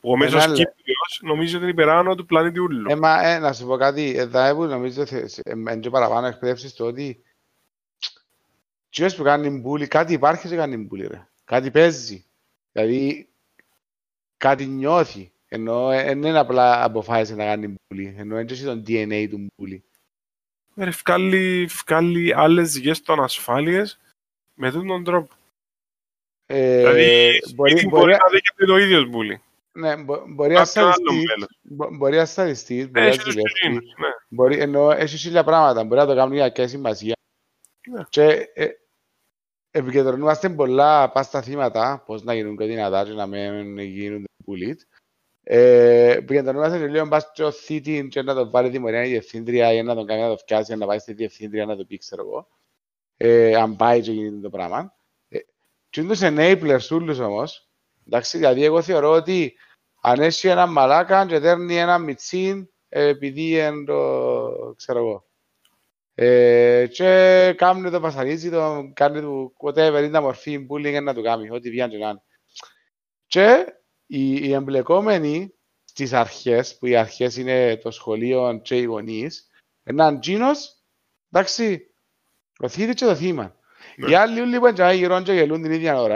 που 0.00 0.10
ο 0.10 0.16
μέσος 0.16 0.44
Ένα- 0.44 0.54
Κύπριος 0.54 1.20
νομίζει 1.22 1.54
ότι 1.54 1.62
είναι 1.62 1.72
υπεράνω 1.72 2.14
του 2.14 2.26
πλανήτη 2.26 2.58
ούλου. 2.58 2.90
Ε, 2.90 2.94
μα, 2.96 3.22
ε, 3.28 3.38
να 3.38 3.52
σου 3.52 3.66
πω 3.66 3.76
κάτι, 3.76 4.14
εδώ 4.16 4.54
που 4.54 4.64
νομίζω 4.64 5.06
θε- 5.06 5.28
σε- 5.28 5.40
ε, 5.44 5.52
εν 5.66 5.80
και 5.80 5.90
παραπάνω 5.90 6.26
εκπαίδευση 6.26 6.76
το 6.76 6.84
ότι 6.86 7.22
τσιός 8.92 9.14
που 9.14 9.22
κάνει 9.22 9.50
μπουλί, 9.50 9.86
κάτι 9.88 10.12
υπάρχει 10.12 10.48
και 10.48 10.56
κάνει 10.56 10.76
μπουλί 10.76 11.06
ρε. 11.06 11.26
Κάτι 11.44 11.70
παίζει. 11.70 12.24
Δηλαδή, 12.72 13.28
κάτι 14.36 14.66
νιώθει. 14.66 15.32
Ενώ 15.48 15.86
δεν 15.88 16.22
είναι 16.22 16.38
απλά 16.38 16.84
αποφάσισε 16.84 17.34
να 17.34 17.44
κάνει 17.44 17.74
μπουλί. 17.88 18.14
Ενώ 18.18 18.34
δεν 18.34 18.46
έχει 18.50 18.64
τον 18.64 18.84
DNA 18.86 19.26
του 19.30 19.46
μπουλί. 19.56 19.84
Ε, 20.76 20.84
ρε, 20.84 20.90
Βγάλει, 20.90 21.64
βγάλει 21.66 22.34
άλλες 22.34 22.72
δικές 22.72 23.02
του 23.02 23.12
ανασφάλειες 23.12 23.98
με 24.54 24.66
αυτόν 24.66 24.86
τον 24.86 25.04
τρόπο. 25.04 25.34
Ε, 26.46 26.76
δηλαδή, 26.76 27.40
μπορεί, 27.54 27.72
μπορεί, 27.72 27.72
μπορεί, 27.74 27.86
μπορείς 27.88 28.16
να 28.16 28.28
δέχεται 28.30 28.64
το 28.66 28.76
ίδιο 28.76 29.04
μπουλί. 29.04 29.42
ναι, 29.72 29.96
μπο- 29.96 30.24
μπορεί 30.28 30.52
να 30.52 30.58
Κάποιον 30.64 30.84
άλλο 30.84 30.92
σταριστείς, 30.94 31.24
μέλος. 31.26 31.58
μπο- 31.62 31.96
μπορεί 31.96 32.16
να 32.16 32.24
σταριστείς, 32.24 32.84
μπορεί 32.90 33.00
Ε, 33.00 33.02
να 33.02 33.06
έχει 33.08 33.18
τους 33.18 33.32
δουλεύεις. 33.34 33.52
εκείνους, 33.52 33.84
ναι. 33.84 34.08
Μπορεί, 34.28 34.58
ενώ 34.58 34.90
έχει 34.90 35.16
χίλια 35.16 35.44
πράγματα, 35.44 35.84
μπορεί 35.84 36.00
να 36.00 36.06
το 36.06 36.14
κάνουν 36.14 36.34
για 36.34 36.48
και 36.48 36.66
σημασία. 36.66 37.14
Ναι. 37.90 38.02
Και 38.08 38.48
ε, 39.74 39.78
επικεντρωνόμαστε 39.78 40.48
πολλά 40.50 41.10
πας 41.10 41.26
στα 41.26 41.42
θύματα, 41.42 42.02
πώς 42.06 42.22
να 42.22 42.34
γίνουν 42.34 42.56
πιο 42.56 42.66
δυνατά 42.66 43.04
και 43.04 43.12
να 43.12 43.26
μην 43.26 43.78
γίνουν 43.78 44.24
bullied. 44.46 44.76
Ε, 45.42 46.10
επικεντρωνόμαστε 46.10 46.78
και 46.78 46.86
λίγο 46.86 47.08
πας 47.08 47.22
στο 47.22 47.50
θήτη 47.50 48.08
και 48.10 48.22
να 48.22 48.34
το 48.34 48.50
βάλει 48.50 48.68
δημορία 48.68 49.04
η 49.04 49.08
διευθύντρια 49.08 49.72
ή 49.72 49.82
να 49.82 49.94
τον 49.94 50.06
κάνει 50.06 50.20
να 50.20 50.28
το 50.28 50.36
φτιάσει, 50.36 50.76
να 50.76 50.86
πάει 50.86 50.98
στη 50.98 51.12
διευθύντρια 51.12 51.66
να 51.66 51.76
το 51.76 51.84
πει, 51.84 51.98
ξέρω 51.98 52.22
εγώ. 52.22 52.48
Ε, 53.16 53.54
αν 53.54 53.76
πάει 53.76 54.00
και 54.00 54.12
γίνεται 54.12 54.40
το 54.40 54.50
πράγμα. 54.50 54.94
Ε, 55.28 55.38
και 55.90 56.00
είναι 56.00 56.10
τους 56.10 56.20
enablers 56.22 56.96
ούλους 56.96 57.18
όμως. 57.18 57.68
Εντάξει, 58.06 58.36
δηλαδή 58.36 58.64
εγώ 58.64 58.82
θεωρώ 58.82 59.10
ότι 59.10 59.54
αν 60.00 60.20
έχει 60.20 60.48
ένα 60.48 60.66
μαλάκα 60.66 61.26
και 61.26 61.38
δέρνει 61.38 61.76
ένα 61.76 61.98
μιτσίν 61.98 62.68
ε, 62.88 63.06
επειδή 63.06 63.58
είναι 63.58 63.84
το, 63.84 64.74
ξέρω 64.76 64.98
εγώ. 64.98 65.26
Ε, 66.24 66.86
και 66.86 67.54
κάνει 67.56 67.90
το 67.90 68.00
βασανίζει, 68.00 68.50
το 68.50 68.90
κάνει 68.94 69.20
το 69.20 69.52
whatever, 69.58 70.02
είναι 70.04 70.20
μορφή 70.20 70.66
bullying 70.70 71.02
να 71.02 71.14
το 71.14 71.22
κάνει, 71.22 71.50
ό,τι 71.50 71.70
βγαίνει 71.70 71.90
και 71.90 71.98
να 71.98 72.08
είναι. 72.08 72.22
Και 73.26 73.66
οι, 74.06 74.34
οι 74.34 74.52
εμπλεκόμενοι 74.52 75.54
στις 75.84 76.12
αρχές, 76.12 76.78
που 76.78 76.86
οι 76.86 76.96
αρχές 76.96 77.36
είναι 77.36 77.76
το 77.76 77.90
σχολείο 77.90 78.60
και 78.62 78.78
οι 78.78 78.82
γονείς, 78.82 79.50
έναν 79.82 80.20
τζίνος, 80.20 80.82
εντάξει, 81.30 81.94
ο 82.58 82.68
θήτη 82.68 82.94
και 82.94 83.04
το 83.04 83.14
θύμα. 83.14 83.56
Ναι. 83.96 84.10
Οι 84.10 84.14
άλλοι 84.14 84.40
όλοι 84.40 84.58
που 84.58 84.66
είναι 84.66 84.94
γύρω 84.94 85.22
και 85.22 85.32
γελούν 85.32 85.62
την 85.62 85.72
ίδια 85.72 86.00
ώρα, 86.00 86.14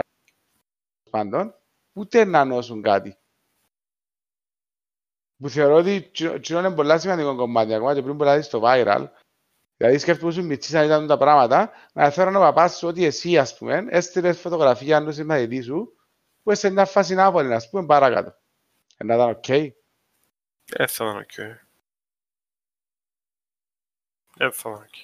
πάντων, 1.09 1.55
ούτε 1.93 2.25
να 2.25 2.45
νόσουν 2.45 2.81
κάτι. 2.81 3.17
Που 5.37 5.49
θεωρώ 5.49 5.75
ότι 5.75 6.11
τσινό 6.41 6.59
είναι 6.59 6.75
πολλά 6.75 6.99
σημαντικό 6.99 7.35
κομμάτι, 7.35 7.73
ακόμα 7.73 7.93
και 7.93 8.01
πριν 8.01 8.17
πολλά 8.17 8.41
στο 8.41 8.61
viral. 8.63 9.07
Δηλαδή 9.77 9.97
σκέφτομαι 9.97 10.31
σου 10.31 10.43
μητσής 10.45 10.73
αν 10.73 10.85
ήταν 10.85 11.07
τα 11.07 11.17
πράγματα, 11.17 11.71
να 11.93 12.11
φέρω 12.11 12.29
ο 12.29 12.39
παπάς 12.39 12.77
σου 12.77 12.87
ότι 12.87 13.05
εσύ, 13.05 13.37
ας 13.37 13.57
πούμε, 13.57 13.85
έστειλες 13.89 14.39
φωτογραφία 14.39 15.03
του 15.03 15.13
συμμαθητή 15.13 15.61
σου, 15.61 15.97
που 16.43 16.51
είσαι 16.51 16.61
σε 16.61 16.69
μια 16.69 16.85
φάση 16.85 17.13
να 17.13 17.25
άβολη, 17.25 17.53
ας 17.53 17.69
πούμε, 17.69 17.85
παρακάτω. 17.85 18.35
Ε, 18.97 19.03
Να 19.03 19.13
ήταν 19.15 19.29
οκ. 19.29 19.49
Ε, 19.49 19.73
θα 20.87 21.05
ήταν 21.05 21.17
οκ. 21.17 21.37
Ε, 21.37 21.57
θα 24.51 24.69
ήταν 24.69 24.73
οκ. 24.73 24.95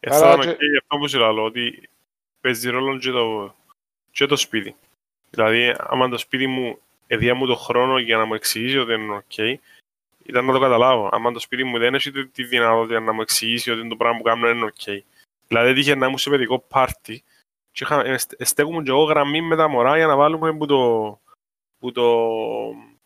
Ε, 0.00 0.10
θα 0.10 0.16
Άρα 0.16 0.28
ήταν 0.28 0.40
και- 0.40 0.48
οκ 0.48 0.60
για 0.62 0.78
αυτό 0.82 0.96
που 0.96 1.08
σου 1.08 1.18
λέω, 1.18 1.44
ότι 1.44 1.88
παίζει 2.40 2.70
ρόλο 2.70 2.98
και 2.98 3.10
το, 3.10 3.54
και 4.10 4.26
το 4.26 4.36
σπίτι. 4.36 4.76
Δηλαδή, 5.30 5.74
άμα 5.78 6.08
το 6.08 6.18
σπίτι 6.18 6.46
μου 6.46 6.78
εδιά 7.06 7.34
μου 7.34 7.46
το 7.46 7.54
χρόνο 7.56 7.98
για 7.98 8.16
να 8.16 8.24
μου 8.24 8.34
εξηγήσει 8.34 8.78
ότι 8.78 8.92
είναι 8.92 9.14
οκ, 9.14 9.60
ήταν 10.28 10.44
να 10.44 10.52
το 10.52 10.60
καταλάβω. 10.60 11.08
Άμα 11.12 11.32
το 11.32 11.38
σπίτι 11.38 11.64
μου 11.64 11.78
δεν 11.78 11.94
έχει 11.94 12.10
τη- 12.10 12.26
τη 12.28 12.44
δυνατότητα 12.44 13.00
να 13.00 13.12
μου 13.12 13.20
εξηγήσει 13.20 13.70
ότι 13.70 13.88
το 13.88 13.96
πράγμα 13.96 14.18
που 14.18 14.24
κάνω 14.24 14.48
είναι 14.48 14.64
οκ. 14.64 15.04
Δηλαδή, 15.46 15.70
έτυχε 15.70 15.94
να 15.94 16.06
ήμουν 16.06 16.18
σε 16.18 16.30
παιδικό 16.30 16.58
πάρτι 16.58 17.24
και 17.72 17.84
είχα, 17.84 18.04
ε, 18.04 18.18
στε- 18.18 18.44
στέκουμε 18.44 18.82
και 18.82 18.90
εγώ 18.90 19.02
γραμμή 19.02 19.40
με 19.40 19.56
τα 19.56 19.68
μωρά 19.68 19.96
για 19.96 20.06
να 20.06 20.16
βάλουμε 20.16 20.56
που 20.56 20.66
το, 20.66 21.20
που 21.78 21.92
το, 21.92 22.28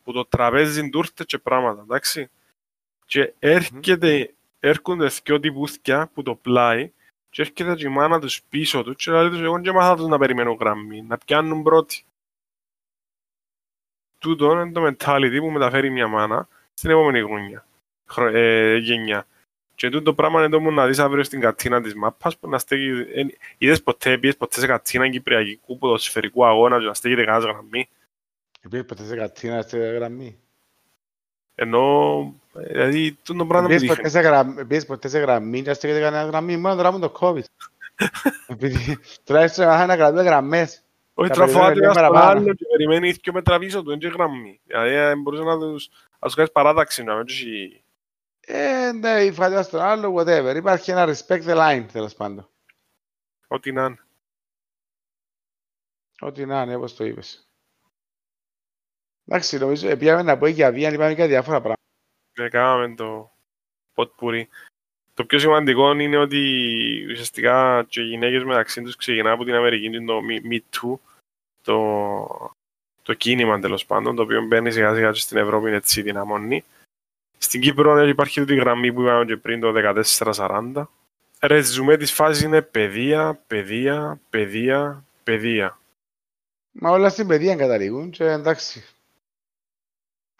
που 0.04 0.12
το 0.12 0.24
τραπέζι 0.24 0.90
τούρτες 0.90 1.26
και 1.26 1.38
πράγματα, 1.38 1.82
εντάξει. 1.82 2.30
Και 3.06 3.32
έρχεται, 3.38 4.34
έρχονται 4.60 5.10
δυο 5.24 5.40
τυπούθκια 5.40 6.10
που 6.14 6.22
το 6.22 6.34
πλάι 6.34 6.92
και 7.30 7.42
έρχεται 7.42 7.74
και 7.74 7.86
η 7.86 7.90
μάνα 7.90 8.20
τους 8.20 8.42
πίσω 8.42 8.82
τους 8.82 9.04
και 9.04 9.10
λέει 9.10 9.28
τους 9.28 9.40
εγώ 9.40 9.60
και 9.60 9.72
μάθα 9.72 9.96
τους 9.96 10.06
να 10.06 10.18
περιμένουν 10.18 10.56
γραμμή, 10.60 11.02
να 11.02 11.18
πιάνουν 11.18 11.62
πρώτοι. 11.62 12.04
Τούτο 14.18 14.50
είναι 14.52 14.72
το 14.72 14.86
mentality 14.86 15.36
που 15.38 15.50
μεταφέρει 15.50 15.90
μια 15.90 16.08
μάνα 16.08 16.48
στην 16.80 16.90
επόμενη 16.92 17.20
γωνιά, 17.20 17.66
χρο- 18.06 18.34
ε, 18.34 18.76
γενιά. 18.76 19.26
Και 19.74 19.88
τούτο 19.90 20.02
το 20.02 20.14
πράγμα 20.14 20.40
είναι 20.40 20.48
το 20.48 20.60
μου 20.60 20.72
να 20.72 20.86
δεις 20.86 20.98
αύριο 20.98 21.24
στην 21.24 21.40
κατίνα 21.40 21.82
της 21.82 21.94
μάπας 21.94 22.36
που 22.38 22.48
να 22.48 22.58
στέκει... 22.58 23.06
εν- 23.14 23.32
Είδες 23.58 23.82
ποτέ, 23.82 24.18
πήγες 24.18 24.36
ποτέ 24.36 24.60
σε 24.60 24.66
κατίνα 24.66 25.08
κυπριακού 25.08 25.78
ποδοσφαιρικού 25.78 26.46
αγώνα 26.46 26.78
και 26.78 26.86
να 26.86 26.94
στέκεται 26.94 27.24
κανένας 27.24 27.44
γραμμή; 27.50 27.88
Υπήρχε 28.62 28.84
ποτέ 28.84 29.04
σε 29.04 29.16
κατίνα 29.16 29.62
στη 29.62 29.78
γραμμή; 29.78 30.38
Ενώ, 31.54 32.18
ε, 32.54 32.62
δηλαδή, 32.72 33.12
τούτο 33.12 33.38
το 33.38 33.46
πράγμα 33.46 33.66
Πήγες 33.68 33.82
μου 33.82 33.88
ποτέ 33.88 34.02
δείχνει. 34.02 34.20
σε 34.22 34.28
γραμμή- 34.28 34.64
πήγες 34.66 34.86
ποτέ 34.86 35.08
σε 35.08 35.18
γραμμή 35.18 35.62
και 35.62 35.72
στέκεται 35.72 36.00
κανένας 36.00 36.26
γραμμή, 36.28 36.56
μόνο 36.56 36.74
τώρα 36.76 36.90
μου 36.92 36.98
το 36.98 37.12
COVID. 37.20 37.42
Επειδή 38.46 38.98
τουλάχιστον 39.24 39.66
μάθα 39.66 39.86
να 39.86 39.96
κρατούμε 39.96 40.22
γραμμές. 40.22 40.82
Όχι, 41.14 41.28
τα 41.28 41.34
τραφάται 41.34 41.56
περιμένει 41.58 41.78
ένας 41.84 41.96
λίγο 41.96 42.06
τον 42.06 42.12
παραπάνω. 42.12 42.40
άλλο 42.40 42.54
και 42.54 42.64
περιμένει 42.76 43.10
δύο 43.10 43.32
μέτρα 43.32 43.58
πίσω 43.58 43.82
του, 43.82 43.90
είναι 43.90 43.98
και 44.00 44.08
γραμμή. 44.08 44.60
Δηλαδή, 44.64 44.94
ε, 44.94 45.14
μπορούσε 45.16 45.42
να 45.42 45.58
τους, 45.58 45.88
να 46.18 46.26
τους 46.26 46.34
κάνεις 46.34 46.52
παράταξη, 46.52 47.02
να 47.02 47.16
μην 47.16 47.26
τους 47.26 47.40
έχει- 47.40 47.84
Ε, 48.40 48.92
ναι, 48.92 49.24
η 49.24 49.32
φάτια 49.32 49.62
στον 49.62 49.80
άλλο, 49.80 50.14
whatever. 50.14 50.52
Υπάρχει 50.56 50.90
ένα 50.90 51.06
respect 51.06 51.42
the 51.42 51.56
line, 51.56 51.86
τέλος 51.92 52.14
πάντων. 52.14 52.48
ό,τι 53.48 53.72
να 53.72 53.84
είναι. 53.84 53.98
Ό,τι 56.20 56.46
να 56.46 56.62
είναι, 56.62 56.74
όπως 56.74 56.94
το 56.96 57.04
είπες. 57.04 57.48
Εντάξει, 59.26 59.58
νομίζω, 59.58 59.88
ε, 59.88 59.96
πήγαμε 59.96 60.22
να 60.22 60.38
πω 60.38 60.46
για 60.46 60.72
βία, 60.72 60.92
είπαμε 60.92 61.14
και 61.14 61.26
διάφορα 61.26 61.56
πράγματα. 61.60 61.80
Ναι, 62.38 62.48
κάναμε 62.48 62.94
το 62.94 63.32
ποτπουρί. 63.94 64.48
Το 65.14 65.24
πιο 65.24 65.38
σημαντικό 65.38 65.92
είναι 65.92 66.16
ότι 66.16 66.40
ουσιαστικά 67.10 67.84
και 67.88 68.00
οι 68.00 68.04
γυναίκες 68.04 68.44
μεταξύ 68.44 68.82
τους 68.82 68.96
ξεκινά 68.96 69.30
από 69.30 69.44
την 69.44 69.54
Αμερική 69.54 69.90
και 69.90 70.00
το 70.00 70.20
Me, 70.28 70.52
Me 70.52 70.58
Too, 70.76 70.94
το, 71.62 72.52
το 73.02 73.14
κίνημα 73.14 73.60
τέλος 73.60 73.86
πάντων, 73.86 74.16
το 74.16 74.22
οποίο 74.22 74.42
μπαίνει 74.42 74.72
σιγά 74.72 74.94
σιγά 74.94 75.10
και 75.10 75.20
στην 75.20 75.36
Ευρώπη 75.36 75.70
έτσι 75.70 76.02
δυναμώνει. 76.02 76.64
Στην 77.38 77.60
Κύπρο 77.60 78.08
υπάρχει 78.08 78.40
αυτή 78.40 78.52
η 78.52 78.56
γραμμή 78.56 78.92
που 78.92 79.02
είπαμε 79.02 79.24
και 79.24 79.36
πριν 79.36 79.60
το 79.60 79.72
1440. 80.14 80.84
Ρεζουμέ 81.40 81.96
της 81.96 82.12
φάσης 82.12 82.42
είναι 82.42 82.62
παιδεία, 82.62 83.40
παιδεία, 83.46 84.20
παιδεία, 84.30 85.04
παιδεία. 85.24 85.78
Μα 86.72 86.90
όλα 86.90 87.08
στην 87.08 87.26
παιδεία 87.26 87.56
καταλήγουν 87.56 88.10
και 88.10 88.24
εντάξει. 88.24 88.84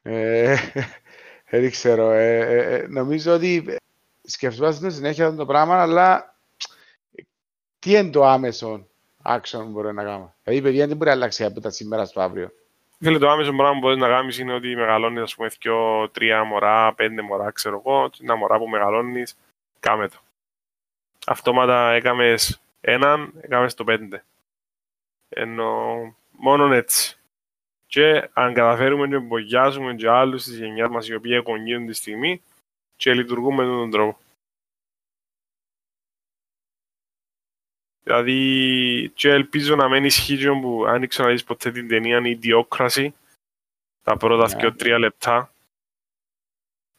Ε, 0.03 0.57
δεν 1.51 1.71
ξέρω. 1.71 2.11
Ε, 2.11 2.39
ε, 2.39 2.75
ε, 2.75 2.87
νομίζω 2.87 3.35
ότι 3.35 3.77
σκεφτόμαστε 4.23 4.91
συνέχεια 4.91 5.35
το 5.35 5.47
πράγμα, 5.47 5.83
αλλά 5.83 6.37
τι 7.79 7.91
είναι 7.91 8.11
το 8.11 8.25
άμεσο 8.25 8.87
action 9.25 9.59
που 9.59 9.69
μπορεί 9.71 9.95
να 9.95 10.05
κάνουμε. 10.05 10.35
Δηλαδή 10.43 10.61
η 10.61 10.65
παιδεία 10.65 10.87
δεν 10.87 10.97
μπορεί 10.97 11.09
να 11.09 11.17
αλλάξει 11.17 11.45
από 11.45 11.61
τα 11.61 11.71
σήμερα 11.71 12.05
στο 12.05 12.21
αύριο. 12.21 12.53
Φίλε, 12.99 13.19
το 13.19 13.31
άμεσο 13.31 13.53
πράγμα 13.53 13.73
που 13.73 13.79
μπορείς 13.79 13.99
να 13.99 14.09
κάνεις 14.09 14.39
είναι 14.39 14.55
ότι 14.55 14.77
μεγαλώνεις, 14.77 15.23
ας 15.23 15.35
πούμε, 15.35 15.49
δυο, 15.61 16.09
τρία 16.09 16.45
μωρά, 16.45 16.95
πέντε 16.95 17.23
μωρά, 17.23 17.51
ξέρω 17.51 17.83
εγώ, 17.85 18.11
ένα 18.23 18.37
μωρά 18.37 18.59
που 18.59 18.69
μεγαλώνεις, 18.69 19.37
κάμε 19.81 20.09
το. 20.09 20.19
Αυτόματα 21.27 21.93
έκαμες 21.93 22.61
έναν, 22.81 23.33
έκαμες 23.41 23.75
το 23.75 23.85
πέντε. 23.85 24.25
Ενώ 25.29 25.99
μόνον 26.31 26.73
έτσι. 26.73 27.19
Και 27.87 28.29
αν 28.33 28.55
καταφέρουμε 28.55 29.07
να 29.07 29.17
εμπογιάσουμε 29.17 29.95
και 29.95 30.09
άλλους 30.09 30.45
της 30.45 30.59
γενιάς 30.59 30.89
μας 30.89 31.09
οι 31.09 31.15
οποίοι 31.15 31.33
εκονγύουν 31.35 31.87
τη 31.87 31.93
στιγμή 31.93 32.43
και 33.01 33.15
λειτουργούμε 33.15 33.65
με 33.65 33.73
τον 33.73 33.91
τρόπο. 33.91 34.19
Δηλαδή, 38.03 39.11
και 39.15 39.31
ελπίζω 39.31 39.77
να 39.77 39.89
μην 39.89 40.05
ισχύει 40.05 40.61
που 40.61 40.85
ήξερα 41.03 41.29
να 41.29 41.35
δεις 41.35 41.45
ποτέ 41.45 41.71
την 41.71 41.89
ταινία 41.89 42.19
είναι 42.19 42.29
η 42.29 42.31
ιδιόκραση 42.31 43.15
τα 44.03 44.17
πρώτα 44.17 44.57
yeah. 44.57 44.59
και 44.59 44.71
τρία 44.71 44.99
λεπτά. 44.99 45.53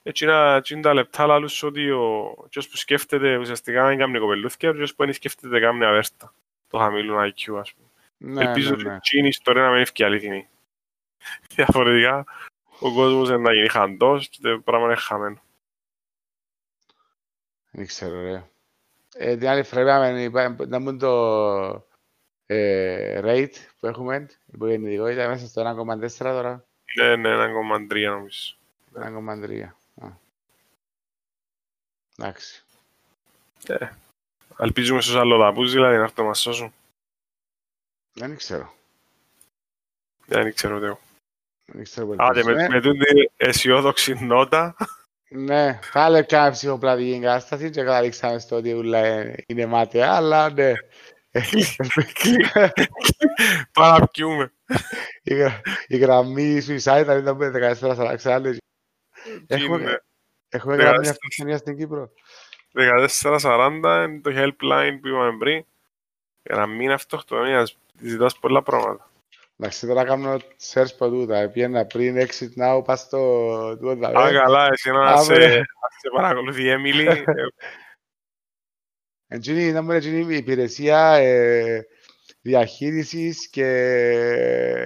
Ε, 0.04 0.10
Έτσι 0.10 0.74
είναι 0.74 0.82
τα 0.82 0.94
λεπτά 0.94 1.26
λαλούς 1.26 1.64
ότι 1.64 1.92
ο 1.92 2.36
ποιος 2.50 2.68
που 2.68 2.78
σκέφτεται 2.78 3.38
ουσιαστικά 3.38 3.92
είναι 3.92 4.04
κάνει 4.04 4.20
κοπελούθια, 4.20 4.70
ο 4.70 4.74
ποιος 4.74 4.96
που 4.96 5.04
δεν 5.04 5.14
σκέφτεται 5.14 5.60
να 5.60 5.60
κάνει. 5.60 6.02
Το 6.68 6.78
χαμηλούν 6.78 7.18
IQ, 7.18 7.58
ας 7.60 7.74
πούμε. 7.74 7.88
Ναι, 8.18 8.44
Ελπίζω 8.44 8.76
ναι, 8.76 8.84
ναι. 8.84 8.96
ότι 8.96 9.18
η 9.18 9.28
ιστορία 9.28 9.62
να 9.62 9.72
μην 9.72 9.86
αλήθινη. 10.00 10.48
Διαφορετικά, 11.56 12.26
ο 12.80 12.94
κόσμος 12.94 13.30
να 13.30 13.54
γίνει 13.54 13.70
χαντός 13.70 14.30
και 14.30 14.38
το 14.42 14.60
πράγμα 14.60 14.86
είναι 14.86 14.96
χαμένο. 14.96 15.42
Δεν 17.72 17.86
ξέρω, 17.86 18.22
ρε. 18.22 18.44
Ε, 19.14 19.38
την 19.38 19.48
άλλη 19.48 19.64
φορά 19.64 19.82
είπαμε, 19.82 20.22
είπαμε, 20.24 20.66
να 20.66 20.80
μπουν 20.80 20.98
το 20.98 21.86
ε, 22.46 23.20
rate 23.24 23.56
που 23.80 23.88
έχουμε, 23.88 24.16
η 24.16 24.54
υπογεννητικότητα 24.54 25.28
μέσα 25.28 25.48
στο 25.48 25.86
1,4 26.02 26.10
τώρα. 26.18 26.66
Ναι, 26.96 27.16
ναι, 27.16 27.30
1,3 27.30 28.06
νομίζω. 28.10 28.56
1,3. 28.96 29.62
Α. 30.02 30.08
Εντάξει. 32.18 32.64
Ελπίζουμε 34.58 35.02
στους 35.02 35.16
αλλοδαπούς 35.16 35.72
δηλαδή 35.72 35.96
να 35.96 36.02
έρθουν 36.04 36.24
να 36.24 36.30
μας 36.30 36.40
σώσουν. 36.40 36.74
Δεν 38.14 38.36
ξέρω. 38.36 38.74
Δεν 40.26 40.54
ξέρω 40.54 40.76
ούτε 40.76 40.86
εγώ. 40.86 41.00
Δεν 41.66 41.84
ξέρω 41.84 42.08
πώς 42.08 42.16
Άντε, 42.20 42.40
ελπίζω. 42.40 42.56
με, 42.56 42.64
Ε, 42.64 42.70
με 42.70 42.82
τούτη 42.82 43.32
αισιόδοξη 43.38 44.26
νότα, 44.26 44.76
Ναι, 45.34 45.80
πάλι 45.94 46.24
πιάμε 46.24 46.52
ψυχοπλατική 46.52 47.12
εγκατάσταση 47.14 47.70
και 47.70 47.84
καταλήξαμε 47.84 48.40
στο 48.40 48.56
ότι 48.56 48.74
ούλα 48.74 48.98
ε, 48.98 49.36
είναι 49.48 49.66
μάταια, 49.66 50.12
αλλά 50.14 50.50
ναι. 50.52 50.72
παραπιούμε. 53.74 54.54
η, 55.24 55.34
γρα- 55.34 55.62
η 55.88 55.98
γραμμή 55.98 56.58
suicide 56.68 57.04
θα 57.06 57.16
ήταν 57.16 57.38
14 57.38 58.16
40 58.24 58.56
Έχουμε, 59.48 59.82
Είναι; 59.82 60.04
έχουμε 60.50 60.76
Δεκαέσσερα. 60.76 60.90
γραμμή 60.90 61.08
αυτοκτονία 61.08 61.58
στην 61.58 61.78
Κύπρο. 61.78 62.12
1440 62.74 64.06
είναι 64.08 64.22
το 64.22 64.32
helpline 64.34 64.98
που 65.02 65.08
είπαμε 65.08 65.38
πριν. 65.38 65.66
Για 66.44 66.56
να 66.56 66.68
μην 66.68 66.92
αυτοκτονίας, 66.92 67.78
ζητάς 68.02 68.38
πολλά 68.40 68.62
πράγματα. 68.62 69.11
Εντάξει, 69.64 69.88
τώρα 69.88 70.04
κάνω 70.04 70.40
search 70.74 70.98
по 70.98 71.10
τούτα. 71.10 71.50
Πήγαινα 71.50 71.86
πριν 71.86 72.18
exit 72.18 72.64
now, 72.64 72.84
πας 72.86 73.00
στο 73.00 73.78
τούτα. 73.78 74.08
Α, 74.08 74.28
ε. 74.28 74.32
καλά, 74.32 74.68
εσύ 74.72 74.92
να 74.92 75.04
Α, 75.04 75.24
σε, 75.24 75.34
ωραία. 75.34 75.58
να 75.58 75.64
σε 76.00 76.10
παρακολουθεί 76.16 76.64
η 76.64 76.70
Έμιλι. 76.70 77.08
ε, 77.08 77.24
Εντζήνη, 79.28 79.64
ήταν 79.64 79.86
μου 79.86 79.92
η 80.30 80.36
υπηρεσία 80.36 81.14
ε, 81.14 81.86
διαχείρισης 82.42 83.50
και 83.50 83.68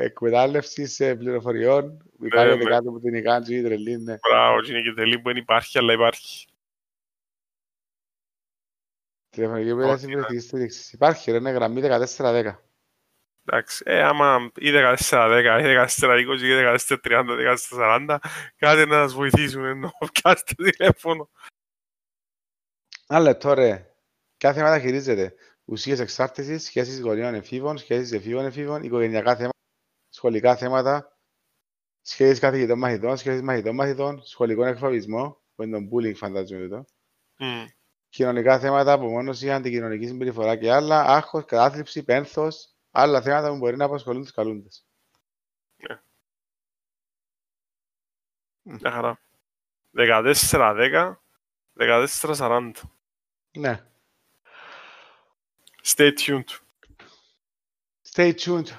εκμετάλλευσης 0.01 0.99
ε, 0.99 1.15
πληροφοριών. 1.15 2.11
Υπάρχει 2.21 2.57
ναι. 2.57 2.63
κάτω 2.63 2.89
από 2.89 2.99
την 2.99 3.13
Ικάντζη, 3.13 3.63
τρελή, 3.63 3.97
ναι. 3.97 4.15
Μπράβο, 4.29 4.57
είναι 4.69 4.81
και 4.81 4.93
τελεί 4.95 5.19
που 5.19 5.27
δεν 5.27 5.37
υπάρχει, 5.37 5.77
αλλά 5.77 5.93
υπάρχει. 5.93 6.47
Τηλεφωνική 9.29 9.69
επίδραση 9.69 10.07
ναι. 10.07 10.15
βρεθική 10.15 10.39
στήριξη. 10.39 10.89
Υπάρχει, 10.95 11.31
ρε, 11.31 11.37
είναι 11.37 11.51
γραμμή 11.51 11.81
1410. 12.17 12.51
Εντάξει, 13.47 13.83
ε, 13.85 14.03
άμα 14.03 14.51
ή 14.55 14.71
14-10, 14.71 15.59
ή 15.59 15.63
14-20, 15.63 16.41
ή 16.41 16.77
14-30, 16.77 17.35
14-40, 17.69 18.17
κάτι 18.55 18.85
να 18.85 18.95
σας 18.95 19.13
βοηθήσουν, 19.13 19.65
ενώ 19.65 19.91
πιάστε 20.13 20.53
τηλέφωνο. 20.55 21.29
Ένα 23.07 23.19
λεπτό, 23.19 23.53
ρε. 23.53 23.95
Κάθε 24.37 24.59
θέμα 24.59 24.79
χειρίζεται. 24.79 25.35
Ουσίες 25.65 25.99
εξάρτησης, 25.99 26.63
σχέσεις 26.63 26.99
γονιών 26.99 27.33
εφήβων, 27.33 27.77
σχέσεις 27.77 28.11
εφήβων 28.11 28.45
εφήβων, 28.45 28.83
οικογενειακά 28.83 29.35
θέματα, 29.35 29.57
σχολικά 30.09 30.55
θέματα, 30.55 31.17
σχέσεις 32.01 32.39
καθηγητών 32.39 32.77
μαθητών, 32.77 33.17
σχέσεις 33.17 33.41
μαθητών 33.41 33.75
μαθητών, 33.75 34.21
σχολικό 34.25 34.65
εκφοβισμό, 34.65 35.41
που 35.55 35.63
είναι 35.63 35.79
το 35.79 35.87
bullying 35.91 36.15
φαντάζομαι 36.15 36.61
εδώ, 36.61 36.85
Μμ. 37.37 37.65
κοινωνικά 38.09 38.59
θέματα, 38.59 38.93
απομόνωση, 38.93 39.51
αντικοινωνική 39.51 40.07
συμπεριφορά 40.07 40.55
και 40.55 40.71
άλλα, 40.71 41.03
άγχος, 41.03 41.45
κατάθλιψη, 41.45 42.03
πένθος, 42.03 42.74
άλλα 42.97 43.21
θέματα 43.21 43.49
που 43.49 43.57
μπορεί 43.57 43.77
να 43.77 43.85
απασχολούν 43.85 44.21
τους 44.21 44.31
καλούντες. 44.31 44.85
Μια 48.61 48.91
χαρά. 48.91 49.19
14-10, 49.93 51.15
14-40. 51.75 52.71
Ναι. 53.57 53.83
Stay 55.83 56.11
tuned. 56.25 56.59
Stay 58.13 58.33
tuned. 58.33 58.69